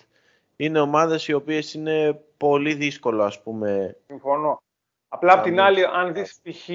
Είναι 0.57 0.81
ομάδες 0.81 1.29
οι 1.29 1.33
οποίες 1.33 1.75
είναι 1.75 2.21
πολύ 2.37 2.75
δύσκολο, 2.75 3.23
ας 3.23 3.43
πούμε, 3.43 3.97
Συμφωνώ. 4.07 4.63
Απλά 5.09 5.33
απ' 5.33 5.43
την 5.43 5.61
άλλη, 5.61 5.85
αν 5.85 6.13
δεις 6.13 6.41
π.χ. 6.43 6.69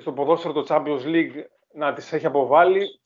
στο 0.00 0.12
ποδόσφαιρο 0.12 0.52
το 0.52 0.64
Champions 0.68 1.04
League 1.04 1.44
να 1.74 1.92
τις 1.92 2.12
έχει 2.12 2.26
αποβάλει, 2.26 3.00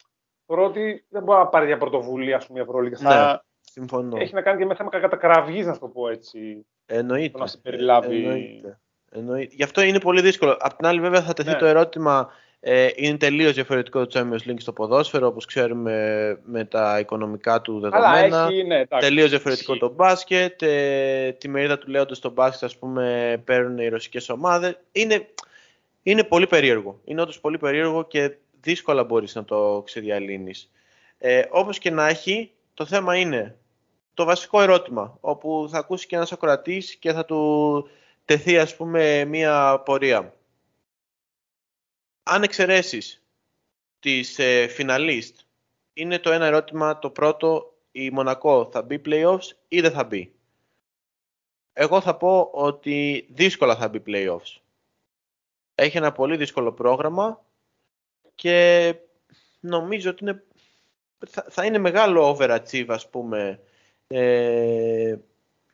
θεωρώ 0.47 0.65
ότι 0.65 1.05
δεν 1.09 1.23
μπορεί 1.23 1.39
να 1.39 1.47
πάρει 1.47 1.67
για 1.67 1.79
πρωτοβουλία, 1.79 2.37
ας 2.37 2.47
πούμε, 2.47 2.59
η 2.59 2.63
Ευρωλίγα. 2.63 2.99
Ναι, 3.01 3.39
συμφωνώ. 3.61 4.17
Έχει 4.17 4.35
να 4.35 4.43
κάνει 4.43 4.59
και 4.59 4.67
με 4.67 4.75
θέμα 4.75 4.91
κατακραυγής, 4.91 5.67
να 5.67 5.79
το 5.79 5.89
πω 5.89 6.09
έτσι. 6.09 6.67
Εννοείται. 6.87 7.29
Το 7.29 7.39
να 7.39 7.47
σε 7.47 7.59
περιλάβει. 7.59 8.17
Εννοείται. 8.17 8.79
Εννοείται. 9.11 9.55
Γι' 9.55 9.63
αυτό 9.63 9.83
είναι 9.83 10.01
πολύ 10.01 10.21
δύσκολο. 10.21 10.57
Απ' 10.61 10.77
την 10.77 10.87
άλλη, 10.87 11.01
βέβαια, 11.01 11.23
θα 11.23 11.33
τεθεί 11.33 11.51
Ναι. 11.51 11.57
το 11.57 11.67
ερώτημα. 11.67 12.31
Ε, 12.69 12.89
είναι 12.95 13.17
τελείως 13.17 13.53
διαφορετικό 13.53 14.07
το 14.07 14.21
Champions 14.21 14.51
League 14.51 14.61
στο 14.61 14.73
ποδόσφαιρο, 14.73 15.27
όπως 15.27 15.45
ξέρουμε 15.45 16.39
με 16.45 16.65
τα 16.65 16.99
οικονομικά 16.99 17.61
του 17.61 17.77
Αλλά 17.77 18.13
δεδομένα. 18.13 18.49
έχει, 18.51 18.65
ναι, 18.65 18.79
εντάξει. 18.79 19.09
Τελείως 19.09 19.31
διαφορετικό 19.31 19.73
Ισχύει. 19.73 19.87
το 19.87 19.95
μπάσκετ. 19.95 20.63
Ε, 20.63 21.33
τη 21.39 21.49
μερίδα 21.49 21.79
του 21.79 21.91
λέοντος 21.91 22.17
στο 22.17 22.31
μπάσκετ, 22.31 22.65
ας 22.65 22.77
πούμε, 22.77 23.37
παίρνουν 23.45 23.79
οι 23.79 23.89
ρωσικές 23.89 24.29
ομάδες. 24.29 24.79
Είναι, 24.93 25.29
είναι 26.03 26.25
πολύ 26.25 26.47
περίεργο. 26.47 27.01
Είναι 27.05 27.21
όντως 27.21 27.41
πολύ 27.41 27.59
περίεργο 27.59 28.05
και 28.05 28.37
δύσκολα 28.61 29.05
μπορείς 29.05 29.35
να 29.35 29.45
το 29.45 29.83
ξεδιαλύνεις. 29.85 30.71
Ε, 31.19 31.43
Όπως 31.51 31.79
και 31.79 31.91
να 31.91 32.09
έχει, 32.09 32.51
το 32.75 32.85
θέμα 32.85 33.17
είναι 33.17 33.57
το 34.15 34.25
βασικό 34.25 34.63
ερώτημα, 34.63 35.19
όπου 35.21 35.69
θα 35.71 35.79
ακούσει 35.79 36.07
και 36.07 36.17
ένας 36.17 36.33
ακροατής 36.33 36.95
και 36.95 37.13
θα 37.13 37.25
του 37.25 37.89
τεθεί 38.25 38.59
ας 38.59 38.77
πούμε 38.77 39.25
μία 39.25 39.83
πορεία. 39.85 40.35
Αν 42.29 42.43
εξαιρέσεις 42.43 43.23
τις 44.01 44.39
ε, 44.39 44.67
φιναλίστ, 44.67 45.41
είναι 45.93 46.19
το 46.19 46.31
ένα 46.33 46.47
ερώτημα 46.47 46.99
το 46.99 47.11
πρώτο, 47.11 47.75
η 47.93 48.11
Μονακό 48.11 48.69
θα 48.73 48.83
μπει 48.83 49.01
playoffs 49.05 49.51
ή 49.69 49.81
δεν 49.81 49.91
θα 49.91 50.05
μπει; 50.05 50.33
Εγώ 51.73 52.01
θα 52.01 52.17
πω 52.17 52.51
ότι 52.53 53.27
δύσκολα 53.31 53.77
θα 53.77 53.89
μπει 53.89 54.03
playoffs. 54.07 54.61
Έχει 55.75 55.97
ένα 55.97 56.13
πολύ 56.13 56.37
δύσκολο 56.37 56.73
πρόγραμμα 56.73 57.45
και 58.35 58.95
νομίζω 59.61 60.11
ότι 60.11 60.25
είναι, 60.25 60.43
θα, 61.27 61.47
θα 61.49 61.65
είναι 61.65 61.79
μεγάλο 61.79 62.37
overachieve 62.37 62.87
ας 62.89 63.09
πούμε 63.09 63.61
ε, 64.07 65.17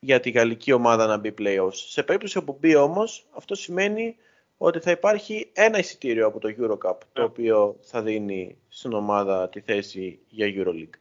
για 0.00 0.20
τη 0.20 0.30
γαλλική 0.30 0.72
ομάδα 0.72 1.07
να 1.07 1.16
μπει 1.16 1.34
playoffs. 1.38 1.74
Σε 1.74 2.03
περίπτωση 2.03 2.42
που 2.42 2.57
μπει 2.61 2.74
όμως, 2.74 3.26
αυτό 3.30 3.55
σημαίνει 3.55 4.16
ότι 4.65 4.79
θα 4.79 4.91
υπάρχει 4.91 5.51
ένα 5.53 5.79
εισιτήριο 5.79 6.27
από 6.27 6.39
το 6.39 6.49
Eurocup, 6.59 6.99
το 7.13 7.21
Ναι. 7.21 7.25
οποίο 7.25 7.77
θα 7.81 8.03
δίνει 8.03 8.57
στην 8.69 8.93
ομάδα 8.93 9.49
τη 9.49 9.61
θέση 9.61 10.19
για 10.29 10.47
EuroLeague. 10.57 10.99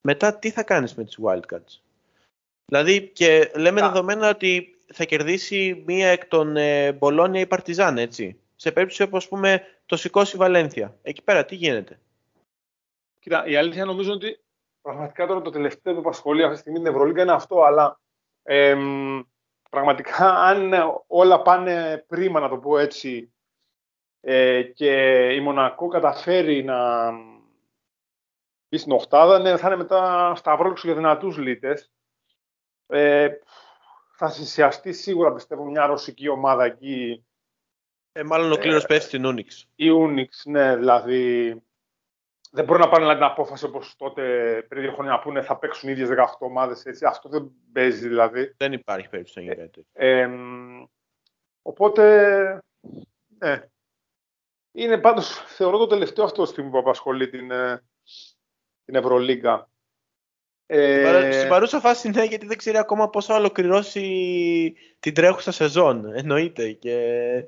Μετά 0.00 0.38
τι 0.38 0.50
θα 0.50 0.62
κάνεις 0.62 0.94
με 0.94 1.04
τις 1.04 1.18
Wildcats. 1.22 1.80
Δηλαδή, 2.64 3.08
και 3.08 3.50
λέμε 3.56 3.80
Να. 3.80 3.88
δεδομένα 3.88 4.28
ότι 4.28 4.76
θα 4.92 5.04
κερδίσει 5.04 5.82
μία 5.86 6.08
εκ 6.08 6.26
των 6.26 6.56
ε, 6.56 6.92
Μπολόνια 6.92 7.40
ή 7.40 7.46
Παρτιζάν, 7.46 7.98
έτσι. 7.98 8.40
Σε 8.56 8.72
περίπτωση 8.72 9.02
όπως, 9.02 9.22
ας 9.22 9.28
πούμε, 9.28 9.62
το 9.86 9.96
σηκώσει 9.96 10.36
η 10.36 10.38
Βαλένθια. 10.38 10.96
Εκεί 11.02 11.22
πέρα 11.22 11.44
τι 11.44 11.54
γίνεται; 11.54 11.98
Κοίτα, 13.20 13.46
η 13.46 13.56
αλήθεια 13.56 13.84
νομίζω 13.84 14.12
ότι 14.12 14.40
πραγματικά 14.82 15.26
τώρα 15.26 15.42
το 15.42 15.50
τελευταίο 15.50 15.92
που 15.92 15.98
απασχολεί 15.98 16.42
αυτή 16.42 16.54
τη 16.54 16.60
στιγμή 16.60 16.78
την 16.78 16.86
Ευρωλίγκα 16.86 17.22
είναι 17.22 17.32
αυτό, 17.32 17.62
αλλά 17.62 18.00
εμ, 18.42 19.22
πραγματικά 19.70 20.34
αν 20.42 20.72
όλα 21.06 21.42
πάνε 21.42 22.04
πρίμα, 22.08 22.40
να 22.40 22.48
το 22.48 22.58
πω 22.58 22.78
έτσι, 22.78 23.32
ε, 24.20 24.62
και 24.62 24.92
η 25.34 25.40
Μονακό 25.40 25.88
καταφέρει 25.88 26.64
να 26.64 27.10
μπει 28.68 28.78
στην 28.78 28.92
οχτάδα, 28.92 29.38
ναι, 29.38 29.56
θα 29.56 29.66
είναι 29.66 29.76
μετά 29.76 30.32
σταυρόληξο 30.34 30.86
για 30.86 30.96
δυνατούς 30.96 31.36
λίτες. 31.36 31.92
Ε, 32.86 33.28
θα 34.16 34.30
θυσιαστεί 34.30 34.92
σίγουρα, 34.92 35.32
πιστεύω, 35.32 35.64
μια 35.64 35.86
ρωσική 35.86 36.28
ομάδα 36.28 36.64
εκεί, 36.64 37.24
Ε, 38.12 38.22
μάλλον 38.22 38.52
ο 38.52 38.56
κλήρος 38.56 38.86
πέφτει 38.86 39.06
στην 39.06 39.22
Unix. 39.26 39.64
η 39.74 39.86
Unix, 39.90 40.28
ναι, 40.44 40.76
δηλαδή 40.76 41.54
δεν 42.50 42.64
μπορεί 42.64 42.78
να 42.78 42.88
πάνε 42.88 42.98
δηλαδή, 42.98 43.18
την 43.18 43.26
απόφαση 43.26 43.64
όπως 43.64 43.94
τότε 43.96 44.22
πριν 44.68 44.82
δύο 44.82 44.92
χρόνια 44.92 45.12
να 45.12 45.18
πούνε 45.18 45.42
θα 45.42 45.58
παίξουν 45.58 45.88
οι 45.88 45.92
ίδιες 45.92 46.08
18 46.08 46.24
ομάδες 46.38 46.84
έτσι. 46.84 47.04
Αυτό 47.04 47.28
δεν 47.28 47.50
παίζει 47.72 48.08
δηλαδή. 48.08 48.54
Δεν 48.56 48.72
υπάρχει 48.72 49.08
περίπτωση 49.08 49.38
να 49.38 49.44
γίνει 49.44 49.56
κάτι 49.56 49.70
τέτοιο. 49.70 49.84
Εμ, 49.92 50.84
οπότε, 51.62 52.62
ναι. 53.38 53.62
Είναι 54.72 54.98
πάντως, 54.98 55.44
θεωρώ 55.46 55.78
το 55.78 55.86
τελευταίο 55.86 56.24
αυτό 56.24 56.44
στιγμή 56.44 56.70
που 56.70 56.78
απασχολεί 56.78 57.28
την, 57.28 57.50
ε, 57.50 57.82
την 58.84 58.94
Ευρωλίγκα. 58.94 59.70
Ε, 60.66 61.32
Στην 61.32 61.48
παρούσα 61.48 61.80
φάση 61.80 62.08
ναι, 62.08 62.24
γιατί 62.24 62.46
δεν 62.46 62.56
ξέρει 62.56 62.78
ακόμα 62.78 63.10
πώς 63.10 63.26
θα 63.26 63.34
ολοκληρώσει 63.34 64.74
την 65.00 65.14
τρέχουσα 65.14 65.52
σεζόν. 65.52 66.12
Εννοείται. 66.14 66.72
Και... 66.72 67.44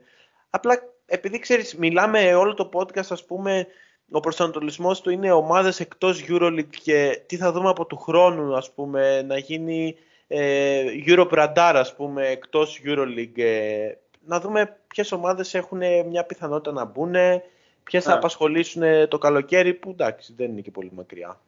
Απλά 0.50 0.82
επειδή 1.06 1.38
ξέρεις, 1.38 1.76
μιλάμε 1.76 2.34
όλο 2.34 2.54
το 2.54 2.68
podcast, 2.72 3.06
ας 3.08 3.24
πούμε, 3.24 3.66
ο 4.10 4.20
προσανατολισμός 4.20 5.00
του 5.00 5.10
είναι 5.10 5.32
ομάδες 5.32 5.80
εκτός 5.80 6.24
EuroLeague 6.28 6.76
και 6.82 7.22
τι 7.26 7.36
θα 7.36 7.52
δούμε 7.52 7.68
από 7.68 7.86
του 7.86 7.96
χρόνου, 7.96 8.56
ας 8.56 8.72
πούμε, 8.72 9.22
να 9.22 9.38
γίνει 9.38 9.96
ε, 10.26 10.84
Europe 11.06 11.30
Radar, 11.30 11.72
ας 11.74 11.94
πούμε, 11.94 12.26
εκτός 12.26 12.80
EuroLeague. 12.84 13.38
ε, 13.38 13.92
να 14.20 14.40
δούμε 14.40 14.76
ποιες 14.88 15.12
ομάδες 15.12 15.54
έχουν 15.54 16.06
μια 16.06 16.24
πιθανότητα 16.24 16.72
να 16.72 16.84
μπουν, 16.84 17.14
ποιες 17.82 18.04
θα 18.04 18.10
Ναι. 18.10 18.16
απασχολήσουν 18.16 19.08
το 19.08 19.18
καλοκαίρι, 19.18 19.74
που 19.74 19.90
εντάξει, 19.90 20.34
δεν 20.36 20.50
είναι 20.50 20.60
και 20.60 20.70
πολύ 20.70 20.90
μακριά. 20.94 21.40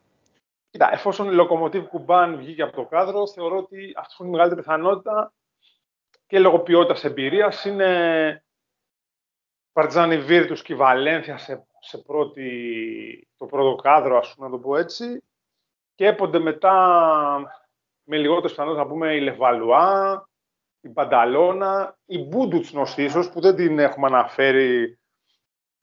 Κοίτα, 0.71 0.93
εφόσον 0.93 1.27
η 1.27 1.35
Λοκομοτίβ 1.35 1.85
Κουμπάν 1.85 2.37
βγήκε 2.37 2.63
από 2.63 2.77
το 2.77 2.85
κάδρο, 2.85 3.27
θεωρώ 3.27 3.57
ότι 3.57 3.93
αυτό 3.97 4.17
είναι 4.19 4.29
η 4.29 4.33
μεγαλύτερη 4.33 4.63
πιθανότητα 4.63 5.33
και 6.27 6.39
λόγω 6.39 6.59
ποιότητας 6.59 7.05
εμπειρίας 7.05 7.65
είναι 7.65 8.45
Παρτιζάνη 9.73 10.19
Βίρτους 10.19 10.63
και 10.63 10.73
η 10.73 10.77
Βαλένθια 10.77 11.39
σε, 11.39 11.67
σε 11.91 11.99
πρώτη, 11.99 13.29
το 13.37 13.47
πρώτο 13.47 13.83
κάδρο, 13.83 14.17
ας 14.19 14.35
πούμε, 14.35 14.47
να 14.49 14.53
το 14.53 14.59
πω 14.59 14.77
έτσι. 14.77 15.23
Και 15.95 16.07
έπονται 16.07 16.39
μετά 16.39 16.75
με 18.05 18.17
λιγότερες 18.17 18.51
πιθανότητες 18.51 18.85
να 18.87 18.91
πούμε 18.93 19.15
η 19.15 19.21
Λεβαλουά, 19.21 20.29
η 20.81 20.89
Πανταλώνα, 20.89 21.99
η 22.07 22.19
Μπούντουτσνος 22.19 22.97
ίσως, 22.97 23.31
που 23.31 23.41
δεν 23.41 23.57
την 23.57 23.79
έχουμε 23.79 24.07
αναφέρει, 24.07 24.99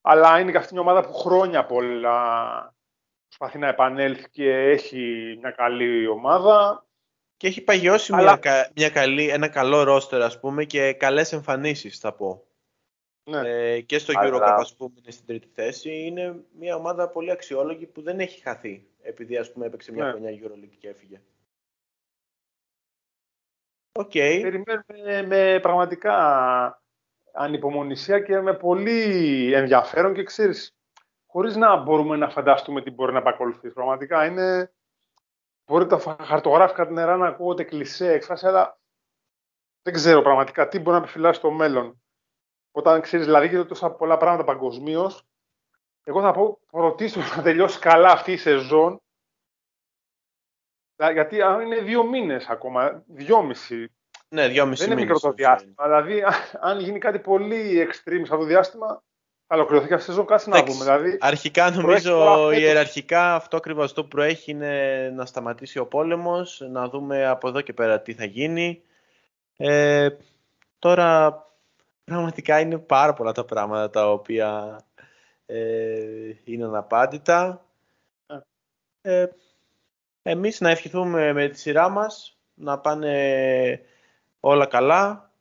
αλλά 0.01 0.39
είναι 0.39 0.51
και 0.51 0.57
αυτή 0.57 0.73
μια 0.73 0.81
ομάδα 0.81 1.01
που 1.07 1.13
χρόνια 1.13 1.65
πολλά 1.65 2.75
προσπαθεί 3.27 3.57
να 3.57 3.67
επανέλθει 3.67 4.29
και 4.29 4.51
έχει 4.53 5.35
μια 5.39 5.51
καλή 5.51 6.07
ομάδα. 6.07 6.85
Και 7.37 7.47
έχει 7.47 7.61
παγιώσει 7.61 8.13
Αλλά- 8.13 8.23
μια, 8.23 8.37
κα- 8.37 8.71
μια 8.75 8.89
καλή, 8.89 9.27
ένα 9.29 9.47
καλό 9.49 9.83
ρόστερ, 9.83 10.21
ας 10.21 10.39
πούμε, 10.39 10.63
και 10.65 10.93
καλές 10.93 11.33
εμφανίσεις, 11.33 11.99
θα 11.99 12.13
πω. 12.13 12.46
Ναι. 13.29 13.49
Ε, 13.49 13.81
και 13.81 13.97
στο 13.97 14.13
Αλλά- 14.19 14.29
Eurocup, 14.29 14.59
ας 14.59 14.75
πούμε, 14.75 14.93
είναι 15.01 15.11
στην 15.11 15.25
τρίτη 15.25 15.47
θέση. 15.53 15.91
Είναι 16.05 16.43
μια 16.59 16.75
ομάδα 16.75 17.09
πολύ 17.09 17.31
αξιόλογη 17.31 17.85
που 17.85 18.01
δεν 18.01 18.19
έχει 18.19 18.41
χαθεί, 18.41 18.87
επειδή, 19.01 19.37
ας 19.37 19.51
πούμε, 19.51 19.65
έπαιξε 19.65 19.91
μια 19.91 20.03
Ναι. 20.03 20.09
χρονιά 20.11 20.31
Euroleague 20.31 20.75
και 20.79 20.89
έφυγε. 20.89 21.21
Οκ. 23.91 24.11
Περιμένουμε 24.11 25.23
με 25.27 25.59
πραγματικά 25.61 26.81
ανυπομονησία 27.33 28.19
και 28.19 28.39
με 28.39 28.53
πολύ 28.53 29.51
ενδιαφέρον 29.53 30.13
και 30.13 30.23
ξέρεις, 30.23 30.75
χωρίς 31.25 31.55
να 31.55 31.75
μπορούμε 31.75 32.15
να 32.15 32.29
φανταστούμε 32.29 32.81
τι 32.81 32.91
μπορεί 32.91 33.11
να 33.13 33.19
επακολουθήσει. 33.19 33.73
Πραγματικά 33.73 34.25
είναι... 34.25 34.71
Μπορεί 35.65 35.87
τα 35.87 35.97
φα- 35.97 36.23
αχαρτογράφητα 36.23 36.89
νερά 36.89 37.17
να 37.17 37.27
ακούγονται 37.27 37.63
κλισέ 37.63 38.11
έκφραση, 38.11 38.47
αλλά 38.47 38.79
δεν 39.81 39.93
ξέρω 39.93 40.21
πραγματικά 40.21 40.67
τι 40.67 40.79
μπορεί 40.79 40.97
να 40.97 41.03
επιφυλάσσει 41.03 41.41
το 41.41 41.51
μέλλον. 41.51 42.01
Όταν 42.77 43.01
ξέρεις, 43.01 43.25
δηλαδή, 43.25 43.47
γίνεται 43.47 43.67
τόσα 43.67 43.89
πολλά 43.89 44.17
πράγματα 44.17 44.43
παγκοσμίως, 44.43 45.23
εγώ 46.03 46.21
θα 46.21 46.31
πω 46.31 46.59
πρωτίστως 46.71 47.35
να 47.35 47.41
τελειώσει 47.43 47.79
καλά 47.79 48.11
αυτή 48.11 48.31
η 48.31 48.37
σεζόν, 48.37 49.01
Δηλαδή, 50.95 51.13
γιατί 51.15 51.41
α, 51.41 51.61
είναι 51.61 51.79
δύο 51.79 52.03
μήνες 52.03 52.45
ακόμα, 52.47 53.03
δυόμιση. 53.07 53.91
Ναι, 54.29 54.47
δυόμιση 54.47 54.83
Δεν 54.83 54.91
είναι 54.91 55.01
μήνες, 55.01 55.13
μικρό 55.13 55.19
το 55.19 55.27
όσο 55.27 55.27
είναι. 55.27 55.35
διάστημα. 55.35 55.83
Δηλαδή, 55.87 56.21
α- 56.21 56.59
αν 56.59 56.79
γίνει 56.79 56.99
κάτι 56.99 57.19
πολύ 57.19 57.87
extreme 57.87 58.15
σε 58.15 58.21
αυτό 58.21 58.37
το 58.37 58.43
διάστημα, 58.43 58.87
θα 59.47 59.55
ολοκληρωθεί 59.55 59.87
και 59.87 59.93
αυτή 59.93 60.05
η 60.05 60.09
σεζόν. 60.09 60.25
Κάτσε 60.25 60.49
να 60.49 60.57
Εντάξει. 60.57 60.77
δούμε. 60.77 60.85
Δηλαδή, 60.97 61.17
Αρχικά 61.21 61.63
Προέχει 61.63 61.81
νομίζω 61.81 62.11
τώρα 62.11 62.35
φέτος. 62.47 62.57
ιεραρχικά 62.61 63.35
αυτό 63.35 63.57
ακριβώς 63.57 63.85
αυτό 63.85 64.01
που 64.01 64.07
προέχει 64.07 64.51
είναι 64.51 65.09
να 65.15 65.25
σταματήσει 65.25 65.79
ο 65.79 65.85
πόλεμος, 65.85 66.61
να 66.71 66.89
δούμε 66.89 67.25
από 67.27 67.47
εδώ 67.47 67.61
και 67.61 67.73
πέρα 67.73 68.01
τι 68.01 68.13
θα 68.13 68.25
γίνει. 68.25 68.81
Ε, 69.57 70.09
τώρα 70.79 71.41
πραγματικά 72.07 72.59
είναι 72.59 72.77
πάρα 72.77 73.13
πολλά 73.13 73.31
τα 73.31 73.45
πράγματα 73.45 73.89
τα 73.89 74.11
οποία 74.11 74.79
ε, 75.45 76.33
είναι 76.43 76.65
αναπάντητα. 76.65 77.65
Ε, 79.01 79.25
εμείς 80.21 80.59
να 80.59 80.69
ευχηθούμε 80.69 81.33
με 81.33 81.47
τη 81.47 81.59
σειρά 81.59 81.89
μας 81.89 82.37
να 82.53 82.79
πάνε 82.79 83.81
όλα 84.39 84.65
καλά, 84.65 85.31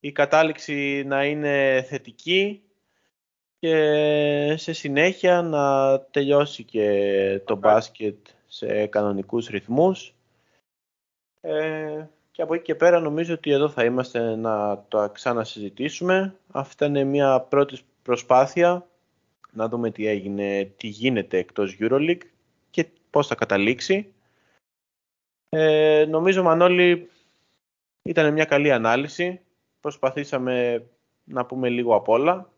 η 0.00 0.12
κατάληξη 0.12 1.02
να 1.06 1.24
είναι 1.24 1.84
θετική 1.88 2.62
και 3.58 4.56
σε 4.56 4.72
συνέχεια 4.72 5.42
να 5.42 6.00
τελειώσει 6.00 6.64
και 6.64 7.40
το 7.44 7.56
μπάσκετ 7.56 8.26
σε 8.46 8.86
κανονικούς 8.86 9.46
ρυθμούς. 9.46 10.14
Ε, 11.40 12.06
Και 12.34 12.42
από 12.42 12.54
εκεί 12.54 12.62
και 12.62 12.74
πέρα 12.74 13.00
νομίζω 13.00 13.34
ότι 13.34 13.50
εδώ 13.50 13.68
θα 13.68 13.84
είμαστε 13.84 14.36
να 14.36 14.84
το 14.88 15.10
ξανασυζητήσουμε. 15.10 16.38
Αυτή 16.50 16.84
είναι 16.84 17.04
μια 17.04 17.40
πρώτη 17.40 17.80
προσπάθεια 18.02 18.86
να 19.50 19.68
δούμε 19.68 19.90
τι 19.90 20.06
έγινε, 20.06 20.72
τι 20.76 20.86
γίνεται 20.86 21.38
εκτός 21.38 21.76
EuroLeague 21.80 22.22
και 22.70 22.88
πώς 23.10 23.26
θα 23.26 23.34
καταλήξει. 23.34 24.14
Ε, 25.48 26.06
νομίζω 26.08 26.42
Μανώλη 26.42 27.10
ήταν 28.02 28.32
μια 28.32 28.44
καλή 28.44 28.72
ανάλυση. 28.72 29.40
Προσπαθήσαμε 29.80 30.86
να 31.24 31.46
πούμε 31.46 31.68
λίγο 31.68 31.94
απ' 31.94 32.08
όλα. 32.08 32.52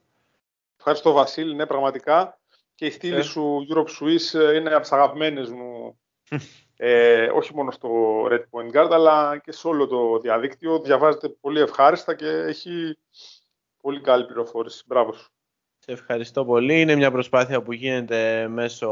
Ευχαριστώ 0.76 1.12
Βασίλη, 1.12 1.54
ναι 1.54 1.66
πραγματικά. 1.66 2.38
Και 2.74 2.86
η 2.86 2.90
στήλη 2.90 3.18
ε. 3.18 3.22
σου 3.22 3.66
Europe 3.70 4.02
Swiss 4.02 4.54
είναι 4.54 4.70
από 4.70 4.80
τις 4.80 4.92
αγαπημένες 4.92 5.48
μου. 5.48 5.98
ε, 6.76 7.28
όχι 7.28 7.54
μόνο 7.54 7.70
στο 7.70 7.90
Red 8.30 8.44
Point 8.50 8.76
Guard, 8.76 8.90
αλλά 8.90 9.38
και 9.38 9.52
σε 9.52 9.68
όλο 9.68 9.86
το 9.86 10.18
διαδίκτυο. 10.18 10.78
Διαβάζεται 10.78 11.28
πολύ 11.28 11.60
ευχάριστα 11.60 12.14
και 12.14 12.26
έχει 12.26 12.98
πολύ 13.80 14.00
καλή 14.00 14.24
πληροφόρηση. 14.24 14.82
Μπράβο 14.86 15.12
σου. 15.12 15.30
Σε 15.78 15.92
ευχαριστώ 15.92 16.44
πολύ. 16.44 16.80
Είναι 16.80 16.94
μια 16.94 17.10
προσπάθεια 17.10 17.62
που 17.62 17.72
γίνεται 17.72 18.48
μέσω 18.48 18.90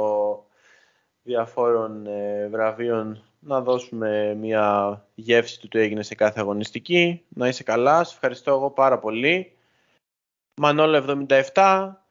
διαφόρων 1.22 2.06
ε, 2.06 2.48
βραβείων 2.50 3.24
να 3.38 3.60
δώσουμε 3.60 4.34
μια 4.34 4.98
γεύση 5.14 5.60
του 5.60 5.68
τι 5.68 5.78
έγινε 5.78 6.02
σε 6.02 6.14
κάθε 6.14 6.40
αγωνιστική. 6.40 7.24
Να 7.28 7.48
είσαι 7.48 7.62
καλά. 7.62 8.04
Σε 8.04 8.14
ευχαριστώ 8.14 8.50
εγώ 8.50 8.70
πάρα 8.70 8.98
πολύ. 8.98 9.56
Μανώλο 10.56 11.26
77. 11.54 12.03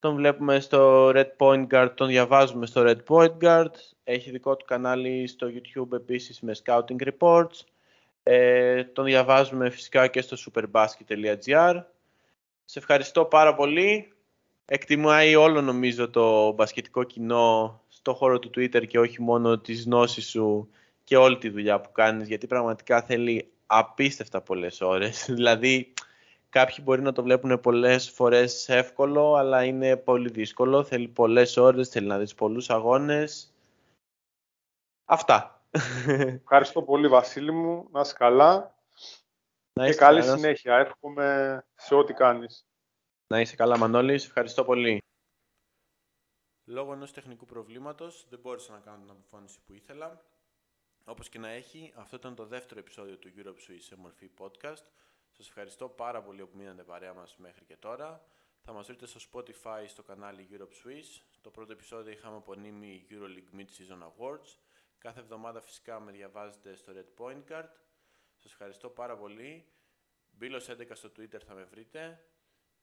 Τον 0.00 0.14
βλέπουμε 0.14 0.60
στο 0.60 1.08
Red 1.14 1.30
Point 1.36 1.66
Guard, 1.70 1.90
τον 1.94 2.08
διαβάζουμε 2.08 2.66
στο 2.66 2.82
Red 2.86 2.98
Point 3.08 3.36
Guard. 3.40 3.70
Έχει 4.04 4.30
δικό 4.30 4.56
του 4.56 4.64
κανάλι 4.64 5.26
στο 5.26 5.46
YouTube 5.46 5.92
επίσης 5.92 6.40
με 6.40 6.56
Scouting 6.64 7.08
Reports. 7.08 7.60
Ε, 8.22 8.84
τον 8.84 9.04
διαβάζουμε 9.04 9.70
φυσικά 9.70 10.06
και 10.06 10.20
στο 10.20 10.36
superbasket.gr. 10.36 11.82
Σε 12.64 12.78
ευχαριστώ 12.78 13.24
πάρα 13.24 13.54
πολύ. 13.54 14.12
Εκτιμάει 14.64 15.34
όλο 15.34 15.60
νομίζω 15.60 16.10
το 16.10 16.52
μπασκετικό 16.52 17.04
κοινό 17.04 17.80
στο 17.88 18.14
χώρο 18.14 18.38
του 18.38 18.50
Twitter 18.56 18.86
και 18.86 18.98
όχι 18.98 19.22
μόνο 19.22 19.58
τις 19.58 19.84
γνώσεις 19.84 20.28
σου 20.28 20.70
και 21.04 21.16
όλη 21.16 21.38
τη 21.38 21.48
δουλειά 21.48 21.80
που 21.80 21.92
κάνεις 21.92 22.28
γιατί 22.28 22.46
πραγματικά 22.46 23.02
θέλει 23.02 23.50
απίστευτα 23.66 24.40
πολλές 24.40 24.80
ώρες. 24.80 25.24
δηλαδή 25.36 25.92
κάποιοι 26.50 26.76
μπορεί 26.82 27.02
να 27.02 27.12
το 27.12 27.22
βλέπουν 27.22 27.60
πολλές 27.60 28.10
φορές 28.10 28.68
εύκολο 28.68 29.34
αλλά 29.34 29.64
είναι 29.64 29.96
πολύ 29.96 30.30
δύσκολο. 30.30 30.84
Θέλει 30.84 31.08
πολλές 31.08 31.56
ώρες, 31.56 31.88
θέλει 31.88 32.06
να 32.06 32.18
δεις 32.18 32.34
πολλούς 32.34 32.70
αγώνες. 32.70 33.54
Αυτά. 35.04 35.64
Ευχαριστώ 36.42 36.82
πολύ 36.82 37.08
Βασίλη 37.08 37.52
μου. 37.52 37.88
Να 37.90 38.00
είσαι 38.00 38.14
καλά. 38.14 38.74
Να 39.72 39.86
και 39.86 39.94
καλή 39.94 40.22
συνέχεια. 40.22 40.76
Εύχομαι 40.76 41.60
σε 41.74 41.94
ό,τι 41.94 42.12
κάνεις. 42.12 42.66
Να 43.26 43.40
είσαι 43.40 43.56
καλά 43.56 43.78
Μανώλης. 43.78 44.24
ευχαριστώ 44.24 44.64
πολύ. 44.64 45.02
Λόγω 46.64 46.92
ενός 46.92 47.12
τεχνικού 47.12 47.44
προβλήματος 47.44 48.26
δεν 48.28 48.38
μπόρεσα 48.38 48.72
να 48.72 48.78
κάνω 48.78 48.98
την 49.00 49.10
αποφώνηση 49.10 49.58
που 49.66 49.72
ήθελα. 49.72 50.24
Όπως 51.04 51.28
και 51.28 51.38
να 51.38 51.48
έχει, 51.48 51.92
αυτό 51.96 52.16
ήταν 52.16 52.34
το 52.34 52.46
δεύτερο 52.46 52.80
επεισόδιο 52.80 53.16
του 53.16 53.30
Europe 53.36 53.70
Swiss 53.70 53.78
σε 53.78 53.96
μορφή 53.96 54.30
podcast. 54.38 54.84
Σας 55.40 55.48
ευχαριστώ 55.48 55.88
πάρα 55.88 56.22
πολύ 56.22 56.46
που 56.46 56.56
μείνατε 56.56 56.82
παρέα 56.82 57.14
μας 57.14 57.36
μέχρι 57.36 57.64
και 57.64 57.76
τώρα. 57.76 58.24
Θα 58.62 58.72
μας 58.72 58.86
βρείτε 58.86 59.06
στο 59.06 59.20
Spotify 59.32 59.84
στο 59.86 60.02
κανάλι 60.02 60.48
Europe 60.52 60.86
Swiss. 60.86 61.22
Το 61.40 61.50
πρώτο 61.50 61.72
επεισόδιο 61.72 62.12
είχαμε 62.12 62.36
απονείμει 62.36 63.06
EuroLeague 63.10 63.58
Mid-Season 63.58 64.02
Awards. 64.02 64.58
Κάθε 64.98 65.20
εβδομάδα 65.20 65.60
φυσικά 65.60 66.00
με 66.00 66.12
διαβάζετε 66.12 66.74
στο 66.74 66.92
Red 66.96 67.24
Point 67.24 67.42
Card. 67.50 67.68
Σας 68.36 68.50
ευχαριστώ 68.52 68.88
πάρα 68.88 69.16
πολύ. 69.16 69.72
Μπήλος 70.30 70.68
11 70.68 70.90
στο 70.92 71.08
Twitter 71.08 71.40
θα 71.46 71.54
με 71.54 71.64
βρείτε. 71.64 72.24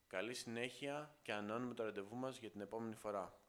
Καλή 0.08 0.34
συνέχεια 0.34 1.16
και 1.22 1.34
ανώνουμε 1.34 1.74
το 1.74 1.84
ραντεβού 1.84 2.16
μας 2.16 2.40
για 2.40 2.50
την 2.50 2.62
επόμενη 2.62 2.96
φορά. 2.96 3.40